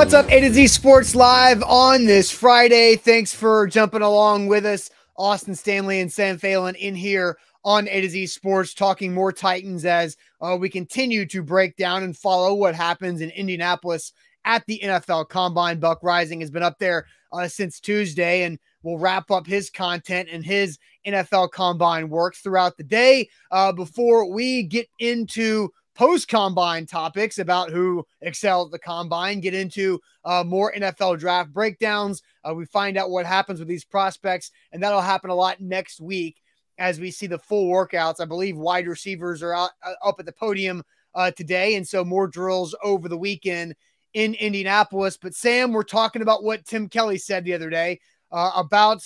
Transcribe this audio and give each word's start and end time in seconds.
What's 0.00 0.14
up, 0.14 0.32
A 0.32 0.40
to 0.40 0.50
Z 0.50 0.68
Sports 0.68 1.14
Live 1.14 1.62
on 1.62 2.06
this 2.06 2.30
Friday. 2.30 2.96
Thanks 2.96 3.34
for 3.34 3.66
jumping 3.66 4.00
along 4.00 4.46
with 4.46 4.64
us. 4.64 4.90
Austin 5.18 5.54
Stanley 5.54 6.00
and 6.00 6.10
Sam 6.10 6.38
Phelan 6.38 6.74
in 6.76 6.94
here 6.94 7.36
on 7.66 7.86
A 7.86 8.00
to 8.00 8.08
Z 8.08 8.28
Sports, 8.28 8.72
talking 8.72 9.12
more 9.12 9.30
Titans 9.30 9.84
as 9.84 10.16
uh, 10.40 10.56
we 10.58 10.70
continue 10.70 11.26
to 11.26 11.42
break 11.42 11.76
down 11.76 12.02
and 12.02 12.16
follow 12.16 12.54
what 12.54 12.74
happens 12.74 13.20
in 13.20 13.28
Indianapolis 13.28 14.14
at 14.46 14.64
the 14.64 14.80
NFL 14.82 15.28
Combine. 15.28 15.78
Buck 15.78 16.00
Reising 16.00 16.40
has 16.40 16.50
been 16.50 16.62
up 16.62 16.78
there 16.78 17.04
uh, 17.30 17.46
since 17.46 17.78
Tuesday, 17.78 18.44
and 18.44 18.58
we'll 18.82 18.96
wrap 18.96 19.30
up 19.30 19.46
his 19.46 19.68
content 19.68 20.30
and 20.32 20.42
his 20.42 20.78
NFL 21.06 21.50
Combine 21.50 22.08
work 22.08 22.34
throughout 22.36 22.78
the 22.78 22.84
day 22.84 23.28
uh, 23.50 23.70
before 23.70 24.32
we 24.32 24.62
get 24.62 24.88
into 24.98 25.68
post 26.00 26.28
combine 26.28 26.86
topics 26.86 27.38
about 27.38 27.68
who 27.68 28.02
excelled 28.22 28.68
at 28.68 28.72
the 28.72 28.78
combine, 28.78 29.38
get 29.38 29.52
into 29.52 30.00
uh, 30.24 30.42
more 30.42 30.72
NFL 30.72 31.18
draft 31.18 31.52
breakdowns. 31.52 32.22
Uh, 32.42 32.54
we 32.54 32.64
find 32.64 32.96
out 32.96 33.10
what 33.10 33.26
happens 33.26 33.58
with 33.58 33.68
these 33.68 33.84
prospects, 33.84 34.50
and 34.72 34.82
that'll 34.82 35.02
happen 35.02 35.28
a 35.28 35.34
lot 35.34 35.60
next 35.60 36.00
week 36.00 36.40
as 36.78 36.98
we 36.98 37.10
see 37.10 37.26
the 37.26 37.38
full 37.38 37.70
workouts. 37.70 38.18
I 38.18 38.24
believe 38.24 38.56
wide 38.56 38.86
receivers 38.86 39.42
are 39.42 39.52
out, 39.52 39.72
uh, 39.84 39.92
up 40.02 40.18
at 40.18 40.24
the 40.24 40.32
podium 40.32 40.82
uh, 41.14 41.32
today, 41.32 41.74
and 41.74 41.86
so 41.86 42.02
more 42.02 42.26
drills 42.26 42.74
over 42.82 43.06
the 43.06 43.18
weekend 43.18 43.74
in 44.14 44.32
Indianapolis. 44.32 45.18
But 45.18 45.34
Sam, 45.34 45.70
we're 45.70 45.82
talking 45.82 46.22
about 46.22 46.42
what 46.42 46.64
Tim 46.64 46.88
Kelly 46.88 47.18
said 47.18 47.44
the 47.44 47.52
other 47.52 47.68
day 47.68 48.00
uh, 48.32 48.52
about. 48.56 49.02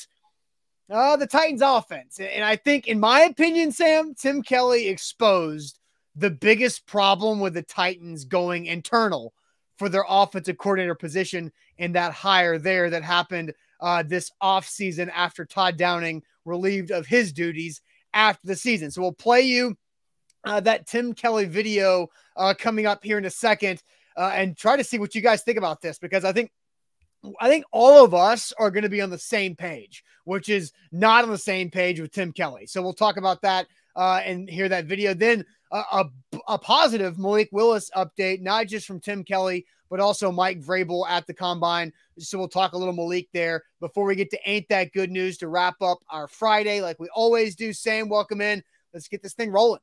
Uh, 0.90 1.16
the 1.16 1.26
Titans 1.26 1.62
offense. 1.64 2.20
And 2.20 2.44
I 2.44 2.56
think, 2.56 2.88
in 2.88 3.00
my 3.00 3.22
opinion, 3.22 3.72
Sam, 3.72 4.14
Tim 4.14 4.42
Kelly 4.42 4.86
exposed 4.88 5.78
the 6.16 6.30
biggest 6.30 6.86
problem 6.86 7.40
with 7.40 7.54
the 7.54 7.62
Titans 7.62 8.24
going 8.24 8.66
internal 8.66 9.32
for 9.78 9.88
their 9.88 10.04
offensive 10.08 10.58
coordinator 10.58 10.94
position 10.94 11.52
in 11.78 11.92
that 11.92 12.12
hire 12.12 12.58
there 12.58 12.90
that 12.90 13.02
happened 13.02 13.52
uh, 13.80 14.02
this 14.02 14.30
offseason 14.42 15.10
after 15.12 15.44
Todd 15.44 15.76
Downing 15.76 16.22
relieved 16.44 16.90
of 16.90 17.06
his 17.06 17.32
duties 17.32 17.80
after 18.12 18.46
the 18.46 18.56
season. 18.56 18.90
So 18.90 19.02
we'll 19.02 19.12
play 19.12 19.42
you 19.42 19.76
uh, 20.44 20.60
that 20.60 20.86
Tim 20.86 21.12
Kelly 21.12 21.46
video 21.46 22.08
uh, 22.36 22.54
coming 22.56 22.86
up 22.86 23.02
here 23.02 23.18
in 23.18 23.24
a 23.24 23.30
second 23.30 23.82
uh, 24.16 24.30
and 24.34 24.56
try 24.56 24.76
to 24.76 24.84
see 24.84 24.98
what 24.98 25.14
you 25.14 25.20
guys 25.20 25.42
think 25.42 25.58
about 25.58 25.80
this 25.80 25.98
because 25.98 26.24
I 26.24 26.32
think 26.32 26.50
I 27.40 27.48
think 27.48 27.64
all 27.72 28.04
of 28.04 28.12
us 28.12 28.52
are 28.58 28.70
going 28.70 28.82
to 28.82 28.90
be 28.90 29.00
on 29.00 29.08
the 29.08 29.18
same 29.18 29.56
page, 29.56 30.04
which 30.24 30.50
is 30.50 30.72
not 30.92 31.24
on 31.24 31.30
the 31.30 31.38
same 31.38 31.70
page 31.70 31.98
with 31.98 32.12
Tim 32.12 32.32
Kelly. 32.32 32.66
So 32.66 32.82
we'll 32.82 32.92
talk 32.92 33.16
about 33.16 33.40
that 33.42 33.66
uh, 33.96 34.20
and 34.22 34.48
hear 34.48 34.68
that 34.68 34.84
video. 34.84 35.14
Then 35.14 35.46
a, 35.74 36.04
a, 36.48 36.58
positive 36.58 37.18
Malik 37.18 37.48
Willis 37.52 37.90
update, 37.96 38.40
not 38.40 38.66
just 38.66 38.86
from 38.86 39.00
Tim 39.00 39.24
Kelly, 39.24 39.66
but 39.90 40.00
also 40.00 40.30
Mike 40.30 40.60
Vrabel 40.60 41.04
at 41.08 41.26
the 41.26 41.34
combine. 41.34 41.92
So 42.18 42.38
we'll 42.38 42.48
talk 42.48 42.72
a 42.72 42.78
little 42.78 42.94
Malik 42.94 43.28
there 43.32 43.64
before 43.80 44.04
we 44.04 44.14
get 44.14 44.30
to 44.30 44.38
Ain't 44.46 44.68
That 44.68 44.92
Good 44.92 45.10
News 45.10 45.38
to 45.38 45.48
wrap 45.48 45.82
up 45.82 45.98
our 46.08 46.28
Friday, 46.28 46.80
like 46.80 46.98
we 47.00 47.08
always 47.14 47.56
do. 47.56 47.72
Sam, 47.72 48.08
welcome 48.08 48.40
in. 48.40 48.62
Let's 48.92 49.08
get 49.08 49.22
this 49.22 49.34
thing 49.34 49.50
rolling. 49.50 49.80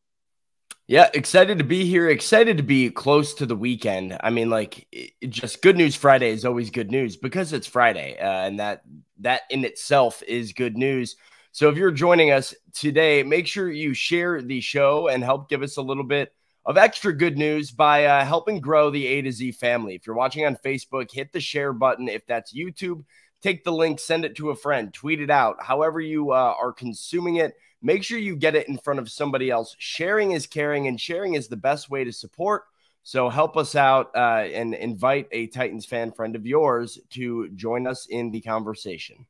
Yeah, 0.87 1.09
excited 1.13 1.57
to 1.57 1.63
be 1.63 1.85
here. 1.85 2.09
Excited 2.09 2.57
to 2.57 2.63
be 2.63 2.89
close 2.89 3.33
to 3.35 3.45
the 3.45 3.55
weekend. 3.55 4.17
I 4.21 4.29
mean, 4.29 4.49
like, 4.49 4.87
just 5.29 5.61
good 5.61 5.77
news 5.77 5.95
Friday 5.95 6.31
is 6.31 6.43
always 6.43 6.69
good 6.69 6.91
news 6.91 7.15
because 7.15 7.53
it's 7.53 7.67
Friday, 7.67 8.17
uh, 8.19 8.47
and 8.47 8.59
that 8.59 8.81
that 9.19 9.43
in 9.49 9.63
itself 9.63 10.21
is 10.23 10.51
good 10.51 10.77
news. 10.77 11.15
So 11.53 11.67
if 11.67 11.75
you're 11.75 11.91
joining 11.91 12.31
us 12.31 12.55
today, 12.73 13.23
make 13.23 13.45
sure 13.45 13.69
you 13.69 13.93
share 13.93 14.41
the 14.41 14.61
show 14.61 15.09
and 15.09 15.21
help 15.21 15.49
give 15.49 15.63
us 15.63 15.75
a 15.75 15.81
little 15.81 16.05
bit 16.05 16.33
of 16.65 16.77
extra 16.77 17.13
good 17.13 17.37
news 17.37 17.71
by 17.71 18.05
uh, 18.05 18.23
helping 18.23 18.61
grow 18.61 18.89
the 18.89 19.05
A 19.05 19.21
to 19.21 19.31
Z 19.33 19.51
family. 19.53 19.95
If 19.95 20.07
you're 20.07 20.15
watching 20.15 20.45
on 20.45 20.55
Facebook, 20.55 21.11
hit 21.11 21.33
the 21.33 21.41
share 21.41 21.73
button. 21.73 22.07
If 22.07 22.25
that's 22.25 22.53
YouTube, 22.53 23.03
take 23.41 23.65
the 23.65 23.73
link, 23.73 23.99
send 23.99 24.23
it 24.23 24.37
to 24.37 24.51
a 24.51 24.55
friend, 24.55 24.93
tweet 24.93 25.19
it 25.19 25.29
out. 25.29 25.61
However, 25.61 25.99
you 25.99 26.31
uh, 26.31 26.53
are 26.57 26.71
consuming 26.71 27.35
it, 27.37 27.53
make 27.81 28.03
sure 28.03 28.17
you 28.17 28.37
get 28.37 28.55
it 28.55 28.69
in 28.69 28.77
front 28.77 29.01
of 29.01 29.11
somebody 29.11 29.49
else. 29.49 29.75
Sharing 29.77 30.31
is 30.31 30.47
caring, 30.47 30.87
and 30.87 31.01
sharing 31.01 31.33
is 31.33 31.49
the 31.49 31.57
best 31.57 31.89
way 31.89 32.05
to 32.05 32.13
support. 32.13 32.63
So 33.03 33.27
help 33.29 33.57
us 33.57 33.75
out 33.75 34.11
uh, 34.15 34.45
and 34.53 34.73
invite 34.73 35.27
a 35.31 35.47
Titans 35.47 35.85
fan 35.85 36.13
friend 36.13 36.37
of 36.37 36.45
yours 36.45 36.97
to 37.09 37.49
join 37.55 37.87
us 37.87 38.05
in 38.05 38.31
the 38.31 38.39
conversation. 38.39 39.25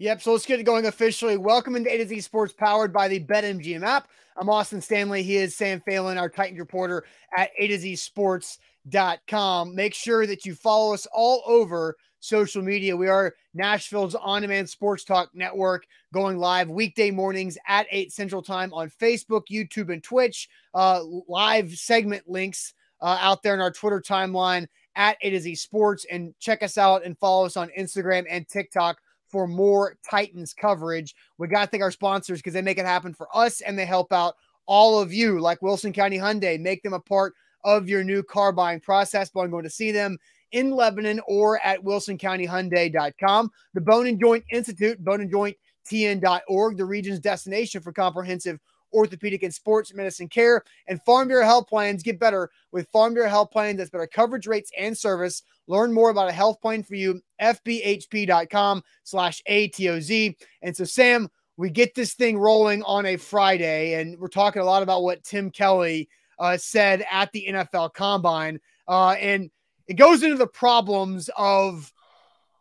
Yep. 0.00 0.22
So 0.22 0.32
let's 0.32 0.46
get 0.46 0.58
it 0.58 0.62
going 0.62 0.86
officially. 0.86 1.36
Welcome 1.36 1.76
into 1.76 1.92
A 1.92 1.98
to 1.98 2.06
Z 2.06 2.22
Sports 2.22 2.54
powered 2.54 2.90
by 2.90 3.06
the 3.06 3.20
BetMGM 3.20 3.82
app. 3.82 4.08
I'm 4.34 4.48
Austin 4.48 4.80
Stanley. 4.80 5.22
He 5.22 5.36
is 5.36 5.54
Sam 5.54 5.82
Phelan, 5.82 6.16
our 6.16 6.30
Titans 6.30 6.58
reporter 6.58 7.04
at 7.36 7.50
A 7.58 7.68
to 7.68 7.78
Z 7.78 7.96
Sports.com. 7.96 9.74
Make 9.74 9.92
sure 9.92 10.26
that 10.26 10.46
you 10.46 10.54
follow 10.54 10.94
us 10.94 11.06
all 11.12 11.42
over 11.44 11.96
social 12.18 12.62
media. 12.62 12.96
We 12.96 13.08
are 13.08 13.34
Nashville's 13.52 14.14
on 14.14 14.40
demand 14.40 14.70
sports 14.70 15.04
talk 15.04 15.28
network 15.34 15.84
going 16.14 16.38
live 16.38 16.70
weekday 16.70 17.10
mornings 17.10 17.58
at 17.68 17.86
8 17.90 18.10
Central 18.10 18.40
Time 18.40 18.72
on 18.72 18.88
Facebook, 18.88 19.48
YouTube, 19.52 19.92
and 19.92 20.02
Twitch. 20.02 20.48
Uh, 20.72 21.02
live 21.28 21.72
segment 21.74 22.26
links 22.26 22.72
uh, 23.02 23.18
out 23.20 23.42
there 23.42 23.52
in 23.52 23.60
our 23.60 23.70
Twitter 23.70 24.00
timeline 24.00 24.66
at 24.96 25.18
A 25.20 25.28
to 25.28 25.40
Z 25.40 25.56
Sports. 25.56 26.06
And 26.10 26.32
check 26.40 26.62
us 26.62 26.78
out 26.78 27.04
and 27.04 27.18
follow 27.18 27.44
us 27.44 27.58
on 27.58 27.70
Instagram 27.78 28.24
and 28.30 28.48
TikTok 28.48 28.96
for 29.30 29.46
more 29.46 29.96
Titans 30.08 30.52
coverage. 30.52 31.14
We 31.38 31.48
got 31.48 31.64
to 31.64 31.70
thank 31.70 31.82
our 31.82 31.90
sponsors 31.90 32.40
because 32.40 32.52
they 32.52 32.62
make 32.62 32.78
it 32.78 32.86
happen 32.86 33.14
for 33.14 33.28
us 33.34 33.60
and 33.60 33.78
they 33.78 33.86
help 33.86 34.12
out 34.12 34.34
all 34.66 35.00
of 35.00 35.12
you, 35.12 35.40
like 35.40 35.62
Wilson 35.62 35.92
County 35.92 36.18
Hyundai. 36.18 36.60
Make 36.60 36.82
them 36.82 36.92
a 36.92 37.00
part 37.00 37.34
of 37.64 37.88
your 37.88 38.04
new 38.04 38.22
car 38.22 38.52
buying 38.52 38.80
process 38.80 39.30
by 39.30 39.46
going 39.46 39.64
to 39.64 39.70
see 39.70 39.92
them 39.92 40.18
in 40.52 40.70
Lebanon 40.70 41.20
or 41.26 41.60
at 41.64 41.82
wilsoncountyhyundai.com. 41.82 43.50
The 43.74 43.80
Bone 43.80 44.06
and 44.06 44.20
Joint 44.20 44.44
Institute, 44.50 45.02
boneandjointtn.org, 45.04 46.76
the 46.76 46.84
region's 46.84 47.20
destination 47.20 47.82
for 47.82 47.92
comprehensive 47.92 48.58
orthopedic 48.92 49.42
and 49.42 49.54
sports 49.54 49.94
medicine 49.94 50.28
care. 50.28 50.62
And 50.86 51.02
Farm 51.02 51.28
Bureau 51.28 51.44
Health 51.44 51.68
Plans 51.68 52.02
get 52.02 52.18
better 52.18 52.50
with 52.72 52.88
Farm 52.90 53.14
Bureau 53.14 53.28
Health 53.28 53.50
Plans 53.50 53.78
that's 53.78 53.90
better 53.90 54.06
coverage 54.06 54.46
rates 54.46 54.70
and 54.78 54.96
service. 54.96 55.42
Learn 55.66 55.92
more 55.92 56.10
about 56.10 56.28
a 56.28 56.32
health 56.32 56.60
plan 56.60 56.82
for 56.82 56.94
you, 56.94 57.20
fbhp.com 57.40 58.82
slash 59.04 59.42
ATOZ. 59.48 60.34
And 60.62 60.76
so, 60.76 60.84
Sam, 60.84 61.28
we 61.56 61.70
get 61.70 61.94
this 61.94 62.14
thing 62.14 62.38
rolling 62.38 62.82
on 62.84 63.06
a 63.06 63.16
Friday, 63.16 64.00
and 64.00 64.18
we're 64.18 64.28
talking 64.28 64.62
a 64.62 64.64
lot 64.64 64.82
about 64.82 65.02
what 65.02 65.22
Tim 65.22 65.50
Kelly 65.50 66.08
uh, 66.38 66.56
said 66.56 67.04
at 67.10 67.30
the 67.32 67.46
NFL 67.50 67.92
Combine. 67.92 68.60
Uh, 68.88 69.10
and 69.10 69.50
it 69.86 69.94
goes 69.94 70.22
into 70.22 70.36
the 70.36 70.46
problems 70.46 71.28
of 71.36 71.92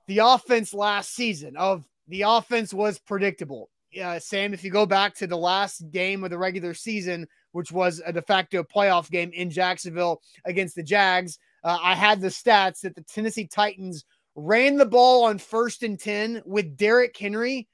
the 0.07 0.19
offense 0.19 0.73
last 0.73 1.13
season, 1.15 1.55
of 1.55 1.85
the 2.07 2.23
offense 2.23 2.73
was 2.73 2.99
predictable 2.99 3.69
uh, 4.01 4.19
Sam, 4.19 4.53
if 4.53 4.63
you 4.63 4.71
go 4.71 4.85
back 4.85 5.15
to 5.15 5.27
the 5.27 5.37
last 5.37 5.89
game 5.91 6.23
of 6.23 6.29
the 6.29 6.37
regular 6.37 6.73
season, 6.73 7.27
which 7.51 7.71
was 7.71 8.01
a 8.05 8.13
de 8.13 8.21
facto 8.21 8.63
playoff 8.63 9.09
game 9.09 9.31
in 9.33 9.49
Jacksonville 9.49 10.21
against 10.45 10.75
the 10.75 10.83
Jags, 10.83 11.39
uh, 11.63 11.77
I 11.81 11.95
had 11.95 12.21
the 12.21 12.27
stats 12.27 12.81
that 12.81 12.95
the 12.95 13.01
Tennessee 13.03 13.47
Titans 13.47 14.05
ran 14.35 14.77
the 14.77 14.85
ball 14.85 15.25
on 15.25 15.37
first 15.37 15.83
and 15.83 15.99
10 15.99 16.43
with 16.45 16.77
Derrick 16.77 17.17
Henry 17.17 17.67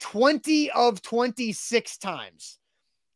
20 0.00 0.70
of 0.70 1.02
26 1.02 1.98
times. 1.98 2.58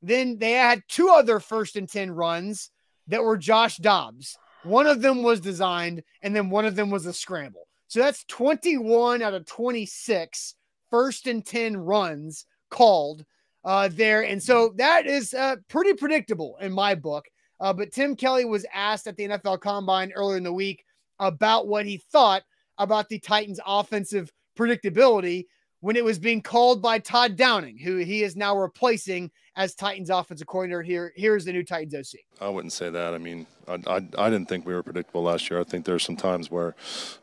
Then 0.01 0.39
they 0.39 0.53
had 0.53 0.83
two 0.89 1.09
other 1.09 1.41
first 1.41 1.77
and 1.77 1.89
10 1.89 2.11
runs 2.13 2.71
that 3.09 3.23
were 3.23 3.37
Josh 3.37 3.77
Dobbs. 3.77 4.37
One 4.63 4.87
of 4.87 5.03
them 5.03 5.23
was 5.23 5.41
designed, 5.41 6.03
and 6.23 6.35
then 6.35 6.51
one 6.51 6.65
of 6.65 6.77
them 6.77 6.91
was 6.91 7.07
a 7.07 7.13
scramble. 7.13 7.69
So 7.89 8.01
that's 8.01 8.25
21 8.25 9.23
out 9.23 9.35
of 9.35 9.47
26 9.47 10.55
first 10.91 11.27
and 11.27 11.45
10 11.45 11.77
runs 11.77 12.47
called 12.71 13.25
uh, 13.65 13.89
there. 13.93 14.23
And 14.23 14.43
so 14.43 14.73
that 14.77 15.07
is 15.07 15.35
uh, 15.35 15.57
pretty 15.69 15.95
predictable 15.95 16.57
in 16.61 16.73
my 16.73 16.95
book. 16.95 17.27
Uh, 17.61 17.73
but 17.73 17.93
Tim 17.93 18.15
Kelly 18.15 18.45
was 18.45 18.65
asked 18.73 19.07
at 19.07 19.17
the 19.17 19.29
NFL 19.29 19.61
Combine 19.61 20.13
earlier 20.13 20.37
in 20.37 20.45
the 20.45 20.53
week 20.53 20.85
about 21.19 21.67
what 21.67 21.87
he 21.87 21.97
thought 21.97 22.43
about 22.79 23.09
the 23.09 23.19
Titans' 23.19 23.61
offensive 23.67 24.33
predictability. 24.57 25.47
when 25.81 25.95
it 25.95 26.05
was 26.05 26.19
being 26.19 26.43
called 26.43 26.83
by 26.83 26.99
Todd 26.99 27.37
Downing, 27.37 27.79
who 27.79 27.99
he 27.99 28.25
is 28.25 28.35
now 28.35 28.57
replacing 28.57 29.31
as 29.55 29.77
Titans 29.77 30.11
offensive 30.11 30.47
coordinator. 30.49 30.83
Here, 30.83 31.13
here's 31.15 31.45
the 31.45 31.53
new 31.53 31.63
Titans 31.63 31.95
OC. 31.95 32.21
I 32.41 32.49
wouldn't 32.49 32.73
say 32.73 32.91
that. 32.91 33.15
I 33.15 33.19
mean, 33.19 33.47
I, 33.69 33.75
I, 33.87 33.97
I 33.97 34.31
didn't 34.31 34.47
think 34.49 34.67
we 34.67 34.75
were 34.75 34.83
predictable 34.83 35.23
last 35.23 35.51
year. 35.51 35.61
I 35.61 35.65
think 35.65 35.85
there's 35.85 36.03
some 36.03 36.17
times 36.17 36.51
where, 36.51 36.75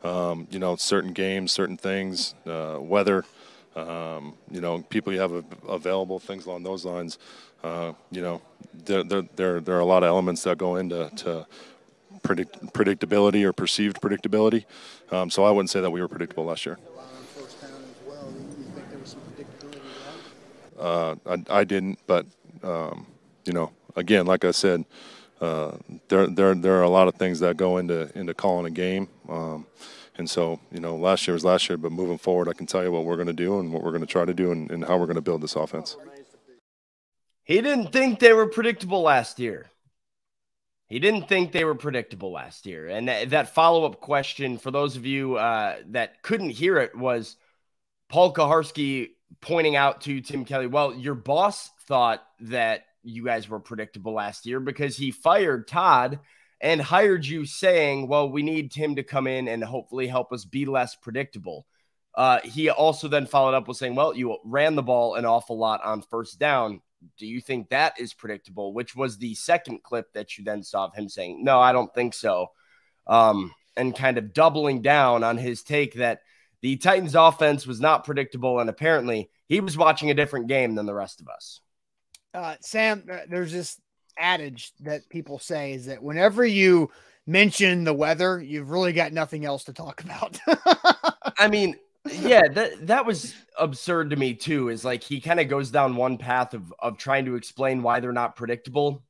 um, 0.02 0.48
you 0.50 0.58
know, 0.58 0.76
certain 0.76 1.12
games, 1.12 1.52
certain 1.52 1.76
things, 1.76 2.34
uh, 2.46 2.78
weather, 2.80 3.24
um, 3.76 4.34
you 4.50 4.60
know, 4.60 4.82
people 4.82 5.12
you 5.12 5.20
have 5.20 5.44
available, 5.68 6.18
things 6.18 6.46
along 6.46 6.62
those 6.62 6.84
lines. 6.84 7.18
Uh, 7.62 7.92
you 8.10 8.22
know, 8.22 8.40
there, 8.72 9.04
there, 9.04 9.60
there, 9.60 9.76
are 9.76 9.80
a 9.80 9.84
lot 9.84 10.02
of 10.02 10.08
elements 10.08 10.42
that 10.44 10.56
go 10.56 10.76
into 10.76 11.10
to 11.16 11.46
predict, 12.22 12.72
predictability 12.72 13.44
or 13.44 13.52
perceived 13.52 14.00
predictability. 14.00 14.64
Um, 15.10 15.30
so 15.30 15.44
I 15.44 15.50
wouldn't 15.50 15.70
say 15.70 15.80
that 15.80 15.90
we 15.90 16.00
were 16.00 16.08
predictable 16.08 16.44
last 16.44 16.64
year. 16.64 16.78
Uh, 20.78 21.16
I, 21.26 21.42
I, 21.48 21.64
didn't, 21.64 21.98
but 22.06 22.26
um, 22.62 23.06
you 23.46 23.52
know, 23.52 23.72
again, 23.94 24.26
like 24.26 24.44
I 24.44 24.50
said, 24.50 24.84
uh, 25.40 25.72
there 26.08 26.26
there 26.26 26.54
there 26.54 26.74
are 26.74 26.82
a 26.82 26.88
lot 26.88 27.08
of 27.08 27.14
things 27.14 27.40
that 27.40 27.56
go 27.56 27.78
into 27.78 28.10
into 28.18 28.34
calling 28.34 28.66
a 28.66 28.70
game. 28.70 29.08
Um, 29.28 29.66
and 30.18 30.28
so, 30.28 30.60
you 30.72 30.80
know, 30.80 30.96
last 30.96 31.26
year 31.26 31.34
was 31.34 31.44
last 31.44 31.68
year, 31.68 31.76
but 31.76 31.92
moving 31.92 32.18
forward, 32.18 32.48
I 32.48 32.52
can 32.52 32.66
tell 32.66 32.82
you 32.82 32.90
what 32.90 33.04
we're 33.04 33.16
going 33.16 33.26
to 33.26 33.32
do 33.32 33.58
and 33.58 33.72
what 33.72 33.82
we're 33.82 33.90
going 33.90 34.00
to 34.00 34.06
try 34.06 34.24
to 34.24 34.34
do 34.34 34.50
and, 34.50 34.70
and 34.70 34.84
how 34.84 34.96
we're 34.98 35.06
going 35.06 35.16
to 35.16 35.22
build 35.22 35.42
this 35.42 35.56
offense. 35.56 35.96
He 37.44 37.60
didn't 37.60 37.92
think 37.92 38.18
they 38.18 38.32
were 38.32 38.46
predictable 38.46 39.02
last 39.02 39.38
year. 39.38 39.70
He 40.88 40.98
didn't 40.98 41.28
think 41.28 41.52
they 41.52 41.64
were 41.64 41.74
predictable 41.74 42.32
last 42.32 42.64
year. 42.66 42.88
And 42.88 43.08
that, 43.08 43.30
that 43.30 43.54
follow 43.54 43.84
up 43.84 44.00
question 44.00 44.58
for 44.58 44.70
those 44.70 44.96
of 44.96 45.04
you 45.04 45.36
uh, 45.36 45.76
that 45.88 46.22
couldn't 46.22 46.50
hear 46.50 46.78
it 46.78 46.96
was 46.96 47.36
Paul 48.08 48.32
Kuharsky 48.32 49.10
pointing 49.40 49.76
out 49.76 50.02
to 50.02 50.20
Tim 50.20 50.44
Kelly, 50.44 50.66
well, 50.66 50.94
your 50.94 51.14
boss 51.14 51.70
thought 51.86 52.24
that 52.40 52.84
you 53.02 53.24
guys 53.24 53.48
were 53.48 53.60
predictable 53.60 54.12
last 54.12 54.46
year 54.46 54.60
because 54.60 54.96
he 54.96 55.10
fired 55.10 55.68
Todd 55.68 56.20
and 56.60 56.80
hired 56.80 57.24
you 57.26 57.44
saying, 57.44 58.08
well, 58.08 58.30
we 58.30 58.42
need 58.42 58.70
Tim 58.72 58.96
to 58.96 59.02
come 59.02 59.26
in 59.26 59.48
and 59.48 59.62
hopefully 59.62 60.06
help 60.06 60.32
us 60.32 60.44
be 60.44 60.64
less 60.64 60.94
predictable. 60.94 61.66
Uh, 62.14 62.40
he 62.44 62.70
also 62.70 63.08
then 63.08 63.26
followed 63.26 63.54
up 63.54 63.68
with 63.68 63.76
saying, 63.76 63.94
well, 63.94 64.16
you 64.16 64.38
ran 64.44 64.74
the 64.74 64.82
ball 64.82 65.16
an 65.16 65.26
awful 65.26 65.58
lot 65.58 65.84
on 65.84 66.00
first 66.00 66.38
down. 66.38 66.80
Do 67.18 67.26
you 67.26 67.42
think 67.42 67.68
that 67.68 68.00
is 68.00 68.14
predictable? 68.14 68.72
Which 68.72 68.96
was 68.96 69.18
the 69.18 69.34
second 69.34 69.82
clip 69.82 70.12
that 70.14 70.38
you 70.38 70.44
then 70.44 70.62
saw 70.62 70.86
of 70.86 70.94
him 70.94 71.10
saying, 71.10 71.44
no, 71.44 71.60
I 71.60 71.72
don't 71.72 71.94
think 71.94 72.14
so. 72.14 72.52
Um, 73.06 73.52
and 73.76 73.94
kind 73.94 74.16
of 74.16 74.32
doubling 74.32 74.80
down 74.80 75.22
on 75.22 75.36
his 75.36 75.62
take 75.62 75.94
that 75.94 76.20
the 76.62 76.76
Titans 76.78 77.14
offense 77.14 77.66
was 77.66 77.80
not 77.80 78.04
predictable. 78.04 78.60
And 78.60 78.70
apparently 78.70 79.28
he 79.46 79.60
was 79.60 79.76
watching 79.76 80.10
a 80.10 80.14
different 80.14 80.48
game 80.48 80.74
than 80.74 80.86
the 80.86 80.94
rest 80.94 81.20
of 81.20 81.28
us. 81.28 81.60
Uh, 82.32 82.56
Sam, 82.60 83.04
uh, 83.10 83.18
there's 83.28 83.52
this 83.52 83.78
adage 84.18 84.72
that 84.80 85.08
people 85.08 85.38
say 85.38 85.72
is 85.72 85.86
that 85.86 86.02
whenever 86.02 86.44
you 86.44 86.90
mention 87.26 87.84
the 87.84 87.94
weather, 87.94 88.40
you've 88.40 88.70
really 88.70 88.92
got 88.92 89.12
nothing 89.12 89.44
else 89.44 89.64
to 89.64 89.72
talk 89.72 90.02
about. 90.02 90.38
I 91.38 91.48
mean, 91.48 91.76
yeah, 92.12 92.48
that 92.48 92.86
that 92.86 93.06
was 93.06 93.34
absurd 93.58 94.10
to 94.10 94.16
me 94.16 94.34
too. 94.34 94.68
Is 94.68 94.84
like 94.84 95.02
he 95.02 95.20
kind 95.20 95.40
of 95.40 95.48
goes 95.48 95.70
down 95.70 95.96
one 95.96 96.18
path 96.18 96.54
of 96.54 96.72
of 96.78 96.98
trying 96.98 97.24
to 97.26 97.34
explain 97.34 97.82
why 97.82 98.00
they're 98.00 98.12
not 98.12 98.36
predictable, 98.36 99.02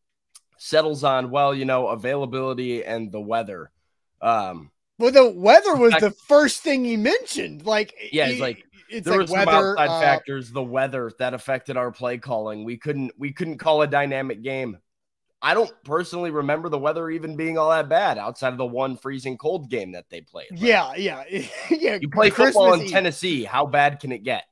settles 0.59 1.05
on 1.05 1.31
well, 1.31 1.55
you 1.55 1.65
know, 1.65 1.89
availability 1.89 2.85
and 2.85 3.13
the 3.13 3.21
weather. 3.21 3.71
Um, 4.23 4.71
well, 4.99 5.13
the 5.13 5.31
weather 5.31 5.77
was 5.77 5.93
the 6.01 6.11
first 6.11 6.63
thing 6.63 6.85
he 6.85 6.97
mentioned. 6.97 7.67
Like, 7.67 7.95
yeah, 8.13 8.29
it's 8.29 8.41
like 8.41 8.65
it's 8.89 9.05
there 9.05 9.19
like 9.19 9.21
were 9.23 9.27
some 9.27 9.47
weather, 9.47 9.79
outside 9.79 9.89
uh, 9.89 10.01
factors, 10.01 10.51
the 10.51 10.63
weather 10.63 11.13
that 11.19 11.35
affected 11.35 11.77
our 11.77 11.93
play 11.93 12.19
calling. 12.19 12.65
We 12.65 12.79
couldn't 12.79 13.13
we 13.19 13.33
couldn't 13.33 13.59
call 13.59 13.83
a 13.83 13.87
dynamic 13.87 14.43
game. 14.43 14.79
I 15.43 15.55
don't 15.55 15.73
personally 15.85 16.31
remember 16.31 16.69
the 16.69 16.79
weather 16.79 17.11
even 17.11 17.37
being 17.37 17.59
all 17.59 17.71
that 17.71 17.89
bad 17.89 18.19
outside 18.19 18.53
of 18.53 18.59
the 18.59 18.67
one 18.67 18.97
freezing 18.97 19.37
cold 19.37 19.71
game 19.71 19.93
that 19.93 20.07
they 20.11 20.23
played. 20.23 20.47
Right? 20.51 20.61
Yeah, 20.61 20.95
yeah, 20.97 21.25
yeah. 21.71 21.99
You 22.01 22.09
play 22.09 22.31
Christmas 22.31 22.55
football 22.55 22.75
in 22.75 22.83
Eve. 22.83 22.91
Tennessee. 22.91 23.45
How 23.45 23.67
bad 23.67 24.01
can 24.01 24.13
it 24.13 24.23
get? 24.23 24.45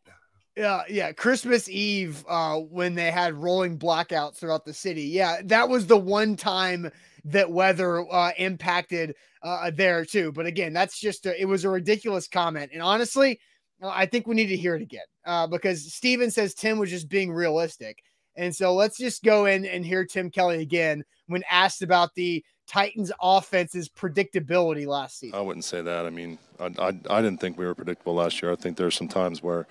Yeah, 0.57 0.83
yeah. 0.89 1.13
Christmas 1.13 1.69
Eve, 1.69 2.25
uh, 2.29 2.59
when 2.59 2.95
they 2.95 3.11
had 3.11 3.35
rolling 3.35 3.79
blackouts 3.79 4.37
throughout 4.37 4.65
the 4.65 4.75
city. 4.75 5.05
Yeah, 5.05 5.41
that 5.45 5.69
was 5.69 5.87
the 5.87 5.97
one 5.97 6.37
time 6.37 6.91
that 7.25 7.51
weather 7.51 8.05
uh, 8.13 8.33
impacted 8.37 9.15
uh, 9.43 9.71
there 9.75 10.05
too. 10.05 10.33
But 10.33 10.47
again, 10.47 10.73
that's 10.73 11.01
just 11.01 11.27
a, 11.27 11.41
it 11.41 11.47
was 11.47 11.65
a 11.65 11.71
ridiculous 11.71 12.29
comment. 12.29 12.71
And 12.73 12.83
honestly, 12.83 13.41
uh, 13.83 13.89
I 13.89 14.07
think 14.07 14.27
we 14.27 14.35
need 14.35 14.47
to 14.49 14.57
hear 14.57 14.77
it 14.77 14.83
again 14.83 15.05
uh, 15.25 15.47
because 15.47 15.93
Steven 15.93 16.31
says 16.31 16.55
Tim 16.55 16.79
was 16.79 16.91
just 16.91 17.09
being 17.09 17.33
realistic. 17.33 17.99
And 18.37 18.55
so 18.55 18.75
let's 18.75 18.99
just 18.99 19.23
go 19.23 19.47
in 19.47 19.65
and 19.65 19.85
hear 19.85 20.05
Tim 20.05 20.31
Kelly 20.31 20.61
again 20.61 21.05
when 21.27 21.43
asked 21.51 21.83
about 21.83 22.15
the 22.15 22.45
Titans 22.67 23.13
offense's 23.21 23.89
predictability 23.89 24.87
last 24.87 25.19
season. 25.19 25.39
I 25.39 25.43
wouldn't 25.43 25.65
say 25.65 25.83
that. 25.83 26.07
I 26.07 26.11
mean, 26.11 26.39
I, 26.59 26.67
I, 26.79 26.89
I 27.11 27.23
didn't 27.23 27.41
think 27.41 27.59
we 27.59 27.67
were 27.67 27.75
predictable 27.75 28.15
last 28.15 28.43
year. 28.43 28.53
I 28.53 28.57
think 28.57 28.77
there's 28.77 28.97
some 28.97 29.09
times 29.09 29.43
where, 29.43 29.67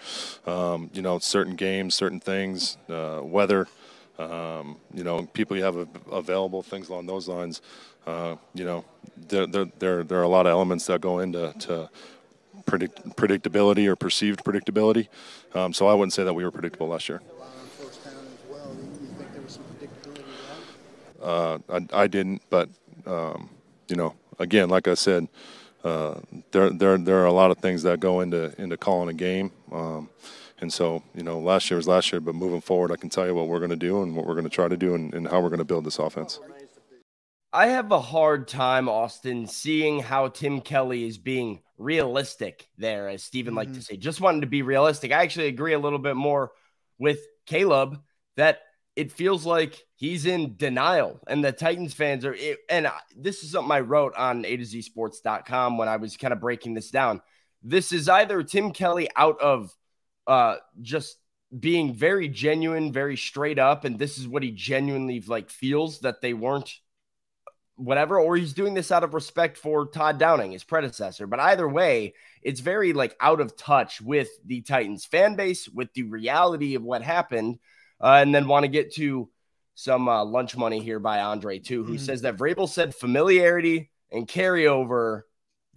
um, 0.45 0.89
you 0.93 1.01
know, 1.01 1.19
certain 1.19 1.55
games, 1.55 1.95
certain 1.95 2.19
things, 2.19 2.77
uh, 2.89 3.21
weather, 3.23 3.67
um, 4.19 4.77
you 4.93 5.03
know, 5.03 5.25
people 5.33 5.57
you 5.57 5.63
have 5.63 5.87
available, 6.11 6.61
things 6.61 6.89
along 6.89 7.07
those 7.07 7.27
lines. 7.27 7.61
Uh, 8.05 8.35
you 8.53 8.63
know, 8.63 8.85
there, 9.17 9.47
there, 9.47 9.65
there, 9.79 10.03
there 10.03 10.19
are 10.19 10.23
a 10.23 10.27
lot 10.27 10.45
of 10.45 10.51
elements 10.51 10.85
that 10.85 11.01
go 11.01 11.19
into 11.19 11.53
to 11.59 11.89
predict, 12.65 13.03
predictability 13.15 13.87
or 13.87 13.95
perceived 13.95 14.43
predictability. 14.43 15.07
Um, 15.55 15.73
so 15.73 15.87
I 15.87 15.93
wouldn't 15.93 16.13
say 16.13 16.23
that 16.23 16.33
we 16.33 16.43
were 16.43 16.51
predictable 16.51 16.89
last 16.89 17.09
year. 17.09 17.21
Uh, 17.31 17.45
I, 21.23 21.85
I, 21.93 22.07
didn't, 22.07 22.41
but 22.49 22.69
um, 23.05 23.49
you 23.87 23.95
know, 23.95 24.15
again, 24.39 24.69
like 24.69 24.87
I 24.87 24.93
said, 24.93 25.27
uh, 25.83 26.19
there 26.51 26.69
there 26.69 26.97
there 26.97 27.17
are 27.17 27.25
a 27.25 27.33
lot 27.33 27.51
of 27.51 27.57
things 27.57 27.83
that 27.83 27.99
go 27.99 28.21
into 28.21 28.53
into 28.61 28.77
calling 28.77 29.09
a 29.09 29.13
game. 29.13 29.51
Um, 29.71 30.09
and 30.59 30.71
so, 30.71 31.03
you 31.13 31.23
know, 31.23 31.39
last 31.39 31.69
year 31.69 31.77
was 31.77 31.89
last 31.89 32.11
year, 32.13 32.21
but 32.21 32.35
moving 32.35 32.61
forward, 32.61 32.91
I 32.91 32.95
can 32.95 33.09
tell 33.09 33.25
you 33.25 33.35
what 33.35 33.49
we're 33.49 33.59
going 33.59 33.71
to 33.71 33.75
do 33.75 34.01
and 34.01 34.15
what 34.15 34.25
we're 34.25 34.33
going 34.33 34.45
to 34.45 34.49
try 34.49 34.69
to 34.69 34.77
do 34.77 34.95
and, 34.95 35.13
and 35.13 35.27
how 35.27 35.41
we're 35.41 35.49
going 35.49 35.59
to 35.59 35.65
build 35.65 35.83
this 35.83 35.99
offense. 35.99 36.39
I 37.51 37.67
have 37.67 37.91
a 37.91 37.99
hard 37.99 38.47
time, 38.47 38.87
Austin, 38.87 39.45
seeing 39.45 39.99
how 39.99 40.29
Tim 40.29 40.61
Kelly 40.61 41.05
is 41.05 41.17
being 41.17 41.61
realistic 41.77 42.69
there, 42.77 43.09
as 43.09 43.23
Stephen 43.23 43.51
mm-hmm. 43.51 43.57
liked 43.57 43.73
to 43.75 43.81
say. 43.81 43.97
Just 43.97 44.21
wanting 44.21 44.41
to 44.41 44.47
be 44.47 44.61
realistic. 44.61 45.11
I 45.11 45.21
actually 45.21 45.47
agree 45.47 45.73
a 45.73 45.79
little 45.79 45.99
bit 45.99 46.15
more 46.15 46.51
with 46.97 47.19
Caleb 47.45 47.99
that 48.37 48.61
it 48.95 49.11
feels 49.11 49.45
like 49.45 49.83
he's 49.95 50.25
in 50.25 50.55
denial 50.55 51.19
and 51.27 51.43
the 51.43 51.51
Titans 51.51 51.93
fans 51.93 52.25
are 52.25 52.35
and 52.69 52.87
this 53.15 53.43
is 53.43 53.51
something 53.51 53.71
I 53.71 53.79
wrote 53.79 54.15
on 54.15 54.45
A 54.45 54.57
to 54.57 54.65
Z 54.65 54.81
sports.com 54.83 55.77
when 55.77 55.87
I 55.87 55.97
was 55.97 56.17
kind 56.17 56.33
of 56.33 56.39
breaking 56.39 56.73
this 56.73 56.91
down. 56.91 57.21
This 57.63 57.91
is 57.91 58.09
either 58.09 58.43
Tim 58.43 58.71
Kelly 58.71 59.09
out 59.15 59.39
of 59.41 59.75
uh 60.27 60.57
just 60.81 61.17
being 61.57 61.93
very 61.93 62.27
genuine, 62.29 62.91
very 62.91 63.17
straight 63.17 63.59
up 63.59 63.85
and 63.85 63.97
this 63.97 64.17
is 64.17 64.27
what 64.27 64.43
he 64.43 64.51
genuinely 64.51 65.21
like 65.21 65.49
feels 65.49 65.99
that 65.99 66.21
they 66.21 66.33
weren't 66.33 66.71
whatever 67.75 68.19
or 68.19 68.35
he's 68.35 68.53
doing 68.53 68.75
this 68.75 68.91
out 68.91 69.03
of 69.03 69.15
respect 69.15 69.57
for 69.57 69.87
Todd 69.87 70.19
Downing, 70.19 70.51
his 70.51 70.63
predecessor. 70.63 71.25
But 71.25 71.39
either 71.39 71.67
way, 71.67 72.13
it's 72.43 72.59
very 72.59 72.93
like 72.93 73.15
out 73.19 73.41
of 73.41 73.57
touch 73.57 73.99
with 73.99 74.29
the 74.45 74.61
Titans 74.61 75.05
fan 75.05 75.35
base, 75.35 75.67
with 75.67 75.91
the 75.93 76.03
reality 76.03 76.75
of 76.75 76.83
what 76.83 77.01
happened 77.01 77.57
uh, 78.03 78.19
and 78.21 78.35
then 78.35 78.47
want 78.47 78.63
to 78.63 78.67
get 78.67 78.93
to 78.95 79.29
some 79.75 80.07
uh, 80.07 80.23
lunch 80.23 80.55
money 80.57 80.79
here 80.79 80.99
by 80.99 81.21
Andre, 81.21 81.57
too, 81.57 81.83
who 81.83 81.95
mm-hmm. 81.95 82.03
says 82.03 82.21
that 82.21 82.37
Vrabel 82.37 82.69
said 82.69 82.93
familiarity 82.93 83.89
and 84.11 84.27
carryover. 84.27 85.21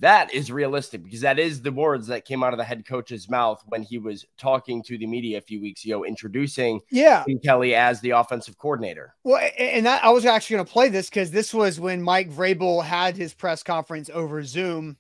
That 0.01 0.35
is 0.35 0.53
realistic 0.53 1.03
because 1.03 1.23
that 1.23 1.39
is 1.39 1.63
the 1.63 1.73
words 1.73 2.09
that 2.09 2.27
came 2.27 2.43
out 2.43 2.53
of 2.53 2.59
the 2.59 2.65
head 2.65 2.87
coach's 2.87 3.31
mouth 3.31 3.63
when 3.69 3.83
he 3.83 3.97
was 3.97 4.27
talking 4.37 4.83
to 4.83 4.99
the 4.99 5.07
media 5.07 5.39
a 5.39 5.41
few 5.41 5.59
weeks 5.59 5.87
ago, 5.87 6.05
introducing 6.05 6.81
yeah 6.91 7.25
Kelly 7.43 7.75
as 7.75 8.03
the 8.03 8.11
offensive 8.11 8.59
coordinator. 8.59 9.15
Well, 9.25 9.41
and 9.59 9.87
that, 9.87 10.05
I 10.05 10.11
was 10.11 10.27
actually 10.27 10.57
going 10.57 10.67
to 10.67 10.73
play 10.73 10.91
this 10.91 11.09
because 11.09 11.31
this 11.31 11.55
was 11.55 11.81
when 11.81 12.03
Mike 12.03 12.31
Vrabel 12.31 12.85
had 12.85 13.17
his 13.17 13.33
press 13.33 13.63
conference 13.63 14.11
over 14.13 14.43
Zoom 14.43 14.99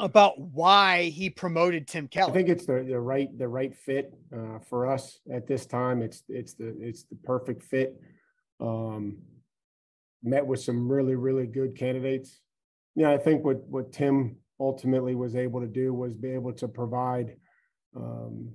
about 0.00 0.40
why 0.40 1.04
he 1.04 1.28
promoted 1.28 1.86
Tim 1.86 2.08
Kelly. 2.08 2.30
I 2.30 2.34
think 2.34 2.48
it's 2.48 2.66
the, 2.66 2.84
the 2.88 2.98
right 2.98 3.36
the 3.38 3.46
right 3.46 3.74
fit 3.76 4.12
uh, 4.34 4.58
for 4.58 4.86
us 4.86 5.20
at 5.32 5.46
this 5.46 5.66
time. 5.66 6.02
It's 6.02 6.22
it's 6.28 6.54
the 6.54 6.74
it's 6.80 7.04
the 7.04 7.16
perfect 7.16 7.62
fit. 7.62 8.00
Um, 8.60 9.18
met 10.22 10.44
with 10.44 10.60
some 10.60 10.90
really 10.90 11.14
really 11.14 11.46
good 11.46 11.76
candidates. 11.76 12.40
Yeah, 12.94 13.10
I 13.10 13.18
think 13.18 13.44
what 13.44 13.62
what 13.68 13.92
Tim 13.92 14.36
ultimately 14.58 15.14
was 15.14 15.36
able 15.36 15.60
to 15.60 15.66
do 15.66 15.92
was 15.94 16.14
be 16.14 16.30
able 16.30 16.52
to 16.54 16.68
provide 16.68 17.36
um, 17.94 18.52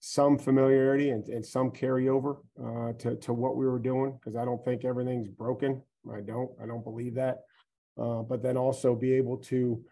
some 0.00 0.38
familiarity 0.38 1.10
and, 1.10 1.26
and 1.28 1.44
some 1.44 1.70
carryover 1.70 2.38
uh, 2.58 2.92
to 2.94 3.16
to 3.16 3.32
what 3.32 3.56
we 3.56 3.66
were 3.66 3.78
doing 3.78 4.18
because 4.18 4.34
I 4.34 4.44
don't 4.46 4.64
think 4.64 4.84
everything's 4.84 5.28
broken. 5.28 5.82
I 6.10 6.20
don't 6.20 6.50
I 6.62 6.66
don't 6.66 6.82
believe 6.84 7.14
that. 7.16 7.40
Uh, 8.00 8.22
but 8.22 8.42
then 8.42 8.56
also 8.56 8.94
be 8.94 9.12
able 9.12 9.36
to, 9.36 9.84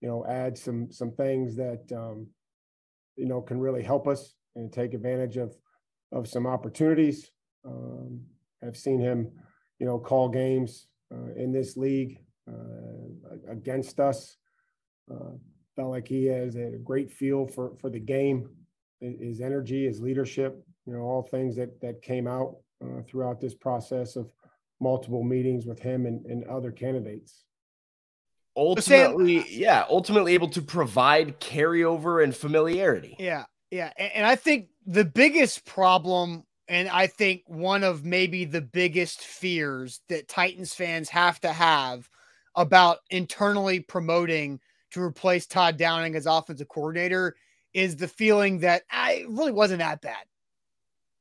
you 0.00 0.08
know, 0.08 0.24
add 0.26 0.56
some 0.56 0.90
some 0.90 1.12
things 1.12 1.54
that 1.56 1.84
um, 1.92 2.26
you 3.16 3.26
know, 3.26 3.42
can 3.42 3.60
really 3.60 3.82
help 3.82 4.08
us 4.08 4.34
and 4.56 4.72
take 4.72 4.94
advantage 4.94 5.36
of 5.36 5.54
of 6.10 6.26
some 6.26 6.46
opportunities. 6.46 7.30
Um, 7.66 8.22
I've 8.66 8.76
seen 8.76 8.98
him, 8.98 9.30
you 9.78 9.86
know, 9.86 9.98
call 9.98 10.28
games 10.30 10.88
uh, 11.12 11.32
in 11.36 11.52
this 11.52 11.76
league 11.76 12.18
uh, 12.48 13.52
against 13.52 14.00
us. 14.00 14.36
Uh, 15.12 15.32
felt 15.76 15.90
like 15.90 16.08
he 16.08 16.26
has 16.26 16.56
a 16.56 16.78
great 16.82 17.12
feel 17.12 17.46
for 17.46 17.76
for 17.78 17.90
the 17.90 18.00
game, 18.00 18.48
his 19.00 19.42
energy, 19.42 19.84
his 19.84 20.00
leadership. 20.00 20.64
You 20.86 20.94
know, 20.94 21.00
all 21.00 21.22
things 21.22 21.56
that 21.56 21.78
that 21.82 22.00
came 22.00 22.26
out 22.26 22.56
uh, 22.82 23.02
throughout 23.06 23.38
this 23.38 23.54
process 23.54 24.16
of 24.16 24.32
multiple 24.80 25.22
meetings 25.22 25.66
with 25.66 25.78
him 25.78 26.06
and, 26.06 26.24
and 26.24 26.42
other 26.44 26.72
candidates 26.72 27.44
ultimately, 28.56 29.44
yeah, 29.48 29.84
ultimately 29.88 30.34
able 30.34 30.48
to 30.50 30.62
provide 30.62 31.40
carryover 31.40 32.22
and 32.22 32.34
familiarity. 32.34 33.16
Yeah, 33.18 33.44
yeah, 33.70 33.92
and, 33.96 34.12
and 34.16 34.26
I 34.26 34.36
think 34.36 34.68
the 34.86 35.04
biggest 35.04 35.64
problem, 35.64 36.44
and 36.68 36.88
I 36.88 37.06
think 37.06 37.42
one 37.46 37.84
of 37.84 38.04
maybe 38.04 38.44
the 38.44 38.60
biggest 38.60 39.20
fears 39.20 40.00
that 40.08 40.28
Titans 40.28 40.74
fans 40.74 41.08
have 41.10 41.40
to 41.40 41.52
have 41.52 42.08
about 42.56 42.98
internally 43.10 43.80
promoting 43.80 44.60
to 44.90 45.00
replace 45.00 45.46
Todd 45.46 45.76
Downing 45.76 46.16
as 46.16 46.26
offensive 46.26 46.68
coordinator 46.68 47.36
is 47.72 47.96
the 47.96 48.08
feeling 48.08 48.58
that 48.60 48.82
I 48.90 49.24
ah, 49.26 49.30
really 49.30 49.52
wasn't 49.52 49.78
that 49.78 50.00
bad. 50.00 50.24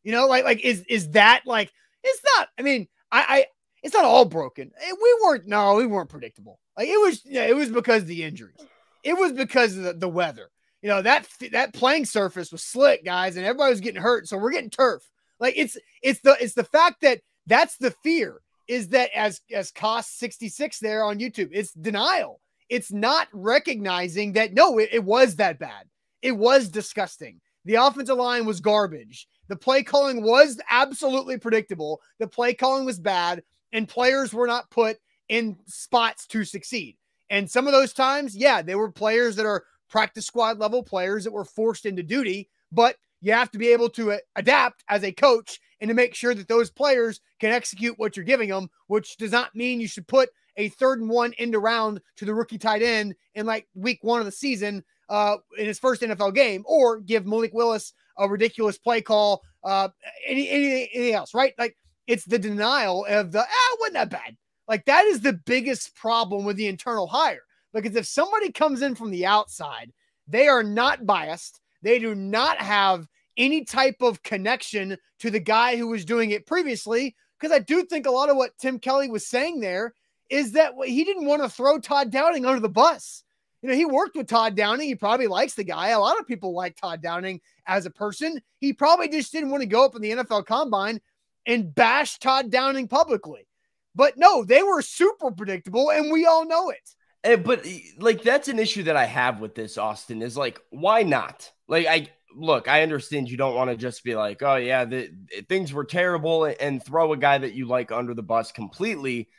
You 0.04 0.12
know, 0.12 0.28
like 0.28 0.44
like 0.44 0.62
is 0.62 0.84
is 0.90 1.12
that 1.12 1.42
like 1.46 1.72
it's 2.04 2.22
not. 2.36 2.48
I 2.58 2.62
mean, 2.64 2.88
I, 3.12 3.26
I 3.28 3.46
it's 3.84 3.94
not 3.94 4.06
all 4.06 4.26
broken. 4.26 4.72
Eh, 4.82 4.92
we 4.92 5.20
weren't 5.24 5.48
no, 5.48 5.76
we 5.76 5.86
weren't 5.86 6.10
predictable. 6.10 6.60
Like 6.80 6.88
it 6.88 7.02
was, 7.02 7.22
it 7.26 7.56
was 7.58 7.70
because 7.70 8.04
of 8.04 8.08
the 8.08 8.24
injuries. 8.24 8.56
It 9.04 9.18
was 9.18 9.34
because 9.34 9.76
of 9.76 9.84
the, 9.84 9.94
the 9.94 10.08
weather. 10.08 10.50
You 10.82 10.88
know 10.88 11.02
that 11.02 11.28
that 11.52 11.74
playing 11.74 12.06
surface 12.06 12.54
was 12.54 12.64
slick, 12.64 13.04
guys, 13.04 13.36
and 13.36 13.46
everybody 13.46 13.72
was 13.72 13.82
getting 13.82 14.02
hurt. 14.02 14.30
So 14.30 14.38
we're 14.38 14.54
getting 14.54 14.70
turf. 14.70 15.04
Like 15.42 15.56
it's 15.58 15.78
it's 16.02 16.22
the 16.22 16.38
it's 16.40 16.54
the 16.54 16.64
fact 16.64 17.02
that 17.02 17.20
that's 17.48 17.76
the 17.76 17.92
fear 18.02 18.40
is 18.70 18.88
that 18.90 19.10
as 19.14 19.42
as 19.54 19.72
cost 19.72 20.18
66 20.20 20.80
there 20.80 21.04
on 21.04 21.20
YouTube, 21.20 21.50
it's 21.52 21.74
denial. 21.74 22.40
It's 22.70 22.94
not 22.94 23.28
recognizing 23.34 24.34
that 24.34 24.54
no, 24.54 24.78
it, 24.78 24.90
it 24.94 25.04
was 25.04 25.36
that 25.36 25.60
bad. 25.60 25.84
It 26.22 26.32
was 26.32 26.70
disgusting. 26.70 27.42
The 27.66 27.76
offensive 27.76 28.16
line 28.16 28.46
was 28.46 28.62
garbage. 28.62 29.28
The 29.50 29.58
play 29.58 29.84
calling 29.84 30.24
was 30.24 30.62
absolutely 30.70 31.40
predictable. 31.40 32.00
The 32.20 32.28
play 32.28 32.54
calling 32.54 32.86
was 32.86 33.00
bad, 33.00 33.44
and 33.74 33.86
players 33.86 34.32
were 34.32 34.48
not 34.48 34.70
put 34.70 34.98
in 35.30 35.58
spots 35.66 36.26
to 36.28 36.44
succeed. 36.44 36.98
And 37.30 37.50
some 37.50 37.68
of 37.68 37.74
those 37.74 37.94
times, 37.94 38.36
yeah, 38.36 38.62
they 38.62 38.76
were 38.76 38.92
players 38.92 39.36
that 39.36 39.46
are 39.46 39.64
practice 39.90 40.26
squad 40.26 40.60
level 40.60 40.84
players 40.84 41.24
that 41.24 41.34
were 41.34 41.46
forced 41.46 41.86
into 41.86 42.04
duty, 42.04 42.50
but 42.72 42.96
you 43.22 43.34
have 43.34 43.52
to 43.52 43.58
be 43.58 43.70
able 43.70 43.90
to 43.90 44.12
uh, 44.14 44.18
adapt 44.36 44.84
as 44.90 45.04
a 45.04 45.12
coach 45.12 45.60
and 45.82 45.90
to 45.90 45.94
make 45.94 46.16
sure 46.16 46.34
that 46.34 46.48
those 46.48 46.70
players 46.70 47.22
can 47.40 47.52
execute 47.52 47.98
what 47.98 48.16
you're 48.16 48.26
giving 48.26 48.50
them, 48.50 48.70
which 48.88 49.18
does 49.18 49.32
not 49.32 49.56
mean 49.56 49.80
you 49.80 49.88
should 49.88 50.08
put 50.08 50.30
a 50.58 50.70
third 50.70 51.00
and 51.02 51.10
one 51.10 51.34
end 51.38 51.56
around 51.56 52.02
to 52.18 52.26
the 52.26 52.34
rookie 52.34 52.58
tight 52.58 52.82
end 52.82 53.16
in 53.36 53.46
like 53.46 53.68
week 53.76 54.00
one 54.02 54.20
of 54.20 54.26
the 54.26 54.32
season 54.32 54.84
uh, 55.10 55.38
in 55.58 55.66
his 55.66 55.80
first 55.80 56.02
NFL 56.02 56.36
game, 56.36 56.64
or 56.68 57.00
give 57.00 57.26
Malik 57.26 57.54
Willis 57.54 57.94
a 58.18 58.28
ridiculous 58.28 58.78
play 58.78 59.02
call, 59.02 59.42
uh, 59.64 59.90
any, 60.28 60.50
any, 60.50 60.90
anything 60.94 61.14
else, 61.14 61.34
right? 61.34 61.54
Like 61.58 61.76
it's 62.08 62.26
the 62.26 62.38
denial 62.38 63.06
of 63.10 63.32
the, 63.32 63.40
ah, 63.40 63.78
wasn't 63.80 63.96
that 63.96 64.10
bad. 64.10 64.38
Like 64.70 64.86
that 64.86 65.06
is 65.06 65.22
the 65.22 65.34
biggest 65.34 65.96
problem 65.96 66.46
with 66.46 66.56
the 66.56 66.68
internal 66.68 67.08
hire 67.08 67.42
because 67.74 67.96
if 67.96 68.06
somebody 68.06 68.52
comes 68.52 68.84
in 68.84 68.94
from 68.94 69.10
the 69.10 69.26
outside, 69.26 69.92
they 70.28 70.48
are 70.48 70.64
not 70.64 71.08
biased. 71.08 71.60
They 71.82 71.98
do 71.98 72.14
not 72.14 72.60
have 72.60 73.08
any 73.36 73.66
type 73.66 73.98
of 74.02 74.22
connection 74.22 74.96
to 75.20 75.32
the 75.32 75.40
guy 75.40 75.76
who 75.76 75.88
was 75.88 76.06
doing 76.06 76.32
it 76.32 76.46
previously. 76.46 77.16
Because 77.40 77.56
I 77.56 77.60
do 77.60 77.84
think 77.84 78.06
a 78.06 78.12
lot 78.12 78.30
of 78.30 78.36
what 78.36 78.58
Tim 78.60 78.80
Kelly 78.80 79.10
was 79.10 79.26
saying 79.26 79.60
there 79.60 79.94
is 80.30 80.52
that 80.52 80.74
he 80.86 81.04
didn't 81.04 81.26
want 81.26 81.42
to 81.42 81.50
throw 81.50 81.80
Todd 81.80 82.12
Downing 82.12 82.46
under 82.46 82.60
the 82.60 82.70
bus. 82.70 83.24
You 83.62 83.70
know, 83.70 83.76
he 83.76 83.86
worked 83.86 84.16
with 84.16 84.28
Todd 84.28 84.56
Downing. 84.56 84.88
He 84.88 84.96
probably 84.96 85.28
likes 85.28 85.56
the 85.56 85.64
guy. 85.64 85.90
A 85.90 86.00
lot 86.00 86.20
of 86.20 86.28
people 86.28 86.54
like 86.54 86.76
Todd 86.76 87.02
Downing 87.02 87.42
as 87.66 87.86
a 87.86 87.92
person. 87.92 88.42
He 88.60 88.74
probably 88.74 89.10
just 89.10 89.32
didn't 89.32 89.50
want 89.50 89.62
to 89.62 89.68
go 89.68 89.84
up 89.84 89.96
in 89.96 90.02
the 90.02 90.12
NFL 90.12 90.46
combine 90.46 91.02
and 91.46 91.74
bash 91.74 92.20
Todd 92.20 92.52
Downing 92.52 92.88
publicly. 92.88 93.49
But 93.96 94.18
no, 94.18 94.44
they 94.44 94.64
were 94.64 94.82
super 94.82 95.32
predictable, 95.32 95.90
and 95.90 96.12
we 96.12 96.26
all 96.26 96.46
know 96.46 96.70
it. 96.70 96.90
And, 97.24 97.34
eh, 97.34 97.44
but 97.44 97.66
eh, 97.66 97.80
like 97.98 98.24
that's 98.24 98.48
an 98.48 98.60
issue 98.60 98.84
that 98.84 98.96
I 98.96 99.06
have 99.06 99.40
with 99.40 99.56
this, 99.56 99.78
Austin, 99.78 100.22
is 100.22 100.38
like, 100.38 100.62
why 100.70 101.04
not? 101.04 101.52
Like, 101.68 101.88
I 101.88 102.10
look, 102.36 102.68
I 102.68 102.84
understand 102.84 103.30
you 103.30 103.38
don't 103.38 103.56
want 103.56 103.72
to 103.72 103.76
just 103.76 104.04
be 104.04 104.16
like, 104.16 104.42
oh 104.44 104.56
yeah, 104.56 104.86
the, 104.86 105.10
eh, 105.36 105.42
things 105.48 105.74
were 105.74 105.86
terrible 105.86 106.46
and 106.46 106.84
throw 106.84 107.14
a 107.14 107.18
guy 107.18 107.38
that 107.38 107.54
you 107.54 107.68
like 107.68 107.92
under 107.92 108.14
the 108.14 108.24
bus 108.24 108.52
completely. 108.52 109.30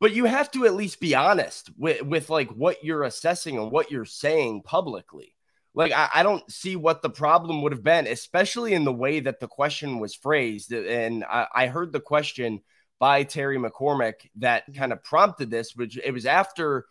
But 0.00 0.12
you 0.12 0.26
have 0.26 0.50
to 0.52 0.64
at 0.64 0.74
least 0.74 1.00
be 1.00 1.16
honest 1.16 1.70
with, 1.76 2.02
with 2.02 2.30
like 2.30 2.50
what 2.50 2.84
you're 2.84 3.02
assessing 3.02 3.58
and 3.58 3.72
what 3.72 3.90
you're 3.90 4.04
saying 4.04 4.62
publicly. 4.64 5.34
Like, 5.74 5.92
I, 5.92 6.08
I 6.14 6.22
don't 6.22 6.50
see 6.50 6.76
what 6.76 7.02
the 7.02 7.10
problem 7.10 7.62
would 7.62 7.72
have 7.72 7.82
been, 7.82 8.06
especially 8.06 8.74
in 8.74 8.84
the 8.84 8.92
way 8.92 9.20
that 9.20 9.40
the 9.40 9.48
question 9.48 9.98
was 9.98 10.14
phrased. 10.14 10.72
Eh, 10.72 11.06
and 11.06 11.24
I, 11.24 11.46
I 11.52 11.66
heard 11.66 11.92
the 11.92 12.00
question 12.00 12.60
by 12.98 13.22
Terry 13.22 13.58
McCormick 13.58 14.28
that 14.36 14.64
kind 14.74 14.92
of 14.92 15.04
prompted 15.04 15.50
this, 15.50 15.76
which 15.76 15.98
it 15.98 16.12
was 16.12 16.26
after 16.26 16.86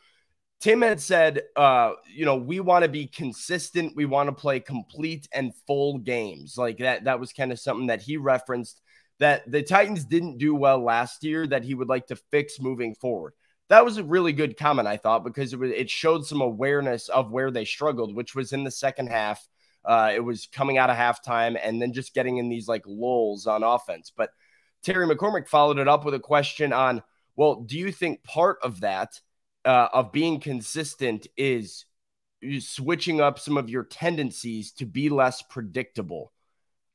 Tim 0.60 0.82
had 0.82 1.00
said, 1.00 1.44
uh, 1.56 1.94
you 2.12 2.26
know, 2.26 2.36
we 2.36 2.60
want 2.60 2.84
to 2.84 2.90
be 2.90 3.06
consistent. 3.08 3.96
We 3.96 4.06
want 4.06 4.28
to 4.28 4.34
play 4.34 4.60
complete 4.60 5.28
and 5.32 5.54
full 5.68 6.00
games. 6.00 6.58
Like 6.58 6.80
that, 6.80 7.04
that 7.04 7.20
was 7.20 7.32
kind 7.32 7.52
of 7.52 7.60
something 7.60 7.88
that 7.88 8.02
he 8.02 8.18
referenced 8.18 8.82
that 9.20 9.50
the 9.52 9.62
Titans 9.62 10.06
didn't 10.06 10.38
do 10.38 10.56
well 10.56 10.80
last 10.80 11.24
year 11.24 11.46
that 11.48 11.64
he 11.64 11.76
would 11.76 11.90
like 11.90 12.08
to 12.08 12.16
fix 12.32 12.60
moving 12.60 12.96
forward. 12.96 13.34
That 13.70 13.86
was 13.86 13.98
a 13.98 14.04
really 14.04 14.32
good 14.32 14.58
comment, 14.58 14.88
I 14.88 14.98
thought, 14.98 15.24
because 15.24 15.54
it, 15.54 15.60
was, 15.60 15.72
it 15.72 15.90
showed 15.90 16.26
some 16.26 16.42
awareness 16.42 17.10
of 17.10 17.32
where 17.32 17.52
they 17.52 17.66
struggled, 17.66 18.16
which 18.16 18.34
was 18.34 18.54
in 18.54 18.64
the 18.64 18.72
second 18.72 19.08
half. 19.08 19.46
Uh, 19.84 20.12
it 20.14 20.20
was 20.22 20.48
coming 20.52 20.78
out 20.78 20.90
of 20.90 20.98
halftime 20.98 21.60
and 21.62 21.82
then 21.82 21.94
just 21.94 22.14
getting 22.14 22.38
in 22.38 22.50
these 22.50 22.68
like 22.68 22.84
lulls 22.86 23.46
on 23.46 23.64
offense. 23.64 24.12
But 24.16 24.32
Terry 24.84 25.08
McCormick 25.08 25.48
followed 25.48 25.80
it 25.80 25.88
up 25.88 26.06
with 26.06 26.14
a 26.14 26.20
question 26.20 26.74
on, 26.74 27.04
well, 27.36 27.56
do 27.56 27.78
you 27.78 27.92
think 27.92 28.24
part 28.24 28.58
of 28.64 28.82
that, 28.82 29.20
uh, 29.66 29.90
of 29.94 30.12
being 30.12 30.40
consistent, 30.40 31.28
is 31.38 31.86
switching 32.60 33.20
up 33.20 33.40
some 33.40 33.58
of 33.58 33.70
your 33.70 33.84
tendencies 33.84 34.72
to 34.74 34.86
be 34.86 35.10
less 35.10 35.42
predictable? 35.42 36.32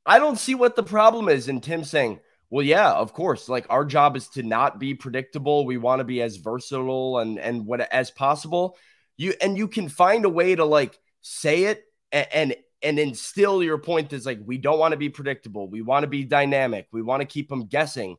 I 0.04 0.18
don't 0.18 0.38
see 0.38 0.54
what 0.54 0.76
the 0.76 0.82
problem 0.82 1.28
is. 1.28 1.48
And 1.48 1.62
Tim 1.62 1.84
saying, 1.84 2.20
well, 2.50 2.64
yeah, 2.64 2.92
of 2.92 3.12
course. 3.12 3.48
Like 3.48 3.66
our 3.70 3.84
job 3.84 4.16
is 4.16 4.28
to 4.30 4.42
not 4.42 4.78
be 4.78 4.94
predictable. 4.94 5.64
We 5.64 5.78
want 5.78 6.00
to 6.00 6.04
be 6.04 6.20
as 6.20 6.36
versatile 6.36 7.18
and 7.18 7.38
and 7.38 7.66
what 7.66 7.80
as 7.80 8.10
possible. 8.10 8.76
You 9.16 9.32
and 9.40 9.56
you 9.56 9.68
can 9.68 9.88
find 9.88 10.24
a 10.24 10.28
way 10.28 10.54
to 10.54 10.64
like 10.64 10.98
say 11.22 11.64
it 11.64 11.84
and, 12.10 12.26
and 12.32 12.56
and 12.82 12.98
instill 12.98 13.62
your 13.62 13.78
point 13.78 14.12
is 14.12 14.26
like 14.26 14.40
we 14.44 14.58
don't 14.58 14.78
want 14.78 14.92
to 14.92 14.98
be 14.98 15.08
predictable. 15.08 15.68
We 15.68 15.82
want 15.82 16.02
to 16.02 16.08
be 16.08 16.24
dynamic. 16.24 16.88
We 16.92 17.02
want 17.02 17.20
to 17.20 17.26
keep 17.26 17.48
them 17.48 17.66
guessing 17.66 18.16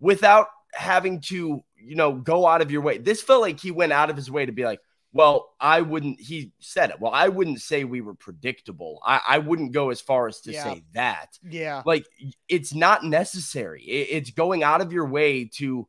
without 0.00 0.48
having 0.74 1.20
to, 1.20 1.62
you 1.76 1.94
know, 1.94 2.12
go 2.12 2.46
out 2.46 2.62
of 2.62 2.70
your 2.70 2.82
way. 2.82 2.98
This 2.98 3.22
felt 3.22 3.42
like 3.42 3.60
he 3.60 3.70
went 3.70 3.92
out 3.92 4.10
of 4.10 4.16
his 4.16 4.30
way 4.30 4.46
to 4.46 4.52
be 4.52 4.64
like, 4.64 4.80
well, 5.12 5.54
I 5.60 5.82
wouldn't, 5.82 6.20
he 6.20 6.52
said 6.60 6.90
it. 6.90 6.96
Well, 6.98 7.12
I 7.12 7.28
wouldn't 7.28 7.60
say 7.60 7.84
we 7.84 8.00
were 8.00 8.14
predictable. 8.14 9.00
I, 9.04 9.20
I 9.28 9.38
wouldn't 9.38 9.72
go 9.72 9.90
as 9.90 10.00
far 10.00 10.26
as 10.26 10.40
to 10.42 10.52
yeah. 10.52 10.64
say 10.64 10.82
that. 10.94 11.38
Yeah. 11.48 11.82
Like 11.84 12.06
it's 12.48 12.74
not 12.74 13.04
necessary. 13.04 13.82
It, 13.82 14.08
it's 14.10 14.30
going 14.30 14.62
out 14.62 14.80
of 14.80 14.92
your 14.92 15.06
way 15.06 15.50
to, 15.56 15.86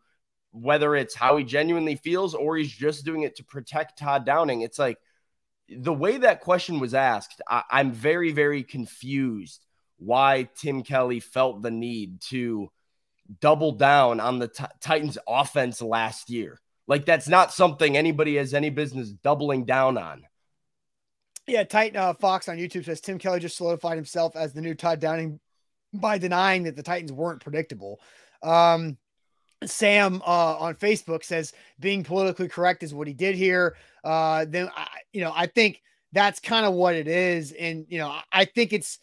whether 0.51 0.95
it's 0.95 1.15
how 1.15 1.37
he 1.37 1.43
genuinely 1.43 1.95
feels 1.95 2.35
or 2.35 2.57
he's 2.57 2.71
just 2.71 3.05
doing 3.05 3.23
it 3.23 3.37
to 3.37 3.43
protect 3.43 3.97
Todd 3.97 4.25
Downing. 4.25 4.61
It's 4.61 4.77
like, 4.77 4.97
the 5.69 5.93
way 5.93 6.17
that 6.17 6.41
question 6.41 6.79
was 6.79 6.93
asked, 6.93 7.41
I, 7.47 7.63
I'm 7.69 7.91
very, 7.91 8.31
very 8.31 8.63
confused 8.63 9.65
why 9.97 10.49
Tim 10.55 10.83
Kelly 10.83 11.19
felt 11.19 11.61
the 11.61 11.71
need 11.71 12.21
to 12.29 12.69
double 13.39 13.71
down 13.71 14.19
on 14.19 14.39
the 14.39 14.47
t- 14.47 14.63
Titans 14.81 15.17
offense 15.27 15.81
last 15.81 16.29
year. 16.29 16.59
Like 16.87 17.05
that's 17.05 17.27
not 17.27 17.53
something 17.53 17.95
anybody 17.95 18.35
has 18.35 18.53
any 18.53 18.69
business 18.69 19.09
doubling 19.11 19.65
down 19.65 19.97
on. 19.97 20.23
Yeah, 21.47 21.63
Titan 21.63 21.97
uh, 21.97 22.13
Fox 22.13 22.47
on 22.47 22.57
YouTube 22.57 22.85
says 22.85 23.01
Tim 23.01 23.17
Kelly 23.17 23.39
just 23.39 23.57
solidified 23.57 23.97
himself 23.97 24.35
as 24.35 24.53
the 24.53 24.61
new 24.61 24.75
Todd 24.75 24.99
Downing 24.99 25.39
by 25.93 26.17
denying 26.17 26.63
that 26.63 26.75
the 26.75 26.83
Titans 26.83 27.11
weren't 27.11 27.41
predictable. 27.41 27.99
Um, 28.41 28.97
Sam 29.67 30.21
uh, 30.25 30.57
on 30.57 30.75
Facebook 30.75 31.23
says 31.23 31.53
being 31.79 32.03
politically 32.03 32.47
correct 32.47 32.83
is 32.83 32.93
what 32.93 33.07
he 33.07 33.13
did 33.13 33.35
here. 33.35 33.75
Uh, 34.03 34.45
then 34.47 34.69
I, 34.75 34.87
you 35.11 35.21
know 35.21 35.33
I 35.35 35.47
think 35.47 35.81
that's 36.11 36.39
kind 36.39 36.65
of 36.65 36.73
what 36.73 36.95
it 36.95 37.07
is, 37.07 37.51
and 37.53 37.85
you 37.89 37.99
know 37.99 38.15
I 38.31 38.45
think 38.45 38.73
it's 38.73 38.99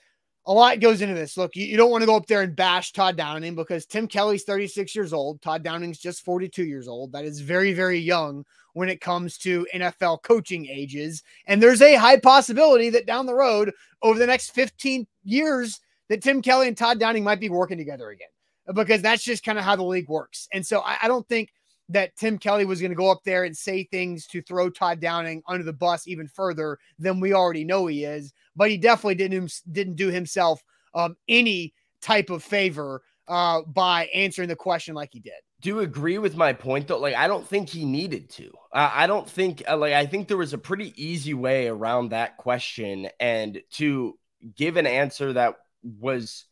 a 0.46 0.52
lot 0.52 0.80
goes 0.80 1.02
into 1.02 1.14
this. 1.14 1.36
Look, 1.36 1.54
you, 1.54 1.66
you 1.66 1.76
don't 1.76 1.90
want 1.90 2.02
to 2.02 2.06
go 2.06 2.16
up 2.16 2.26
there 2.26 2.42
and 2.42 2.56
bash 2.56 2.92
Todd 2.92 3.16
Downing 3.16 3.54
because 3.54 3.86
Tim 3.86 4.06
Kelly's 4.06 4.44
36 4.44 4.94
years 4.96 5.12
old. 5.12 5.42
Todd 5.42 5.62
Downing's 5.62 5.98
just 5.98 6.24
42 6.24 6.64
years 6.64 6.88
old. 6.88 7.12
That 7.12 7.24
is 7.24 7.40
very, 7.40 7.72
very 7.72 7.98
young 7.98 8.44
when 8.72 8.88
it 8.88 9.00
comes 9.00 9.36
to 9.38 9.66
NFL 9.74 10.22
coaching 10.22 10.66
ages. 10.66 11.22
And 11.46 11.62
there's 11.62 11.82
a 11.82 11.94
high 11.94 12.18
possibility 12.18 12.88
that 12.90 13.06
down 13.06 13.26
the 13.26 13.34
road, 13.34 13.72
over 14.02 14.18
the 14.18 14.26
next 14.26 14.50
15 14.50 15.06
years, 15.24 15.78
that 16.08 16.22
Tim 16.22 16.40
Kelly 16.42 16.68
and 16.68 16.76
Todd 16.76 16.98
Downing 16.98 17.22
might 17.22 17.40
be 17.40 17.50
working 17.50 17.78
together 17.78 18.10
again 18.10 18.28
because 18.74 19.02
that's 19.02 19.22
just 19.22 19.44
kind 19.44 19.58
of 19.58 19.64
how 19.64 19.76
the 19.76 19.82
league 19.82 20.08
works. 20.08 20.48
And 20.52 20.66
so 20.66 20.80
I, 20.80 20.98
I 21.02 21.08
don't 21.08 21.28
think 21.28 21.52
that 21.90 22.16
Tim 22.16 22.38
Kelly 22.38 22.64
was 22.64 22.80
going 22.80 22.92
to 22.92 22.96
go 22.96 23.10
up 23.10 23.22
there 23.24 23.44
and 23.44 23.56
say 23.56 23.84
things 23.84 24.26
to 24.28 24.40
throw 24.42 24.70
Todd 24.70 25.00
Downing 25.00 25.42
under 25.48 25.64
the 25.64 25.72
bus 25.72 26.06
even 26.06 26.28
further 26.28 26.78
than 26.98 27.20
we 27.20 27.32
already 27.32 27.64
know 27.64 27.86
he 27.86 28.04
is. 28.04 28.32
But 28.54 28.70
he 28.70 28.78
definitely 28.78 29.16
didn't 29.16 29.52
didn't 29.70 29.96
do 29.96 30.08
himself 30.08 30.62
um, 30.94 31.16
any 31.28 31.74
type 32.00 32.30
of 32.30 32.42
favor 32.42 33.02
uh, 33.28 33.62
by 33.62 34.06
answering 34.14 34.48
the 34.48 34.56
question 34.56 34.94
like 34.94 35.10
he 35.12 35.20
did. 35.20 35.32
Do 35.60 35.68
you 35.68 35.80
agree 35.80 36.18
with 36.18 36.36
my 36.36 36.52
point 36.52 36.88
though? 36.88 36.98
Like, 36.98 37.14
I 37.14 37.28
don't 37.28 37.46
think 37.46 37.68
he 37.68 37.84
needed 37.84 38.30
to. 38.30 38.50
Uh, 38.72 38.90
I 38.92 39.06
don't 39.06 39.28
think 39.28 39.62
uh, 39.68 39.76
like 39.76 39.92
I 39.92 40.06
think 40.06 40.28
there 40.28 40.36
was 40.36 40.52
a 40.52 40.58
pretty 40.58 40.94
easy 40.96 41.34
way 41.34 41.68
around 41.68 42.10
that 42.10 42.36
question 42.36 43.08
and 43.18 43.60
to 43.72 44.18
give 44.56 44.76
an 44.76 44.86
answer 44.86 45.32
that 45.34 45.56
was 45.82 46.46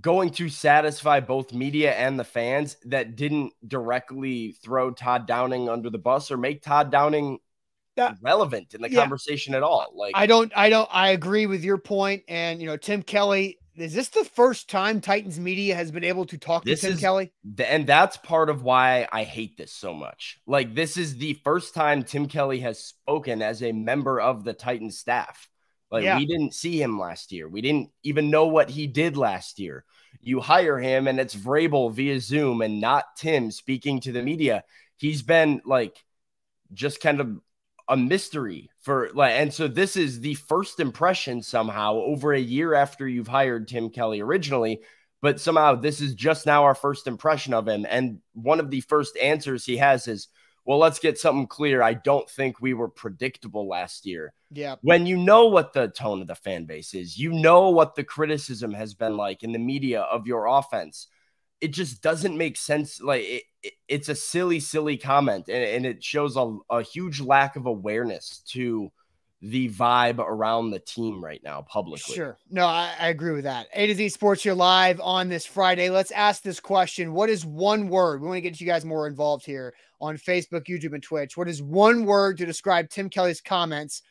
going 0.00 0.30
to 0.30 0.48
satisfy 0.48 1.20
both 1.20 1.52
media 1.52 1.92
and 1.92 2.18
the 2.18 2.24
fans 2.24 2.76
that 2.84 3.16
didn't 3.16 3.52
directly 3.66 4.56
throw 4.62 4.90
Todd 4.90 5.26
Downing 5.26 5.68
under 5.68 5.90
the 5.90 5.98
bus 5.98 6.30
or 6.30 6.36
make 6.36 6.62
Todd 6.62 6.90
Downing 6.90 7.38
that, 7.96 8.16
relevant 8.22 8.74
in 8.74 8.80
the 8.80 8.90
yeah. 8.90 9.00
conversation 9.00 9.54
at 9.54 9.62
all. 9.62 9.92
Like 9.94 10.12
I 10.14 10.26
don't 10.26 10.52
I 10.56 10.70
don't 10.70 10.88
I 10.90 11.10
agree 11.10 11.46
with 11.46 11.62
your 11.62 11.78
point 11.78 12.22
and 12.26 12.60
you 12.60 12.66
know 12.66 12.76
Tim 12.76 13.02
Kelly 13.02 13.58
is 13.76 13.94
this 13.94 14.08
the 14.08 14.24
first 14.24 14.68
time 14.68 15.00
Titans 15.00 15.40
media 15.40 15.74
has 15.74 15.90
been 15.90 16.04
able 16.04 16.26
to 16.26 16.38
talk 16.38 16.64
to 16.64 16.76
Tim 16.76 16.92
is, 16.92 17.00
Kelly? 17.00 17.32
And 17.58 17.86
that's 17.86 18.16
part 18.18 18.50
of 18.50 18.62
why 18.62 19.08
I 19.10 19.24
hate 19.24 19.56
this 19.56 19.72
so 19.72 19.94
much. 19.94 20.38
Like 20.46 20.74
this 20.74 20.96
is 20.96 21.16
the 21.16 21.34
first 21.44 21.74
time 21.74 22.02
Tim 22.02 22.28
Kelly 22.28 22.60
has 22.60 22.78
spoken 22.78 23.40
as 23.40 23.62
a 23.62 23.72
member 23.72 24.20
of 24.20 24.44
the 24.44 24.52
Titans 24.52 24.98
staff. 24.98 25.48
Like 25.92 26.04
yeah. 26.04 26.16
we 26.16 26.24
didn't 26.24 26.54
see 26.54 26.80
him 26.80 26.98
last 26.98 27.30
year. 27.32 27.46
We 27.46 27.60
didn't 27.60 27.90
even 28.02 28.30
know 28.30 28.46
what 28.46 28.70
he 28.70 28.86
did 28.86 29.18
last 29.18 29.58
year. 29.58 29.84
You 30.22 30.40
hire 30.40 30.78
him 30.78 31.06
and 31.06 31.20
it's 31.20 31.36
Vrabel 31.36 31.92
via 31.92 32.18
Zoom 32.18 32.62
and 32.62 32.80
not 32.80 33.16
Tim 33.16 33.50
speaking 33.50 34.00
to 34.00 34.12
the 34.12 34.22
media. 34.22 34.64
He's 34.96 35.22
been 35.22 35.60
like 35.66 36.02
just 36.72 37.00
kind 37.00 37.20
of 37.20 37.38
a 37.88 37.96
mystery 37.96 38.70
for 38.80 39.10
like 39.12 39.32
and 39.32 39.52
so 39.52 39.68
this 39.68 39.96
is 39.96 40.20
the 40.20 40.34
first 40.34 40.80
impression 40.80 41.42
somehow 41.42 41.96
over 41.96 42.32
a 42.32 42.40
year 42.40 42.72
after 42.72 43.06
you've 43.06 43.28
hired 43.28 43.68
Tim 43.68 43.90
Kelly 43.90 44.20
originally 44.20 44.80
but 45.20 45.40
somehow 45.40 45.74
this 45.74 46.00
is 46.00 46.14
just 46.14 46.46
now 46.46 46.64
our 46.64 46.76
first 46.76 47.06
impression 47.06 47.52
of 47.52 47.66
him 47.66 47.84
and 47.88 48.20
one 48.34 48.60
of 48.60 48.70
the 48.70 48.80
first 48.82 49.16
answers 49.18 49.66
he 49.66 49.76
has 49.76 50.06
is 50.06 50.28
well, 50.64 50.78
let's 50.78 50.98
get 50.98 51.18
something 51.18 51.46
clear. 51.46 51.82
I 51.82 51.94
don't 51.94 52.28
think 52.30 52.60
we 52.60 52.74
were 52.74 52.88
predictable 52.88 53.68
last 53.68 54.06
year. 54.06 54.32
Yeah. 54.50 54.76
When 54.82 55.06
you 55.06 55.16
know 55.16 55.46
what 55.46 55.72
the 55.72 55.88
tone 55.88 56.20
of 56.20 56.28
the 56.28 56.34
fan 56.34 56.66
base 56.66 56.94
is, 56.94 57.18
you 57.18 57.32
know 57.32 57.70
what 57.70 57.94
the 57.94 58.04
criticism 58.04 58.72
has 58.74 58.94
been 58.94 59.16
like 59.16 59.42
in 59.42 59.52
the 59.52 59.58
media 59.58 60.02
of 60.02 60.26
your 60.26 60.46
offense. 60.46 61.08
It 61.60 61.72
just 61.72 62.02
doesn't 62.02 62.36
make 62.36 62.56
sense. 62.56 63.00
Like 63.00 63.22
it, 63.22 63.42
it, 63.62 63.72
it's 63.88 64.08
a 64.08 64.14
silly, 64.14 64.60
silly 64.60 64.96
comment, 64.96 65.48
and, 65.48 65.64
and 65.64 65.86
it 65.86 66.02
shows 66.02 66.36
a, 66.36 66.56
a 66.70 66.82
huge 66.82 67.20
lack 67.20 67.56
of 67.56 67.66
awareness 67.66 68.42
to 68.48 68.92
the 69.42 69.68
vibe 69.70 70.20
around 70.20 70.70
the 70.70 70.78
team 70.78 71.22
right 71.22 71.42
now 71.42 71.62
publicly. 71.62 72.14
Sure. 72.14 72.38
No, 72.48 72.64
I, 72.64 72.94
I, 72.98 73.08
agree 73.08 73.32
with 73.32 73.42
that. 73.42 73.66
A 73.74 73.88
to 73.88 73.94
Z 73.94 74.10
Sports, 74.10 74.44
you're 74.44 74.54
live 74.54 75.00
on 75.00 75.28
this 75.28 75.44
Friday. 75.44 75.90
Let's 75.90 76.12
ask 76.12 76.42
this 76.42 76.60
question. 76.60 77.12
What 77.12 77.28
is 77.28 77.44
one 77.44 77.88
word? 77.88 78.20
We 78.20 78.28
want 78.28 78.36
to 78.36 78.40
get 78.40 78.60
you 78.60 78.68
guys 78.68 78.84
more 78.84 79.08
involved 79.08 79.44
here 79.44 79.74
on 80.00 80.16
Facebook, 80.16 80.66
YouTube, 80.68 80.94
and 80.94 81.02
Twitch. 81.02 81.36
What 81.36 81.48
is 81.48 81.60
one 81.60 82.04
word 82.04 82.38
to 82.38 82.46
describe 82.46 82.88
Tim 82.88 83.10
Kelly's 83.10 83.40
comments 83.40 84.02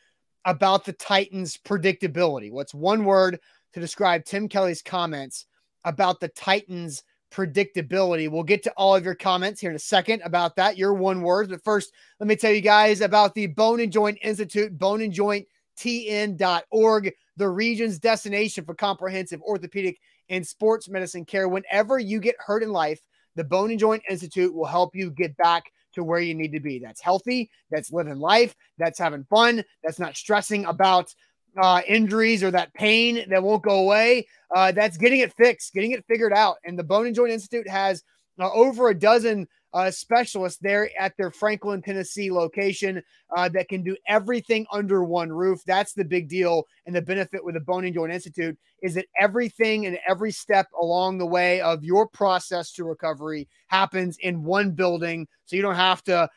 about 0.44 0.84
the 0.84 0.94
Titans' 0.94 1.58
predictability? 1.58 2.52
What's 2.52 2.74
one 2.74 3.06
word 3.06 3.40
to 3.74 3.80
describe 3.80 4.26
Tim 4.26 4.50
Kelly's 4.50 4.82
comments 4.82 5.46
about 5.86 6.20
the 6.20 6.28
Titans' 6.28 7.04
predictability. 7.32 8.30
We'll 8.30 8.44
get 8.44 8.62
to 8.64 8.72
all 8.72 8.94
of 8.96 9.06
your 9.06 9.16
comments 9.16 9.62
here 9.62 9.70
in 9.70 9.76
a 9.76 9.80
second 9.80 10.22
about 10.24 10.58
that, 10.58 10.78
your 10.78 10.94
one 10.94 11.22
word. 11.22 11.50
But 11.50 11.64
first, 11.64 11.94
let 12.20 12.28
me 12.28 12.36
tell 12.36 12.52
you 12.52 12.62
guys 12.62 13.02
about 13.02 13.34
the 13.34 13.48
Bone 13.48 13.80
and 13.80 13.92
Joint 13.92 14.20
Institute, 14.22 14.78
boneandjointtn.org, 14.78 17.14
the 17.38 17.50
region's 17.50 18.00
destination 18.00 18.66
for 18.66 18.76
comprehensive 18.76 19.42
orthopedic 19.42 20.00
and 20.30 20.46
sports 20.46 20.90
medicine 20.90 21.26
care. 21.26 21.48
Whenever 21.48 22.00
you 22.00 22.20
get 22.20 22.36
hurt 22.40 22.64
in 22.64 22.72
life, 22.72 23.02
the 23.36 23.44
Bone 23.44 23.72
and 23.72 23.80
Joint 23.80 24.04
Institute 24.10 24.54
will 24.54 24.66
help 24.66 24.96
you 24.96 25.10
get 25.10 25.36
back 25.38 25.72
to 25.94 26.04
where 26.04 26.20
you 26.20 26.34
need 26.34 26.52
to 26.54 26.60
be. 26.60 26.80
That's 26.80 27.02
healthy, 27.02 27.50
that's 27.70 27.92
living 27.92 28.20
life, 28.20 28.56
that's 28.78 29.00
having 29.00 29.26
fun, 29.26 29.64
that's 29.84 30.00
not 30.00 30.16
stressing 30.16 30.66
about 30.66 31.14
uh, 31.58 31.82
injuries 31.88 32.44
or 32.44 32.52
that 32.52 32.74
pain 32.74 33.26
that 33.30 33.44
won't 33.44 33.64
go 33.64 33.80
away. 33.80 34.28
Uh, 34.56 34.72
that's 34.72 34.98
getting 34.98 35.20
it 35.20 35.34
fixed, 35.34 35.74
getting 35.74 35.92
it 35.92 36.06
figured 36.08 36.34
out. 36.34 36.58
And 36.66 36.78
the 36.78 36.84
Bone 36.84 37.08
and 37.08 37.16
Joint 37.16 37.32
Institute 37.32 37.68
has 37.68 38.04
uh, 38.40 38.50
over 38.54 38.90
a 38.90 38.98
dozen 38.98 39.48
uh, 39.74 39.90
specialists 39.90 40.60
there 40.62 40.90
at 41.00 41.16
their 41.18 41.32
Franklin, 41.32 41.82
Tennessee 41.82 42.32
location 42.32 43.02
uh, 43.36 43.48
that 43.50 43.70
can 43.70 43.84
do 43.84 43.96
everything 44.08 44.66
under 44.72 45.04
one 45.04 45.32
roof. 45.32 45.62
That's 45.66 45.94
the 45.94 46.04
big 46.04 46.28
deal. 46.28 46.66
And 46.86 46.96
the 46.96 47.02
benefit 47.02 47.44
with 47.44 47.56
the 47.56 47.62
Bone 47.62 47.86
and 47.86 47.94
Joint 47.94 48.12
Institute 48.12 48.58
is 48.82 48.96
that 48.96 49.06
everything 49.20 49.86
and 49.86 49.98
every 50.08 50.32
step 50.32 50.68
along 50.82 51.18
the 51.18 51.26
way 51.26 51.62
of 51.62 51.84
your 51.84 52.08
process 52.08 52.72
to 52.74 52.84
recovery 52.84 53.48
happens 53.68 54.18
in 54.20 54.44
one 54.44 54.72
building. 54.72 55.28
So 55.46 55.56
you 55.56 55.62
don't 55.62 55.76
have 55.76 56.04
to 56.04 56.30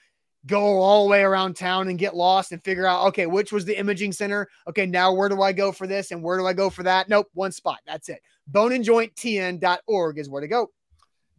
go 0.46 0.80
all 0.80 1.04
the 1.04 1.10
way 1.10 1.22
around 1.22 1.54
town 1.54 1.88
and 1.88 1.98
get 1.98 2.16
lost 2.16 2.52
and 2.52 2.62
figure 2.62 2.86
out, 2.86 3.06
okay, 3.08 3.26
which 3.26 3.52
was 3.52 3.64
the 3.64 3.78
imaging 3.78 4.12
center? 4.12 4.48
Okay, 4.68 4.86
now 4.86 5.12
where 5.12 5.28
do 5.28 5.42
I 5.42 5.52
go 5.52 5.72
for 5.72 5.86
this 5.86 6.10
and 6.10 6.22
where 6.22 6.38
do 6.38 6.46
I 6.46 6.52
go 6.52 6.70
for 6.70 6.82
that? 6.82 7.08
Nope, 7.08 7.28
one 7.34 7.52
spot. 7.52 7.78
That's 7.86 8.08
it. 8.08 8.20
Boneandjointtn.org 8.52 10.18
is 10.18 10.28
where 10.28 10.42
to 10.42 10.48
go. 10.48 10.70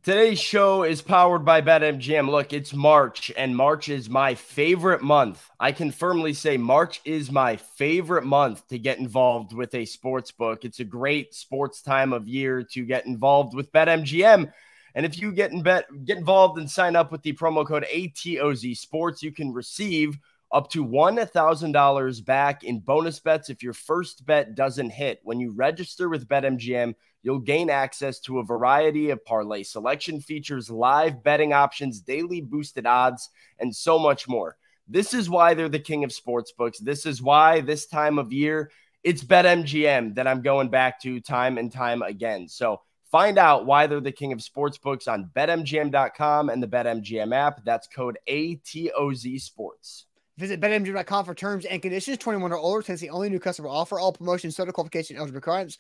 Today's 0.05 0.39
show 0.39 0.83
is 0.83 1.01
powered 1.01 1.45
by 1.45 1.61
BetMGM. 1.61 2.29
Look, 2.29 2.53
it's 2.53 2.75
March, 2.75 3.31
and 3.35 3.55
March 3.55 3.89
is 3.89 4.07
my 4.07 4.35
favorite 4.35 5.01
month. 5.01 5.43
I 5.59 5.71
can 5.71 5.89
firmly 5.89 6.33
say 6.33 6.57
March 6.57 7.01
is 7.05 7.31
my 7.31 7.55
favorite 7.55 8.23
month 8.23 8.67
to 8.67 8.77
get 8.77 8.99
involved 8.99 9.51
with 9.51 9.73
a 9.73 9.85
sports 9.85 10.29
book. 10.29 10.63
It's 10.63 10.79
a 10.79 10.83
great 10.83 11.33
sports 11.33 11.81
time 11.81 12.13
of 12.13 12.27
year 12.27 12.61
to 12.73 12.85
get 12.85 13.07
involved 13.07 13.55
with 13.55 13.71
BetMGM. 13.71 14.51
And 14.95 15.05
if 15.05 15.19
you 15.19 15.31
get 15.33 15.51
in 15.51 15.61
bet, 15.61 15.85
get 16.05 16.17
involved 16.17 16.57
and 16.57 16.71
sign 16.71 16.95
up 16.95 17.11
with 17.11 17.21
the 17.21 17.33
promo 17.33 17.67
code 17.67 17.85
ATOZ 17.93 18.77
Sports, 18.77 19.21
you 19.21 19.31
can 19.31 19.53
receive 19.53 20.17
up 20.51 20.69
to 20.69 20.85
$1,000 20.85 22.25
back 22.25 22.63
in 22.63 22.79
bonus 22.79 23.19
bets 23.19 23.49
if 23.49 23.61
your 23.61 23.73
first 23.73 24.25
bet 24.25 24.55
doesn't 24.55 24.89
hit. 24.91 25.19
When 25.23 25.39
you 25.39 25.51
register 25.51 26.07
with 26.07 26.29
BetMGM, 26.29 26.95
you'll 27.23 27.39
gain 27.39 27.69
access 27.69 28.21
to 28.21 28.39
a 28.39 28.45
variety 28.45 29.09
of 29.09 29.25
parlay 29.25 29.63
selection 29.63 30.21
features, 30.21 30.69
live 30.69 31.23
betting 31.23 31.51
options, 31.51 31.99
daily 31.99 32.39
boosted 32.39 32.85
odds, 32.85 33.29
and 33.59 33.75
so 33.75 33.99
much 33.99 34.29
more. 34.29 34.55
This 34.87 35.13
is 35.13 35.29
why 35.29 35.55
they're 35.55 35.67
the 35.67 35.79
king 35.79 36.05
of 36.05 36.11
sportsbooks. 36.11 36.77
This 36.79 37.05
is 37.05 37.21
why 37.21 37.59
this 37.59 37.87
time 37.87 38.17
of 38.17 38.31
year, 38.31 38.71
it's 39.03 39.23
BetMGM 39.23 40.15
that 40.15 40.27
I'm 40.27 40.41
going 40.41 40.69
back 40.69 41.01
to 41.01 41.19
time 41.19 41.57
and 41.57 41.71
time 41.71 42.01
again. 42.01 42.47
So 42.47 42.81
Find 43.15 43.37
out 43.37 43.65
why 43.65 43.87
they're 43.87 44.01
the 44.01 44.11
king 44.11 44.33
of 44.33 44.39
sportsbooks 44.39 45.07
on 45.07 45.31
betmgm.com 45.33 46.49
and 46.49 46.61
the 46.61 46.67
BetMGM 46.67 47.33
app. 47.33 47.63
That's 47.63 47.87
code 47.87 48.17
ATOZ 48.27 49.39
Sports. 49.39 50.07
Visit 50.37 50.59
betmgm.com 50.59 51.23
for 51.23 51.33
terms 51.33 51.63
and 51.63 51.81
conditions. 51.81 52.17
21 52.17 52.51
or 52.51 52.57
older. 52.57 52.81
Tennessee 52.81 53.07
only 53.07 53.29
new 53.29 53.39
customer 53.39 53.69
offer. 53.69 54.01
All 54.01 54.11
promotions, 54.11 54.57
total 54.57 54.73
qualification, 54.73 55.15
eligible 55.15 55.37
requirements. 55.37 55.77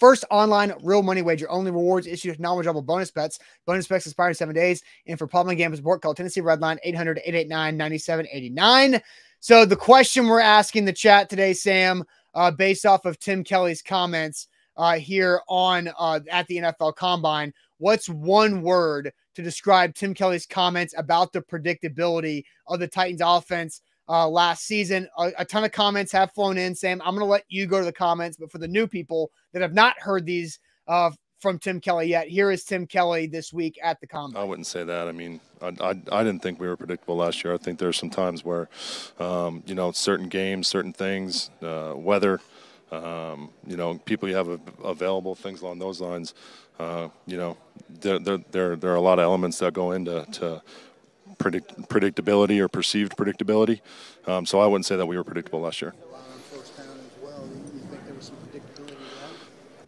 First 0.00 0.24
online 0.30 0.72
real 0.82 1.02
money 1.02 1.20
wager. 1.20 1.50
Only 1.50 1.72
rewards 1.72 2.06
issued 2.06 2.30
with 2.30 2.40
knowledgeable 2.40 2.80
bonus 2.80 3.10
bets. 3.10 3.38
Bonus 3.66 3.86
bets 3.86 4.06
expire 4.06 4.30
in 4.30 4.34
seven 4.34 4.54
days. 4.54 4.82
And 5.06 5.18
for 5.18 5.26
problem 5.26 5.54
gambling 5.56 5.76
support, 5.76 6.00
call 6.00 6.14
Tennessee 6.14 6.40
Redline 6.40 6.78
800 6.84 7.18
889 7.18 7.76
9789. 7.76 9.02
So 9.40 9.66
the 9.66 9.76
question 9.76 10.26
we're 10.26 10.40
asking 10.40 10.86
the 10.86 10.94
chat 10.94 11.28
today, 11.28 11.52
Sam, 11.52 12.02
uh, 12.32 12.50
based 12.50 12.86
off 12.86 13.04
of 13.04 13.18
Tim 13.18 13.44
Kelly's 13.44 13.82
comments 13.82 14.48
uh, 14.78 14.94
here 14.94 15.42
on 15.48 15.90
uh, 15.98 16.20
at 16.30 16.46
the 16.46 16.58
NFL 16.58 16.94
Combine. 16.94 17.52
What's 17.78 18.08
one 18.08 18.62
word 18.62 19.12
to 19.34 19.42
describe 19.42 19.94
Tim 19.94 20.14
Kelly's 20.14 20.46
comments 20.46 20.94
about 20.96 21.32
the 21.32 21.42
predictability 21.42 22.44
of 22.66 22.80
the 22.80 22.88
Titans 22.88 23.20
offense 23.22 23.82
uh, 24.08 24.28
last 24.28 24.64
season? 24.64 25.08
A, 25.18 25.32
a 25.38 25.44
ton 25.44 25.64
of 25.64 25.72
comments 25.72 26.12
have 26.12 26.32
flown 26.32 26.56
in. 26.56 26.74
Sam, 26.74 27.02
I'm 27.02 27.14
going 27.14 27.26
to 27.26 27.30
let 27.30 27.44
you 27.48 27.66
go 27.66 27.78
to 27.78 27.84
the 27.84 27.92
comments, 27.92 28.36
but 28.36 28.50
for 28.50 28.58
the 28.58 28.68
new 28.68 28.86
people 28.86 29.30
that 29.52 29.62
have 29.62 29.74
not 29.74 29.98
heard 29.98 30.24
these 30.24 30.58
uh, 30.86 31.10
from 31.40 31.58
Tim 31.58 31.80
Kelly 31.80 32.08
yet, 32.08 32.28
here 32.28 32.50
is 32.50 32.64
Tim 32.64 32.86
Kelly 32.86 33.26
this 33.26 33.52
week 33.52 33.78
at 33.82 34.00
the 34.00 34.06
Combine. 34.06 34.42
I 34.42 34.44
wouldn't 34.44 34.66
say 34.66 34.82
that. 34.82 35.06
I 35.06 35.12
mean, 35.12 35.40
I, 35.60 35.68
I, 35.80 35.90
I 36.10 36.24
didn't 36.24 36.40
think 36.40 36.58
we 36.58 36.66
were 36.66 36.76
predictable 36.76 37.16
last 37.16 37.44
year. 37.44 37.54
I 37.54 37.58
think 37.58 37.78
there's 37.78 37.96
some 37.96 38.10
times 38.10 38.44
where, 38.44 38.68
um, 39.20 39.62
you 39.66 39.74
know, 39.76 39.92
certain 39.92 40.28
games, 40.28 40.66
certain 40.66 40.92
things, 40.92 41.50
uh, 41.62 41.94
weather– 41.96 42.40
um, 42.90 43.50
you 43.66 43.76
know, 43.76 43.98
people 43.98 44.28
you 44.28 44.34
have 44.34 44.60
available, 44.82 45.34
things 45.34 45.60
along 45.62 45.78
those 45.78 46.00
lines. 46.00 46.34
Uh, 46.78 47.08
you 47.26 47.36
know, 47.36 47.56
there, 47.88 48.18
there, 48.18 48.38
there, 48.50 48.76
there 48.76 48.92
are 48.92 48.96
a 48.96 49.00
lot 49.00 49.18
of 49.18 49.24
elements 49.24 49.58
that 49.58 49.74
go 49.74 49.92
into 49.92 50.24
to 50.32 50.62
predict, 51.38 51.88
predictability 51.88 52.60
or 52.60 52.68
perceived 52.68 53.16
predictability. 53.16 53.80
Um, 54.26 54.46
so 54.46 54.60
I 54.60 54.66
wouldn't 54.66 54.86
say 54.86 54.96
that 54.96 55.06
we 55.06 55.16
were 55.16 55.24
predictable 55.24 55.60
last 55.60 55.82
year. 55.82 55.94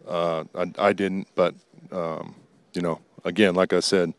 Uh, 0.07 0.43
I, 0.55 0.71
I, 0.77 0.93
didn't, 0.93 1.27
but 1.35 1.55
um, 1.91 2.35
you 2.73 2.81
know, 2.81 2.99
again, 3.23 3.55
like 3.55 3.71
I 3.71 3.79
said, 3.79 4.13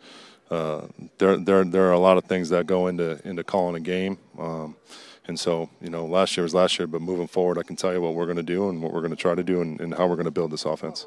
uh, 0.51 0.87
there 1.19 1.37
there 1.37 1.65
there 1.65 1.89
are 1.89 1.93
a 1.93 1.99
lot 1.99 2.17
of 2.17 2.25
things 2.25 2.49
that 2.49 2.67
go 2.67 2.87
into 2.87 3.21
into 3.29 3.45
calling 3.45 3.75
a 3.77 3.81
game. 3.81 4.17
Um, 4.39 4.77
and 5.27 5.39
so, 5.39 5.71
you 5.81 5.89
know, 5.89 6.05
last 6.05 6.37
year 6.37 6.43
was 6.43 6.55
last 6.55 6.79
year, 6.79 6.87
but 6.89 7.01
moving 7.01 7.29
forward, 7.29 7.59
I 7.59 7.63
can 7.63 7.77
tell 7.77 7.93
you 7.93 8.01
what 8.01 8.15
we're 8.15 8.27
going 8.27 8.37
to 8.37 8.43
do 8.43 8.69
and 8.69 8.83
what 8.83 8.93
we're 8.93 9.01
going 9.01 9.11
to 9.13 9.17
try 9.17 9.35
to 9.35 9.45
do 9.45 9.61
and, 9.61 9.81
and 9.81 9.95
how 9.95 10.07
we're 10.09 10.17
going 10.17 10.25
to 10.25 10.33
build 10.33 10.51
this 10.51 10.65
offense. 10.65 11.07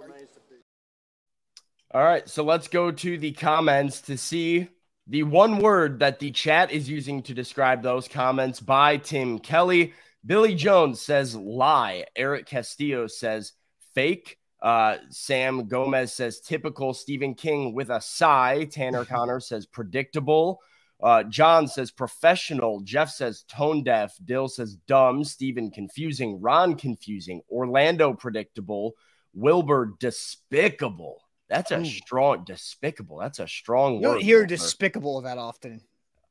All 1.92 2.04
right. 2.04 2.28
So 2.28 2.44
let's 2.44 2.68
go 2.68 2.92
to 2.92 3.18
the 3.18 3.34
comments 3.34 4.02
to 4.02 4.18
see 4.18 4.70
the 5.08 5.24
one 5.24 5.60
word 5.60 6.00
that 6.00 6.20
the 6.20 6.32
chat 6.32 6.72
is 6.72 6.90
using 6.90 7.22
to 7.24 7.34
describe 7.34 7.84
those 7.84 8.08
comments 8.08 8.60
by 8.60 8.98
Tim 8.98 9.40
Kelly. 9.40 9.94
Billy 10.26 10.56
Jones 10.56 11.02
says 11.02 11.36
lie. 11.36 12.06
Eric 12.16 12.48
Castillo 12.48 13.08
says 13.08 13.54
fake. 13.94 14.38
Uh, 14.62 14.98
Sam 15.10 15.68
Gomez 15.68 16.12
says 16.12 16.40
typical. 16.40 16.94
Stephen 16.94 17.36
King 17.36 17.74
with 17.74 17.90
a 17.90 18.02
sigh. 18.02 18.66
Tanner 18.66 19.06
Connor 19.06 19.40
says 19.40 19.66
predictable. 19.66 20.62
Uh, 21.02 21.24
John 21.24 21.68
says 21.68 21.92
professional. 21.92 22.82
Jeff 22.82 23.10
says 23.10 23.44
tone 23.50 23.84
deaf. 23.84 24.16
Dill 24.24 24.48
says 24.48 24.78
dumb. 24.88 25.24
Stephen 25.24 25.70
confusing. 25.70 26.40
Ron 26.42 26.76
confusing. 26.76 27.42
Orlando 27.52 28.14
predictable. 28.14 28.94
Wilbur 29.34 29.94
despicable. 30.00 31.22
That's 31.50 31.72
a 31.72 31.80
Ooh. 31.80 31.86
strong 31.86 32.44
despicable. 32.46 33.18
That's 33.20 33.40
a 33.40 33.48
strong. 33.48 33.96
Word. 33.96 34.02
You 34.02 34.08
don't 34.08 34.22
hear 34.22 34.46
despicable 34.46 35.22
that 35.22 35.38
often. 35.38 35.82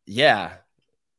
Yeah, 0.06 0.52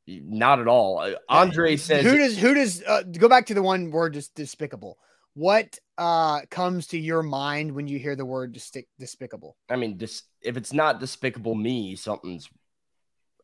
not 0.08 0.60
at 0.60 0.68
all. 0.68 1.00
Uh, 1.00 1.14
Andre 1.30 1.78
says 1.78 2.04
who 2.04 2.18
does 2.18 2.38
who 2.38 2.54
does 2.54 2.84
uh, 2.84 3.04
go 3.04 3.30
back 3.30 3.46
to 3.48 3.54
the 3.54 3.64
one 3.64 3.92
word 3.92 4.14
dis- 4.14 4.28
despicable. 4.30 4.98
What 5.34 5.80
uh 5.98 6.42
comes 6.50 6.88
to 6.88 7.00
your 7.00 7.24
mind 7.24 7.72
when 7.72 7.88
you 7.88 8.00
hear 8.00 8.16
the 8.16 8.26
word 8.26 8.54
dis- 8.54 8.86
despicable? 9.00 9.58
I 9.70 9.76
mean, 9.76 9.98
dis- 9.98 10.24
if 10.42 10.58
it's 10.58 10.74
not 10.74 11.00
despicable 11.00 11.56
me, 11.56 11.96
something's 11.96 12.50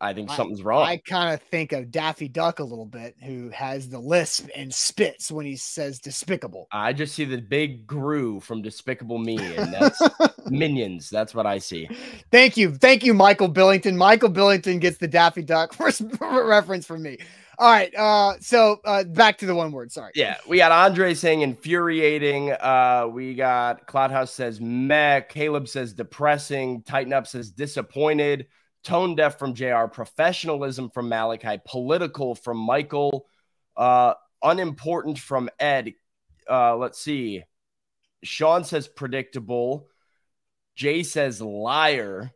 I 0.02 0.14
think 0.14 0.32
something's 0.32 0.64
wrong. 0.64 0.88
I 0.88 0.98
kind 0.98 1.32
of 1.32 1.42
think 1.44 1.74
of 1.74 1.92
Daffy 1.92 2.28
Duck 2.28 2.58
a 2.58 2.64
little 2.64 2.88
bit, 2.88 3.16
who 3.24 3.50
has 3.50 3.88
the 3.88 4.00
lisp 4.00 4.48
and 4.56 4.74
spits 4.74 5.32
when 5.32 5.46
he 5.46 5.56
says 5.56 6.00
despicable. 6.00 6.68
I 6.72 6.92
just 6.92 7.14
see 7.14 7.24
the 7.24 7.38
big 7.38 7.86
Gru 7.86 8.40
from 8.40 8.64
Despicable 8.64 9.20
Me, 9.20 9.38
and 9.38 9.72
that's 9.72 10.02
Minions. 10.50 11.12
That's 11.12 11.36
what 11.36 11.46
I 11.46 11.60
see. 11.60 11.88
Thank 12.32 12.58
you. 12.58 12.74
Thank 12.74 13.04
you, 13.04 13.14
Michael 13.14 13.48
Billington. 13.48 13.96
Michael 13.96 14.30
Billington 14.30 14.80
gets 14.80 14.98
the 14.98 15.08
Daffy 15.08 15.44
Duck 15.44 15.80
reference 16.20 16.86
from 16.88 17.04
me. 17.04 17.20
All 17.60 17.72
right. 17.72 17.94
Uh, 17.96 18.38
so 18.40 18.80
uh, 18.86 19.04
back 19.04 19.38
to 19.38 19.46
the 19.46 19.54
one 19.54 19.72
word. 19.72 19.92
Sorry. 19.92 20.14
Yeah, 20.16 20.38
we 20.48 20.58
got 20.58 20.72
Andre 20.72 21.14
saying 21.14 21.42
infuriating. 21.42 22.54
Uh, 22.54 23.08
we 23.12 23.36
got 23.36 23.86
Cloudhouse 23.86 24.30
says 24.30 24.60
meh. 24.60 25.20
Caleb 25.22 25.68
says 25.68 25.94
depressing. 25.94 26.82
Tighten 26.82 27.14
up 27.14 27.28
says 27.28 27.52
disappointed 27.52 28.48
tone 28.84 29.16
deaf 29.16 29.38
from 29.38 29.54
JR, 29.54 29.86
professionalism 29.86 30.90
from 30.90 31.10
Malachi, 31.10 31.60
political 31.66 32.36
from 32.36 32.58
Michael, 32.58 33.26
uh, 33.78 34.14
unimportant 34.44 35.20
from 35.20 35.50
Ed. 35.60 35.94
Uh, 36.50 36.76
let's 36.76 37.00
see. 37.00 37.44
Sean 38.24 38.64
says 38.64 38.88
predictable. 38.88 39.88
Jay 40.76 41.04
says 41.04 41.42
liar. 41.42 42.32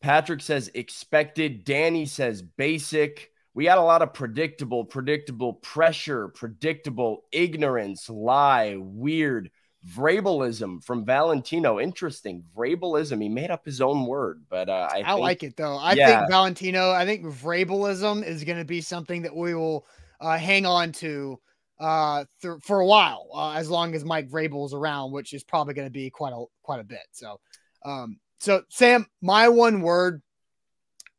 Patrick 0.00 0.40
says 0.40 0.70
expected. 0.74 1.64
Danny 1.64 2.06
says 2.06 2.42
basic. 2.42 3.30
We 3.54 3.64
got 3.64 3.78
a 3.78 3.82
lot 3.82 4.02
of 4.02 4.14
predictable, 4.14 4.84
predictable 4.84 5.54
pressure, 5.54 6.28
predictable 6.28 7.24
ignorance, 7.32 8.08
lie, 8.08 8.76
weird. 8.78 9.50
Vrabelism 9.86 10.82
from 10.82 11.04
Valentino. 11.04 11.78
Interesting. 11.78 12.42
Vrabelism. 12.56 13.22
He 13.22 13.28
made 13.28 13.50
up 13.50 13.64
his 13.64 13.80
own 13.80 14.06
word, 14.06 14.42
but 14.48 14.68
uh, 14.68 14.88
I, 14.90 15.00
I 15.00 15.04
think, 15.04 15.20
like 15.20 15.42
it 15.42 15.56
though. 15.56 15.76
I 15.76 15.92
yeah. 15.92 16.18
think 16.18 16.30
Valentino, 16.30 16.90
I 16.90 17.04
think 17.04 17.24
Vrabelism 17.24 18.24
is 18.24 18.44
going 18.44 18.58
to 18.58 18.64
be 18.64 18.80
something 18.80 19.22
that 19.22 19.34
we 19.34 19.54
will 19.54 19.86
uh, 20.20 20.36
hang 20.36 20.66
on 20.66 20.92
to 20.92 21.38
uh, 21.78 22.24
th- 22.42 22.60
for 22.62 22.80
a 22.80 22.86
while, 22.86 23.28
uh, 23.32 23.52
as 23.52 23.70
long 23.70 23.94
as 23.94 24.04
Mike 24.04 24.28
Vrabel 24.28 24.66
is 24.66 24.74
around, 24.74 25.12
which 25.12 25.32
is 25.32 25.44
probably 25.44 25.74
going 25.74 25.86
to 25.86 25.92
be 25.92 26.10
quite 26.10 26.32
a 26.32 26.44
quite 26.62 26.80
a 26.80 26.84
bit. 26.84 27.06
So, 27.12 27.38
um, 27.84 28.18
so 28.38 28.62
Sam, 28.68 29.06
my 29.22 29.48
one 29.48 29.80
word 29.80 30.22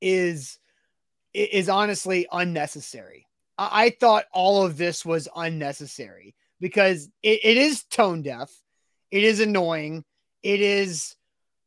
is 0.01 0.59
is 1.33 1.69
honestly 1.69 2.27
unnecessary. 2.31 3.25
I, 3.57 3.85
I 3.85 3.89
thought 3.91 4.25
all 4.33 4.65
of 4.65 4.77
this 4.77 5.05
was 5.05 5.29
unnecessary 5.33 6.35
because 6.59 7.09
it, 7.23 7.39
it 7.43 7.57
is 7.57 7.83
tone 7.83 8.21
deaf, 8.21 8.51
it 9.11 9.23
is 9.23 9.39
annoying, 9.39 10.03
it 10.43 10.61
is 10.61 11.15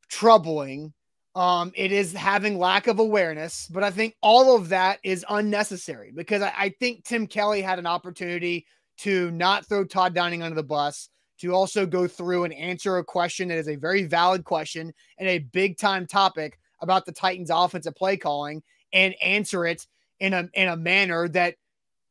troubling, 0.08 0.92
um, 1.34 1.72
it 1.74 1.92
is 1.92 2.12
having 2.12 2.58
lack 2.58 2.86
of 2.86 2.98
awareness. 2.98 3.66
But 3.68 3.82
I 3.82 3.90
think 3.90 4.14
all 4.22 4.56
of 4.56 4.68
that 4.68 4.98
is 5.02 5.24
unnecessary 5.28 6.12
because 6.14 6.42
I, 6.42 6.52
I 6.56 6.68
think 6.78 7.04
Tim 7.04 7.26
Kelly 7.26 7.62
had 7.62 7.78
an 7.78 7.86
opportunity 7.86 8.66
to 8.98 9.30
not 9.30 9.66
throw 9.66 9.84
Todd 9.84 10.14
Downing 10.14 10.42
under 10.42 10.54
the 10.54 10.62
bus, 10.62 11.08
to 11.40 11.52
also 11.52 11.86
go 11.86 12.06
through 12.06 12.44
and 12.44 12.54
answer 12.54 12.98
a 12.98 13.04
question 13.04 13.48
that 13.48 13.58
is 13.58 13.68
a 13.68 13.74
very 13.74 14.04
valid 14.04 14.44
question 14.44 14.92
and 15.18 15.28
a 15.28 15.38
big 15.38 15.76
time 15.76 16.06
topic 16.06 16.58
about 16.80 17.04
the 17.04 17.12
Titans 17.12 17.50
offensive 17.50 17.96
play 17.96 18.16
calling 18.16 18.62
and 18.92 19.14
answer 19.20 19.66
it 19.66 19.86
in 20.20 20.34
a 20.34 20.48
in 20.54 20.68
a 20.68 20.76
manner 20.76 21.28
that 21.28 21.56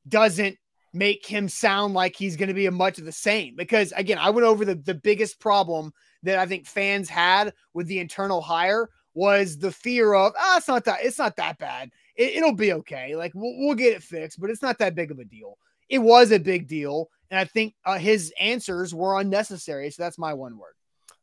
doesn't 0.07 0.57
make 0.93 1.25
him 1.25 1.47
sound 1.47 1.93
like 1.93 2.15
he's 2.15 2.35
going 2.35 2.49
to 2.49 2.53
be 2.53 2.65
a 2.65 2.71
much 2.71 2.97
of 2.97 3.05
the 3.05 3.11
same. 3.11 3.55
Because 3.55 3.91
again, 3.93 4.17
I 4.17 4.29
went 4.29 4.45
over 4.45 4.65
the, 4.65 4.75
the 4.75 4.93
biggest 4.93 5.39
problem 5.39 5.93
that 6.23 6.37
I 6.37 6.45
think 6.45 6.65
fans 6.65 7.09
had 7.09 7.53
with 7.73 7.87
the 7.87 7.99
internal 7.99 8.41
hire 8.41 8.89
was 9.13 9.57
the 9.57 9.71
fear 9.71 10.13
of, 10.13 10.33
ah, 10.37 10.53
oh, 10.53 10.57
it's 10.57 10.67
not 10.67 10.85
that, 10.85 10.99
it's 11.01 11.17
not 11.17 11.35
that 11.37 11.57
bad. 11.57 11.91
It, 12.15 12.43
will 12.43 12.55
be 12.55 12.73
okay. 12.73 13.15
Like 13.15 13.31
we'll, 13.33 13.53
we'll, 13.57 13.75
get 13.75 13.95
it 13.95 14.03
fixed, 14.03 14.39
but 14.39 14.49
it's 14.49 14.61
not 14.61 14.77
that 14.79 14.95
big 14.95 15.11
of 15.11 15.19
a 15.19 15.25
deal. 15.25 15.57
It 15.89 15.99
was 15.99 16.31
a 16.31 16.39
big 16.39 16.67
deal. 16.67 17.09
And 17.29 17.39
I 17.39 17.45
think 17.45 17.73
uh, 17.85 17.97
his 17.97 18.33
answers 18.39 18.93
were 18.93 19.19
unnecessary. 19.19 19.89
So 19.91 20.03
that's 20.03 20.17
my 20.17 20.33
one 20.33 20.57
word. 20.57 20.73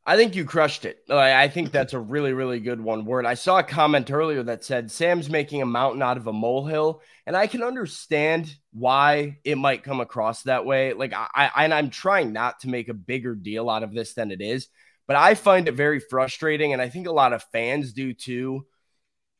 I 0.05 0.17
think 0.17 0.35
you 0.35 0.43
crushed 0.43 0.85
it. 0.85 1.03
I 1.09 1.49
think 1.49 1.71
that's 1.71 1.93
a 1.93 1.99
really, 1.99 2.33
really 2.33 2.59
good 2.59 2.81
one 2.81 3.05
word. 3.05 3.27
I 3.27 3.35
saw 3.35 3.59
a 3.59 3.63
comment 3.63 4.09
earlier 4.09 4.41
that 4.41 4.63
said 4.63 4.89
Sam's 4.89 5.29
making 5.29 5.61
a 5.61 5.67
mountain 5.67 6.01
out 6.01 6.17
of 6.17 6.25
a 6.25 6.33
molehill, 6.33 7.01
and 7.27 7.37
I 7.37 7.45
can 7.45 7.61
understand 7.61 8.51
why 8.71 9.37
it 9.43 9.57
might 9.57 9.83
come 9.83 9.99
across 9.99 10.43
that 10.43 10.65
way. 10.65 10.93
Like 10.93 11.13
I, 11.13 11.51
I 11.53 11.63
and 11.63 11.73
I'm 11.73 11.91
trying 11.91 12.33
not 12.33 12.61
to 12.61 12.69
make 12.69 12.89
a 12.89 12.93
bigger 12.93 13.35
deal 13.35 13.69
out 13.69 13.83
of 13.83 13.93
this 13.93 14.15
than 14.15 14.31
it 14.31 14.41
is, 14.41 14.67
but 15.05 15.15
I 15.15 15.35
find 15.35 15.67
it 15.67 15.75
very 15.75 15.99
frustrating, 15.99 16.73
and 16.73 16.81
I 16.81 16.89
think 16.89 17.05
a 17.05 17.11
lot 17.11 17.33
of 17.33 17.43
fans 17.51 17.93
do 17.93 18.13
too, 18.13 18.65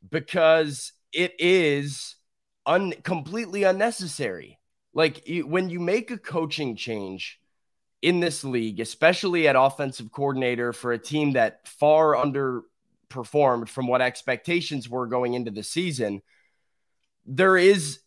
because 0.07 0.93
it 1.11 1.33
is 1.39 2.15
un 2.67 2.93
completely 3.03 3.63
unnecessary. 3.63 4.59
Like 4.93 5.23
when 5.45 5.69
you 5.69 5.79
make 5.79 6.11
a 6.11 6.17
coaching 6.17 6.75
change 6.75 7.39
in 8.01 8.19
this 8.19 8.43
league, 8.43 8.79
especially 8.79 9.47
at 9.47 9.55
offensive 9.57 10.11
coordinator 10.11 10.73
for 10.73 10.93
a 10.93 10.99
team 10.99 11.33
that 11.33 11.67
far 11.67 12.15
underperformed 12.15 13.67
from 13.67 13.87
what 13.87 14.01
expectations 14.01 14.89
were 14.89 15.07
going 15.07 15.33
into 15.33 15.51
the 15.51 15.63
season, 15.63 16.21
there 17.25 17.57
is 17.57 17.99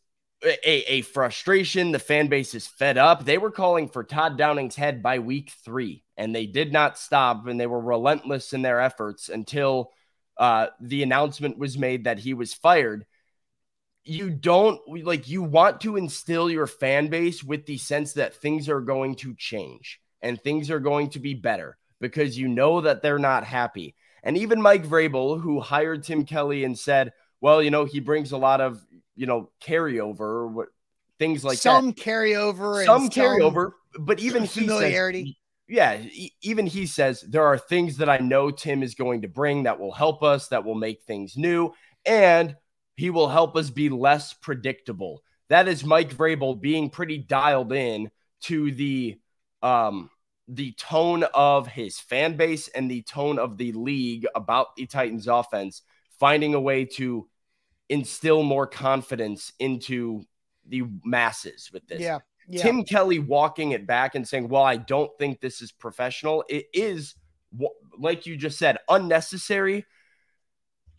a, 0.42 0.92
a, 0.92 1.02
frustration. 1.02 1.92
The 1.92 1.98
fan 1.98 2.28
base 2.28 2.54
is 2.54 2.66
fed 2.66 2.98
up. 2.98 3.24
They 3.24 3.38
were 3.38 3.50
calling 3.50 3.88
for 3.88 4.02
Todd 4.02 4.36
Downing's 4.36 4.74
head 4.74 5.02
by 5.02 5.18
week 5.18 5.52
three, 5.64 6.02
and 6.16 6.34
they 6.34 6.46
did 6.46 6.72
not 6.72 6.98
stop, 6.98 7.46
and 7.46 7.60
they 7.60 7.66
were 7.66 7.80
relentless 7.80 8.52
in 8.52 8.62
their 8.62 8.80
efforts 8.80 9.28
until 9.28 9.92
uh, 10.38 10.68
the 10.80 11.02
announcement 11.02 11.58
was 11.58 11.78
made 11.78 12.04
that 12.04 12.18
he 12.18 12.34
was 12.34 12.54
fired 12.54 13.04
you 14.04 14.30
don't 14.30 14.80
like 15.04 15.28
you 15.28 15.42
want 15.42 15.80
to 15.82 15.96
instill 15.96 16.50
your 16.50 16.66
fan 16.66 17.08
base 17.08 17.42
with 17.42 17.66
the 17.66 17.78
sense 17.78 18.14
that 18.14 18.34
things 18.34 18.68
are 18.68 18.80
going 18.80 19.14
to 19.16 19.34
change 19.36 20.00
and 20.20 20.40
things 20.40 20.70
are 20.70 20.80
going 20.80 21.10
to 21.10 21.20
be 21.20 21.34
better 21.34 21.76
because 22.00 22.36
you 22.36 22.48
know 22.48 22.80
that 22.80 23.02
they're 23.02 23.18
not 23.18 23.44
happy. 23.44 23.94
And 24.22 24.36
even 24.36 24.62
Mike 24.62 24.86
Vrabel, 24.86 25.40
who 25.40 25.60
hired 25.60 26.04
Tim 26.04 26.24
Kelly 26.24 26.64
and 26.64 26.78
said, 26.78 27.12
well, 27.40 27.62
you 27.62 27.70
know, 27.70 27.84
he 27.84 28.00
brings 28.00 28.32
a 28.32 28.36
lot 28.36 28.60
of, 28.60 28.80
you 29.16 29.26
know, 29.26 29.50
carryover, 29.60 30.50
what 30.50 30.68
things 31.18 31.44
like 31.44 31.58
some 31.58 31.86
that. 31.86 31.96
carryover, 31.96 32.84
some 32.84 33.08
carryover, 33.08 33.72
but 33.98 34.20
even 34.20 34.46
familiarity. 34.46 35.22
He 35.22 35.26
says, 35.26 35.36
yeah, 35.68 36.30
even 36.42 36.66
he 36.66 36.86
says 36.86 37.20
there 37.22 37.44
are 37.44 37.58
things 37.58 37.96
that 37.98 38.08
I 38.08 38.18
know 38.18 38.50
Tim 38.50 38.82
is 38.82 38.94
going 38.94 39.22
to 39.22 39.28
bring 39.28 39.64
that 39.64 39.80
will 39.80 39.92
help 39.92 40.22
us, 40.22 40.48
that 40.48 40.64
will 40.64 40.74
make 40.74 41.02
things 41.02 41.36
new. 41.36 41.72
And 42.04 42.56
he 42.96 43.10
will 43.10 43.28
help 43.28 43.56
us 43.56 43.70
be 43.70 43.88
less 43.88 44.32
predictable. 44.32 45.22
That 45.48 45.68
is 45.68 45.84
Mike 45.84 46.14
Vrabel 46.14 46.60
being 46.60 46.90
pretty 46.90 47.18
dialed 47.18 47.72
in 47.72 48.10
to 48.42 48.72
the 48.72 49.18
um, 49.62 50.10
the 50.48 50.72
tone 50.72 51.24
of 51.34 51.66
his 51.66 51.98
fan 51.98 52.36
base 52.36 52.68
and 52.68 52.90
the 52.90 53.02
tone 53.02 53.38
of 53.38 53.56
the 53.56 53.72
league 53.72 54.26
about 54.34 54.74
the 54.76 54.86
Titans 54.86 55.28
offense, 55.28 55.82
finding 56.18 56.54
a 56.54 56.60
way 56.60 56.84
to 56.84 57.28
instill 57.88 58.42
more 58.42 58.66
confidence 58.66 59.52
into 59.58 60.24
the 60.66 60.82
masses 61.04 61.70
with 61.72 61.86
this. 61.86 62.00
Yeah. 62.00 62.18
yeah. 62.48 62.62
Tim 62.62 62.84
Kelly 62.84 63.18
walking 63.18 63.72
it 63.72 63.86
back 63.86 64.14
and 64.14 64.26
saying, 64.26 64.48
Well, 64.48 64.62
I 64.62 64.76
don't 64.76 65.10
think 65.18 65.40
this 65.40 65.62
is 65.62 65.72
professional. 65.72 66.44
It 66.48 66.66
is, 66.72 67.14
like 67.98 68.26
you 68.26 68.36
just 68.36 68.58
said, 68.58 68.78
unnecessary. 68.88 69.86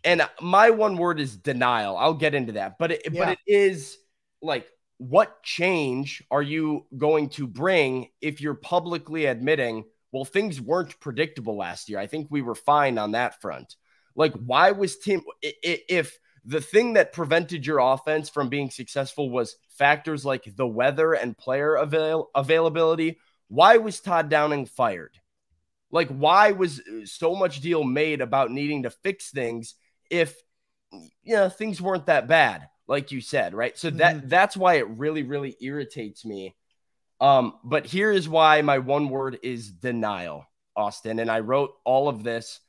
And 0.03 0.27
my 0.41 0.69
one 0.69 0.97
word 0.97 1.19
is 1.19 1.37
denial. 1.37 1.97
I'll 1.97 2.13
get 2.13 2.35
into 2.35 2.53
that. 2.53 2.77
But 2.77 2.91
it, 2.91 3.01
yeah. 3.11 3.25
but 3.25 3.29
it 3.33 3.39
is 3.47 3.97
like, 4.41 4.67
what 4.97 5.41
change 5.43 6.23
are 6.29 6.41
you 6.41 6.85
going 6.97 7.29
to 7.29 7.47
bring 7.47 8.09
if 8.21 8.41
you're 8.41 8.53
publicly 8.53 9.25
admitting, 9.25 9.85
well, 10.11 10.25
things 10.25 10.61
weren't 10.61 10.99
predictable 10.99 11.57
last 11.57 11.89
year? 11.89 11.99
I 11.99 12.07
think 12.07 12.27
we 12.29 12.41
were 12.41 12.55
fine 12.55 12.97
on 12.97 13.11
that 13.11 13.41
front. 13.41 13.75
Like, 14.15 14.33
why 14.33 14.71
was 14.71 14.99
Tim, 14.99 15.21
if 15.41 16.17
the 16.45 16.61
thing 16.61 16.93
that 16.93 17.13
prevented 17.13 17.65
your 17.65 17.79
offense 17.79 18.29
from 18.29 18.49
being 18.49 18.69
successful 18.69 19.29
was 19.29 19.55
factors 19.69 20.25
like 20.25 20.43
the 20.55 20.67
weather 20.67 21.13
and 21.13 21.37
player 21.37 21.75
avail- 21.75 22.29
availability. 22.35 23.19
Why 23.47 23.77
was 23.77 23.99
Todd 23.99 24.29
Downing 24.29 24.65
fired? 24.65 25.17
Like, 25.91 26.09
why 26.09 26.51
was 26.51 26.79
uh, 26.79 27.05
so 27.05 27.35
much 27.35 27.61
deal 27.61 27.83
made 27.83 28.19
about 28.19 28.51
needing 28.51 28.83
to 28.83 28.89
fix 28.89 29.31
things 29.31 29.75
if 30.09 30.35
you 31.23 31.35
know 31.35 31.49
things 31.49 31.81
weren't 31.81 32.07
that 32.07 32.27
bad, 32.27 32.67
like 32.87 33.11
you 33.11 33.21
said, 33.21 33.53
right? 33.53 33.77
So 33.77 33.89
that 33.91 34.17
mm-hmm. 34.17 34.27
that's 34.27 34.57
why 34.57 34.75
it 34.75 34.87
really, 34.89 35.23
really 35.23 35.55
irritates 35.61 36.25
me. 36.25 36.55
Um, 37.19 37.53
but 37.63 37.85
here 37.85 38.11
is 38.11 38.27
why 38.27 38.61
my 38.61 38.79
one 38.79 39.09
word 39.09 39.39
is 39.43 39.71
denial, 39.71 40.45
Austin. 40.75 41.19
And 41.19 41.31
I 41.31 41.39
wrote 41.39 41.73
all 41.85 42.09
of 42.09 42.23
this 42.23 42.59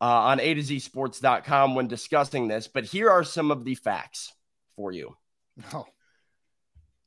uh, 0.00 0.04
on 0.04 0.40
A 0.40 0.54
to 0.54 0.62
Z 0.62 0.80
sports.com 0.80 1.74
when 1.74 1.86
discussing 1.86 2.48
this, 2.48 2.66
but 2.66 2.84
here 2.84 3.08
are 3.08 3.24
some 3.24 3.50
of 3.50 3.64
the 3.64 3.74
facts 3.74 4.32
for 4.76 4.92
you. 4.92 5.16
Oh. 5.72 5.86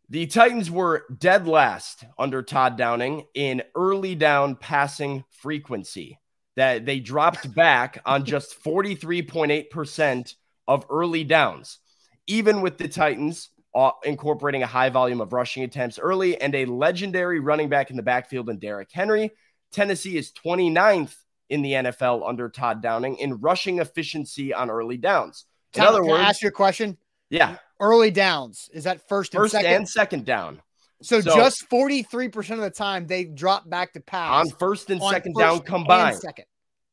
The 0.09 0.25
Titans 0.25 0.71
were 0.71 1.03
dead 1.19 1.47
last 1.47 2.05
under 2.17 2.41
Todd 2.41 2.77
Downing 2.77 3.25
in 3.33 3.61
early 3.75 4.15
down 4.15 4.55
passing 4.55 5.25
frequency. 5.29 6.17
That 6.57 6.85
they 6.85 6.99
dropped 6.99 7.53
back 7.55 8.01
on 8.05 8.25
just 8.25 8.61
43.8% 8.61 10.35
of 10.67 10.85
early 10.89 11.23
downs. 11.23 11.79
Even 12.27 12.61
with 12.61 12.77
the 12.77 12.89
Titans 12.89 13.49
uh, 13.73 13.91
incorporating 14.03 14.63
a 14.63 14.67
high 14.67 14.89
volume 14.89 15.21
of 15.21 15.31
rushing 15.31 15.63
attempts 15.63 15.97
early 15.99 16.39
and 16.41 16.53
a 16.53 16.65
legendary 16.65 17.39
running 17.39 17.69
back 17.69 17.89
in 17.89 17.95
the 17.95 18.03
backfield 18.03 18.49
in 18.49 18.59
Derrick 18.59 18.89
Henry, 18.91 19.31
Tennessee 19.71 20.17
is 20.17 20.33
29th 20.33 21.15
in 21.49 21.61
the 21.61 21.73
NFL 21.73 22.27
under 22.27 22.49
Todd 22.49 22.81
Downing 22.81 23.17
in 23.17 23.39
rushing 23.39 23.79
efficiency 23.79 24.53
on 24.53 24.69
early 24.69 24.97
downs. 24.97 25.45
In 25.73 25.81
Tom, 25.81 25.89
other 25.89 26.03
words, 26.03 26.23
ask 26.23 26.41
your 26.41 26.51
question. 26.51 26.97
Yeah, 27.29 27.57
early 27.79 28.11
downs 28.11 28.69
is 28.73 28.85
that 28.85 29.07
first 29.07 29.33
and 29.33 29.41
first 29.41 29.51
second? 29.51 29.73
and 29.73 29.87
second 29.87 30.25
down. 30.25 30.61
So, 31.01 31.21
so 31.21 31.35
just 31.35 31.67
forty 31.69 32.03
three 32.03 32.29
percent 32.29 32.59
of 32.59 32.63
the 32.63 32.71
time 32.71 33.07
they 33.07 33.25
drop 33.25 33.69
back 33.69 33.93
to 33.93 33.99
pass 33.99 34.47
on 34.47 34.57
first 34.57 34.89
and 34.89 35.01
second 35.01 35.33
first 35.35 35.45
down 35.45 35.59
combined. 35.61 36.17
Second. 36.17 36.45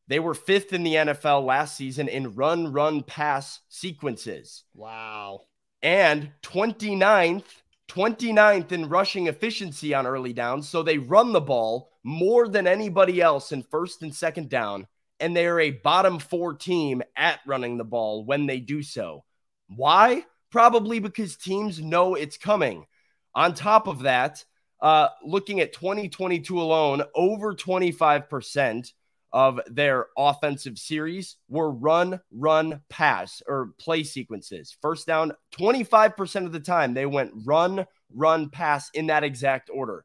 They 0.06 0.20
were 0.20 0.34
fifth 0.34 0.74
in 0.74 0.82
the 0.82 0.94
NFL 0.94 1.46
last 1.46 1.76
season 1.76 2.08
in 2.08 2.34
run, 2.34 2.72
run, 2.72 3.02
pass 3.02 3.60
sequences. 3.70 4.64
Wow. 4.74 5.42
And 5.82 6.30
29th 6.42 7.44
29th 7.88 8.72
in 8.72 8.88
rushing 8.88 9.26
efficiency 9.26 9.94
on 9.94 10.06
early 10.06 10.32
downs. 10.32 10.68
So 10.68 10.82
they 10.82 10.98
run 10.98 11.32
the 11.32 11.40
ball 11.40 11.90
more 12.02 12.48
than 12.48 12.66
anybody 12.66 13.20
else 13.20 13.52
in 13.52 13.62
first 13.62 14.02
and 14.02 14.14
second 14.14 14.48
down. 14.48 14.86
And 15.20 15.36
they 15.36 15.46
are 15.46 15.60
a 15.60 15.70
bottom 15.70 16.18
four 16.18 16.54
team 16.54 17.02
at 17.16 17.40
running 17.46 17.78
the 17.78 17.84
ball 17.84 18.24
when 18.24 18.46
they 18.46 18.58
do 18.58 18.82
so. 18.82 19.24
Why? 19.68 20.24
Probably 20.50 20.98
because 20.98 21.36
teams 21.36 21.80
know 21.80 22.14
it's 22.14 22.36
coming. 22.36 22.86
On 23.34 23.54
top 23.54 23.88
of 23.88 24.00
that, 24.00 24.44
uh, 24.80 25.08
looking 25.24 25.60
at 25.60 25.72
2022 25.72 26.60
alone, 26.60 27.02
over 27.14 27.54
25% 27.54 28.92
of 29.32 29.60
their 29.66 30.06
offensive 30.16 30.78
series 30.78 31.36
were 31.48 31.70
run, 31.70 32.20
run, 32.30 32.80
pass 32.88 33.42
or 33.48 33.70
play 33.80 34.04
sequences. 34.04 34.76
First 34.80 35.08
down, 35.08 35.32
25% 35.58 36.46
of 36.46 36.52
the 36.52 36.60
time 36.60 36.94
they 36.94 37.06
went 37.06 37.32
run, 37.44 37.86
run, 38.14 38.50
pass 38.50 38.90
in 38.94 39.08
that 39.08 39.24
exact 39.24 39.70
order. 39.74 40.04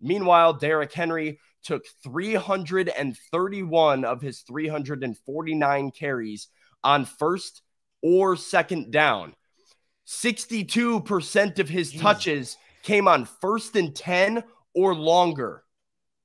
Meanwhile, 0.00 0.54
Derrick 0.54 0.94
Henry 0.94 1.38
took 1.62 1.84
331 2.02 4.04
of 4.06 4.22
his 4.22 4.40
349 4.40 5.90
carries 5.90 6.48
on 6.82 7.04
first 7.04 7.60
or 8.02 8.34
second 8.34 8.90
down. 8.90 9.34
62% 10.06 11.58
of 11.58 11.68
his 11.68 11.92
touches 11.92 12.56
came 12.82 13.08
on 13.08 13.24
first 13.24 13.76
and 13.76 13.94
10 13.94 14.42
or 14.74 14.94
longer. 14.94 15.64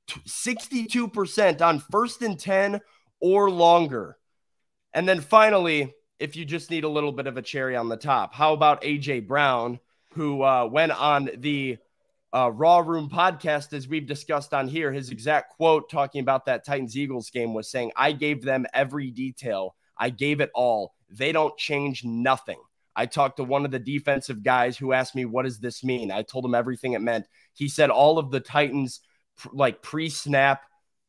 62% 0.09 1.61
on 1.61 1.79
first 1.79 2.21
and 2.21 2.39
10 2.39 2.81
or 3.19 3.49
longer. 3.49 4.17
And 4.93 5.07
then 5.07 5.19
finally, 5.19 5.93
if 6.19 6.35
you 6.35 6.45
just 6.45 6.71
need 6.71 6.83
a 6.83 6.89
little 6.89 7.11
bit 7.11 7.27
of 7.27 7.37
a 7.37 7.41
cherry 7.41 7.75
on 7.75 7.89
the 7.89 7.97
top, 7.97 8.33
how 8.33 8.53
about 8.53 8.83
AJ 8.83 9.27
Brown, 9.27 9.79
who 10.13 10.43
uh, 10.43 10.65
went 10.65 10.91
on 10.91 11.29
the 11.37 11.77
uh, 12.33 12.51
Raw 12.51 12.79
Room 12.79 13.09
podcast, 13.09 13.73
as 13.73 13.87
we've 13.87 14.07
discussed 14.07 14.53
on 14.53 14.67
here? 14.67 14.91
His 14.91 15.09
exact 15.09 15.55
quote 15.57 15.89
talking 15.89 16.21
about 16.21 16.45
that 16.45 16.65
Titans 16.65 16.97
Eagles 16.97 17.29
game 17.29 17.53
was 17.53 17.69
saying, 17.69 17.91
I 17.95 18.11
gave 18.11 18.43
them 18.43 18.65
every 18.73 19.11
detail, 19.11 19.75
I 19.97 20.09
gave 20.09 20.39
it 20.39 20.51
all. 20.53 20.93
They 21.09 21.31
don't 21.31 21.57
change 21.57 22.03
nothing. 22.03 22.59
I 22.95 23.05
talked 23.05 23.37
to 23.37 23.43
one 23.43 23.65
of 23.65 23.71
the 23.71 23.79
defensive 23.79 24.43
guys 24.43 24.77
who 24.77 24.93
asked 24.93 25.15
me, 25.15 25.25
What 25.25 25.43
does 25.43 25.59
this 25.59 25.83
mean? 25.83 26.11
I 26.11 26.21
told 26.21 26.45
him 26.45 26.55
everything 26.55 26.93
it 26.93 27.01
meant. 27.01 27.27
He 27.53 27.67
said 27.67 27.89
all 27.89 28.17
of 28.17 28.31
the 28.31 28.39
Titans 28.39 29.01
like 29.51 29.81
pre-snap 29.81 30.63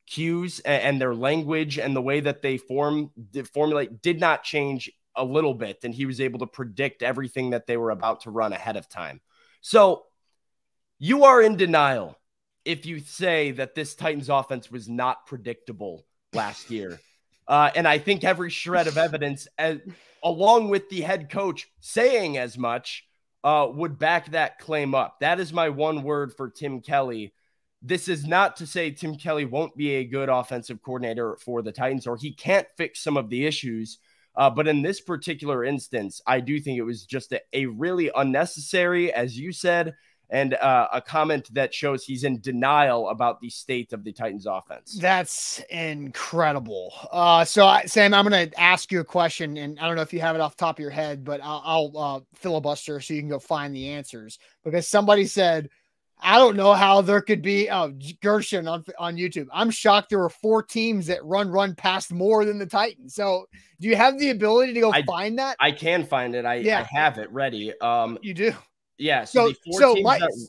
cues 0.06 0.60
and, 0.60 1.00
their 1.00 1.14
language 1.14 1.78
and 1.78 1.94
the 1.94 2.02
way 2.02 2.20
that 2.20 2.42
they 2.42 2.56
form 2.56 3.10
formulate 3.52 4.02
did 4.02 4.20
not 4.20 4.44
change 4.44 4.90
a 5.16 5.24
little 5.24 5.54
bit 5.54 5.78
and 5.82 5.94
he 5.94 6.06
was 6.06 6.20
able 6.20 6.38
to 6.38 6.46
predict 6.46 7.02
everything 7.02 7.50
that 7.50 7.66
they 7.66 7.76
were 7.76 7.90
about 7.90 8.20
to 8.20 8.30
run 8.30 8.52
ahead 8.52 8.76
of 8.76 8.88
time 8.88 9.20
so 9.60 10.04
you 10.98 11.24
are 11.24 11.42
in 11.42 11.56
denial 11.56 12.16
if 12.64 12.86
you 12.86 13.00
say 13.00 13.50
that 13.50 13.74
this 13.74 13.94
titans 13.94 14.28
offense 14.28 14.70
was 14.70 14.88
not 14.88 15.26
predictable 15.26 16.04
last 16.32 16.70
year 16.70 17.00
uh, 17.48 17.70
and 17.74 17.86
i 17.86 17.98
think 17.98 18.24
every 18.24 18.50
shred 18.50 18.86
of 18.86 18.98
evidence 18.98 19.46
as, 19.58 19.78
along 20.22 20.68
with 20.68 20.88
the 20.88 21.00
head 21.00 21.30
coach 21.30 21.68
saying 21.80 22.38
as 22.38 22.56
much 22.56 23.04
uh, 23.44 23.68
would 23.72 23.98
back 23.98 24.30
that 24.30 24.58
claim 24.58 24.94
up 24.94 25.16
that 25.20 25.40
is 25.40 25.52
my 25.52 25.68
one 25.68 26.02
word 26.02 26.32
for 26.34 26.50
tim 26.50 26.80
kelly 26.80 27.32
this 27.82 28.08
is 28.08 28.26
not 28.26 28.56
to 28.56 28.66
say 28.66 28.90
Tim 28.90 29.16
Kelly 29.16 29.44
won't 29.44 29.76
be 29.76 29.92
a 29.92 30.04
good 30.04 30.28
offensive 30.28 30.82
coordinator 30.82 31.36
for 31.36 31.62
the 31.62 31.72
Titans 31.72 32.06
or 32.06 32.16
he 32.16 32.32
can't 32.32 32.66
fix 32.76 33.02
some 33.02 33.16
of 33.16 33.30
the 33.30 33.46
issues. 33.46 33.98
Uh, 34.34 34.50
but 34.50 34.66
in 34.66 34.82
this 34.82 35.00
particular 35.00 35.64
instance, 35.64 36.20
I 36.26 36.40
do 36.40 36.60
think 36.60 36.78
it 36.78 36.82
was 36.82 37.06
just 37.06 37.32
a, 37.32 37.40
a 37.52 37.66
really 37.66 38.10
unnecessary, 38.14 39.12
as 39.12 39.38
you 39.38 39.52
said, 39.52 39.94
and 40.30 40.54
uh, 40.54 40.88
a 40.92 41.00
comment 41.00 41.52
that 41.54 41.72
shows 41.72 42.04
he's 42.04 42.24
in 42.24 42.40
denial 42.40 43.08
about 43.10 43.40
the 43.40 43.50
state 43.50 43.92
of 43.92 44.04
the 44.04 44.12
Titans 44.12 44.46
offense. 44.46 44.98
That's 45.00 45.60
incredible. 45.70 46.92
Uh, 47.12 47.44
so, 47.44 47.66
I, 47.66 47.84
Sam, 47.84 48.14
I'm 48.14 48.28
going 48.28 48.50
to 48.50 48.60
ask 48.60 48.90
you 48.90 49.00
a 49.00 49.04
question, 49.04 49.56
and 49.56 49.78
I 49.78 49.86
don't 49.86 49.96
know 49.96 50.02
if 50.02 50.12
you 50.12 50.20
have 50.20 50.34
it 50.34 50.40
off 50.40 50.56
top 50.56 50.76
of 50.76 50.80
your 50.80 50.90
head, 50.90 51.24
but 51.24 51.40
I'll, 51.42 51.62
I'll 51.64 51.98
uh, 51.98 52.20
filibuster 52.34 53.00
so 53.00 53.14
you 53.14 53.20
can 53.20 53.28
go 53.28 53.38
find 53.38 53.74
the 53.74 53.88
answers 53.90 54.38
because 54.64 54.88
somebody 54.88 55.26
said– 55.26 55.70
I 56.20 56.38
don't 56.38 56.56
know 56.56 56.72
how 56.72 57.02
there 57.02 57.20
could 57.20 57.42
be 57.42 57.68
oh 57.68 57.92
Gershon 58.22 58.66
on 58.66 58.84
on 58.98 59.16
YouTube. 59.16 59.48
I'm 59.52 59.70
shocked 59.70 60.10
there 60.10 60.18
were 60.18 60.30
four 60.30 60.62
teams 60.62 61.06
that 61.06 61.24
run 61.24 61.50
run 61.50 61.74
past 61.74 62.12
more 62.12 62.44
than 62.44 62.58
the 62.58 62.66
Titans. 62.66 63.14
So 63.14 63.46
do 63.80 63.88
you 63.88 63.96
have 63.96 64.18
the 64.18 64.30
ability 64.30 64.72
to 64.74 64.80
go 64.80 64.92
I, 64.92 65.02
find 65.02 65.38
that? 65.38 65.56
I 65.60 65.72
can 65.72 66.04
find 66.04 66.34
it. 66.34 66.46
I, 66.46 66.56
yeah. 66.56 66.80
I 66.80 66.98
have 66.98 67.18
it 67.18 67.30
ready. 67.30 67.78
Um 67.80 68.18
you 68.22 68.34
do. 68.34 68.52
Yeah. 68.98 69.24
So 69.24 69.52
so, 69.70 69.94
so 69.94 70.02
my, 70.02 70.18
that, 70.18 70.48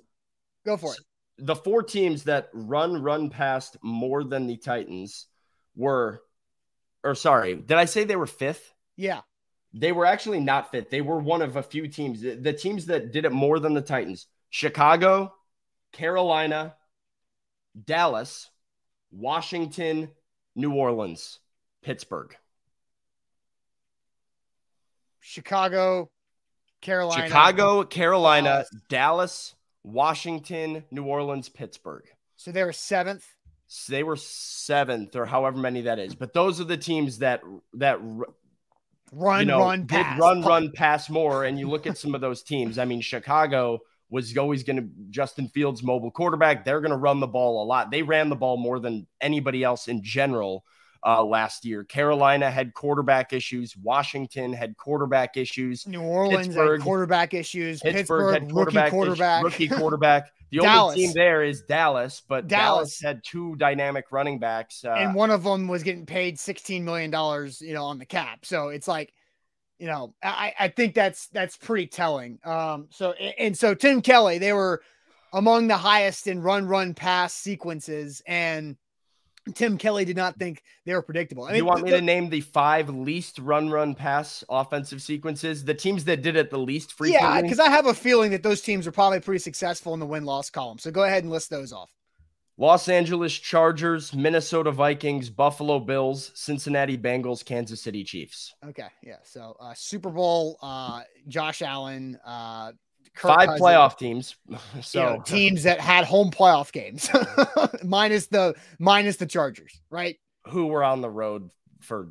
go 0.65 0.77
for 0.77 0.93
it. 0.93 0.99
The 1.39 1.55
four 1.55 1.83
teams 1.83 2.23
that 2.23 2.49
run 2.53 3.01
run 3.01 3.29
past 3.29 3.77
more 3.81 4.23
than 4.23 4.47
the 4.47 4.57
Titans 4.57 5.27
were 5.75 6.21
or 7.03 7.15
sorry, 7.15 7.55
did 7.55 7.77
I 7.77 7.85
say 7.85 8.03
they 8.03 8.15
were 8.15 8.25
fifth? 8.25 8.73
Yeah. 8.95 9.21
They 9.73 9.91
were 9.91 10.05
actually 10.05 10.39
not 10.39 10.71
fifth. 10.71 10.89
They 10.89 11.01
were 11.01 11.19
one 11.19 11.41
of 11.41 11.55
a 11.55 11.63
few 11.63 11.87
teams. 11.87 12.21
The 12.21 12.53
teams 12.53 12.87
that 12.87 13.11
did 13.11 13.25
it 13.25 13.31
more 13.31 13.59
than 13.59 13.73
the 13.73 13.81
Titans. 13.81 14.27
Chicago, 14.49 15.33
Carolina, 15.91 16.75
Dallas, 17.85 18.49
Washington, 19.11 20.09
New 20.55 20.73
Orleans, 20.73 21.39
Pittsburgh. 21.83 22.35
Chicago, 25.19 26.09
Carolina. 26.81 27.27
Chicago, 27.27 27.83
Carolina, 27.83 28.49
Dallas, 28.49 28.69
Dallas 28.89 29.55
Washington, 29.83 30.83
New 30.91 31.05
Orleans, 31.05 31.49
Pittsburgh. 31.49 32.05
So 32.35 32.51
they 32.51 32.63
were 32.63 32.73
seventh. 32.73 33.25
They 33.89 34.03
were 34.03 34.15
seventh, 34.15 35.15
or 35.15 35.25
however 35.25 35.57
many 35.57 35.81
that 35.81 35.99
is. 35.99 36.15
But 36.15 36.33
those 36.33 36.61
are 36.61 36.65
the 36.65 36.77
teams 36.77 37.19
that 37.19 37.41
that 37.73 37.99
run, 39.11 39.39
you 39.41 39.45
know, 39.45 39.59
run, 39.59 39.87
pass, 39.87 40.19
run, 40.19 40.41
run, 40.41 40.71
pass 40.71 41.09
more. 41.09 41.43
And 41.43 41.59
you 41.59 41.69
look 41.69 41.87
at 41.87 41.97
some 41.97 42.15
of 42.15 42.21
those 42.21 42.43
teams. 42.43 42.77
I 42.77 42.85
mean, 42.85 43.01
Chicago 43.01 43.79
was 44.09 44.37
always 44.37 44.63
going 44.63 44.77
to 44.77 44.89
Justin 45.09 45.49
Fields 45.49 45.83
mobile 45.83 46.11
quarterback. 46.11 46.63
They're 46.63 46.79
going 46.79 46.91
to 46.91 46.97
run 46.97 47.19
the 47.19 47.27
ball 47.27 47.63
a 47.63 47.65
lot. 47.65 47.91
They 47.91 48.03
ran 48.03 48.29
the 48.29 48.35
ball 48.35 48.55
more 48.55 48.79
than 48.79 49.05
anybody 49.19 49.63
else 49.63 49.89
in 49.89 50.01
general 50.01 50.63
uh, 51.05 51.23
last 51.23 51.65
year. 51.65 51.83
Carolina 51.83 52.49
had 52.49 52.73
quarterback 52.73 53.33
issues. 53.33 53.75
Washington 53.77 54.53
had 54.53 54.77
quarterback 54.77 55.37
issues. 55.37 55.87
New 55.87 56.01
Orleans 56.01 56.47
Pittsburgh, 56.47 56.79
had 56.79 56.83
quarterback 56.83 57.33
issues. 57.33 57.81
Pittsburgh, 57.81 57.95
Pittsburgh 57.99 58.33
had 58.33 58.51
quarterback 58.51 58.91
rookie 58.91 58.95
quarterback. 58.95 59.45
Issues, 59.45 59.59
rookie 59.69 59.79
quarterback. 59.79 60.31
The 60.49 60.59
only 60.61 60.95
team 60.95 61.11
there 61.13 61.43
is 61.43 61.61
Dallas, 61.63 62.21
but 62.25 62.47
Dallas, 62.47 62.99
Dallas 62.99 63.01
had 63.01 63.21
two 63.23 63.55
dynamic 63.57 64.05
running 64.11 64.39
backs, 64.39 64.85
uh, 64.85 64.91
and 64.91 65.13
one 65.13 65.29
of 65.29 65.43
them 65.43 65.67
was 65.67 65.83
getting 65.83 66.05
paid 66.05 66.39
sixteen 66.39 66.85
million 66.85 67.11
dollars, 67.11 67.61
you 67.61 67.73
know, 67.73 67.83
on 67.83 67.99
the 67.99 68.05
cap. 68.05 68.45
So 68.45 68.69
it's 68.69 68.87
like 68.87 69.13
you 69.79 69.87
know, 69.87 70.15
I, 70.23 70.53
I 70.59 70.67
think 70.69 70.95
that's 70.95 71.27
that's 71.27 71.57
pretty 71.57 71.87
telling. 71.87 72.39
Um, 72.43 72.87
so 72.89 73.11
and 73.11 73.57
so 73.57 73.73
Tim 73.73 74.01
Kelly, 74.01 74.37
they 74.37 74.53
were 74.53 74.81
among 75.33 75.67
the 75.67 75.77
highest 75.77 76.27
in 76.27 76.41
run, 76.41 76.65
run, 76.65 76.93
pass 76.93 77.33
sequences, 77.33 78.21
and 78.25 78.75
Tim 79.53 79.77
Kelly 79.77 80.05
did 80.05 80.17
not 80.17 80.37
think 80.37 80.63
they 80.85 80.93
were 80.93 81.01
predictable. 81.01 81.45
I 81.45 81.49
mean, 81.49 81.57
you 81.57 81.65
want 81.65 81.83
me 81.83 81.91
the, 81.91 81.97
to 81.97 82.03
name 82.03 82.29
the 82.29 82.41
five 82.41 82.89
least 82.89 83.39
run, 83.39 83.69
run, 83.69 83.95
pass 83.95 84.43
offensive 84.49 85.01
sequences? 85.01 85.63
The 85.63 85.73
teams 85.73 86.05
that 86.05 86.21
did 86.21 86.35
it 86.35 86.49
the 86.49 86.59
least 86.59 86.93
frequently. 86.93 87.27
Yeah, 87.27 87.41
because 87.41 87.59
I 87.59 87.69
have 87.69 87.85
a 87.85 87.93
feeling 87.93 88.31
that 88.31 88.43
those 88.43 88.61
teams 88.61 88.87
are 88.87 88.91
probably 88.91 89.19
pretty 89.19 89.39
successful 89.39 89.93
in 89.93 89.99
the 89.99 90.05
win 90.05 90.25
loss 90.25 90.49
column. 90.49 90.79
So 90.79 90.91
go 90.91 91.03
ahead 91.03 91.23
and 91.23 91.31
list 91.31 91.49
those 91.49 91.73
off. 91.73 91.89
Los 92.59 92.89
Angeles 92.89 93.37
Chargers, 93.37 94.15
Minnesota 94.15 94.71
Vikings, 94.71 95.29
Buffalo 95.29 95.79
Bills, 95.79 96.31
Cincinnati 96.33 96.97
Bengals, 96.97 97.45
Kansas 97.45 97.81
City 97.81 98.03
Chiefs. 98.03 98.55
Okay, 98.65 98.87
yeah. 99.03 99.17
So 99.23 99.55
uh, 99.59 99.75
Super 99.75 100.09
Bowl, 100.09 100.57
uh, 100.63 101.01
Josh 101.27 101.61
Allen, 101.61 102.19
uh, 102.25 102.71
Kirk 103.17 103.35
five 103.35 103.47
Cousins, 103.47 103.61
playoff 103.61 103.97
teams. 103.97 104.35
So 104.81 104.99
you 104.99 105.05
know, 105.05 105.21
teams 105.25 105.63
that 105.63 105.79
had 105.79 106.05
home 106.05 106.31
playoff 106.31 106.71
games, 106.71 107.09
minus 107.83 108.27
the 108.27 108.55
minus 108.79 109.17
the 109.17 109.25
Chargers, 109.25 109.79
right? 109.89 110.17
Who 110.47 110.67
were 110.67 110.83
on 110.83 111.01
the 111.01 111.09
road 111.09 111.51
for 111.81 112.09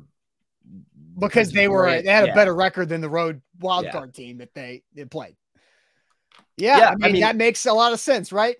because 1.17 1.51
they 1.51 1.67
were 1.67 2.01
they 2.01 2.11
had 2.11 2.25
a 2.25 2.27
yeah. 2.27 2.35
better 2.35 2.53
record 2.53 2.89
than 2.89 3.01
the 3.01 3.09
road 3.09 3.41
wild 3.59 3.85
yeah. 3.85 3.91
card 3.91 4.13
team 4.13 4.39
that 4.39 4.53
they 4.53 4.83
they 4.93 5.05
played. 5.05 5.35
Yeah, 6.57 6.77
yeah 6.77 6.89
I, 6.89 6.95
mean, 6.95 7.03
I, 7.03 7.11
mean, 7.11 7.21
that 7.21 7.35
makes 7.35 7.65
a 7.67 7.73
lot 7.73 7.93
of 7.93 7.99
sense, 7.99 8.31
right? 8.31 8.55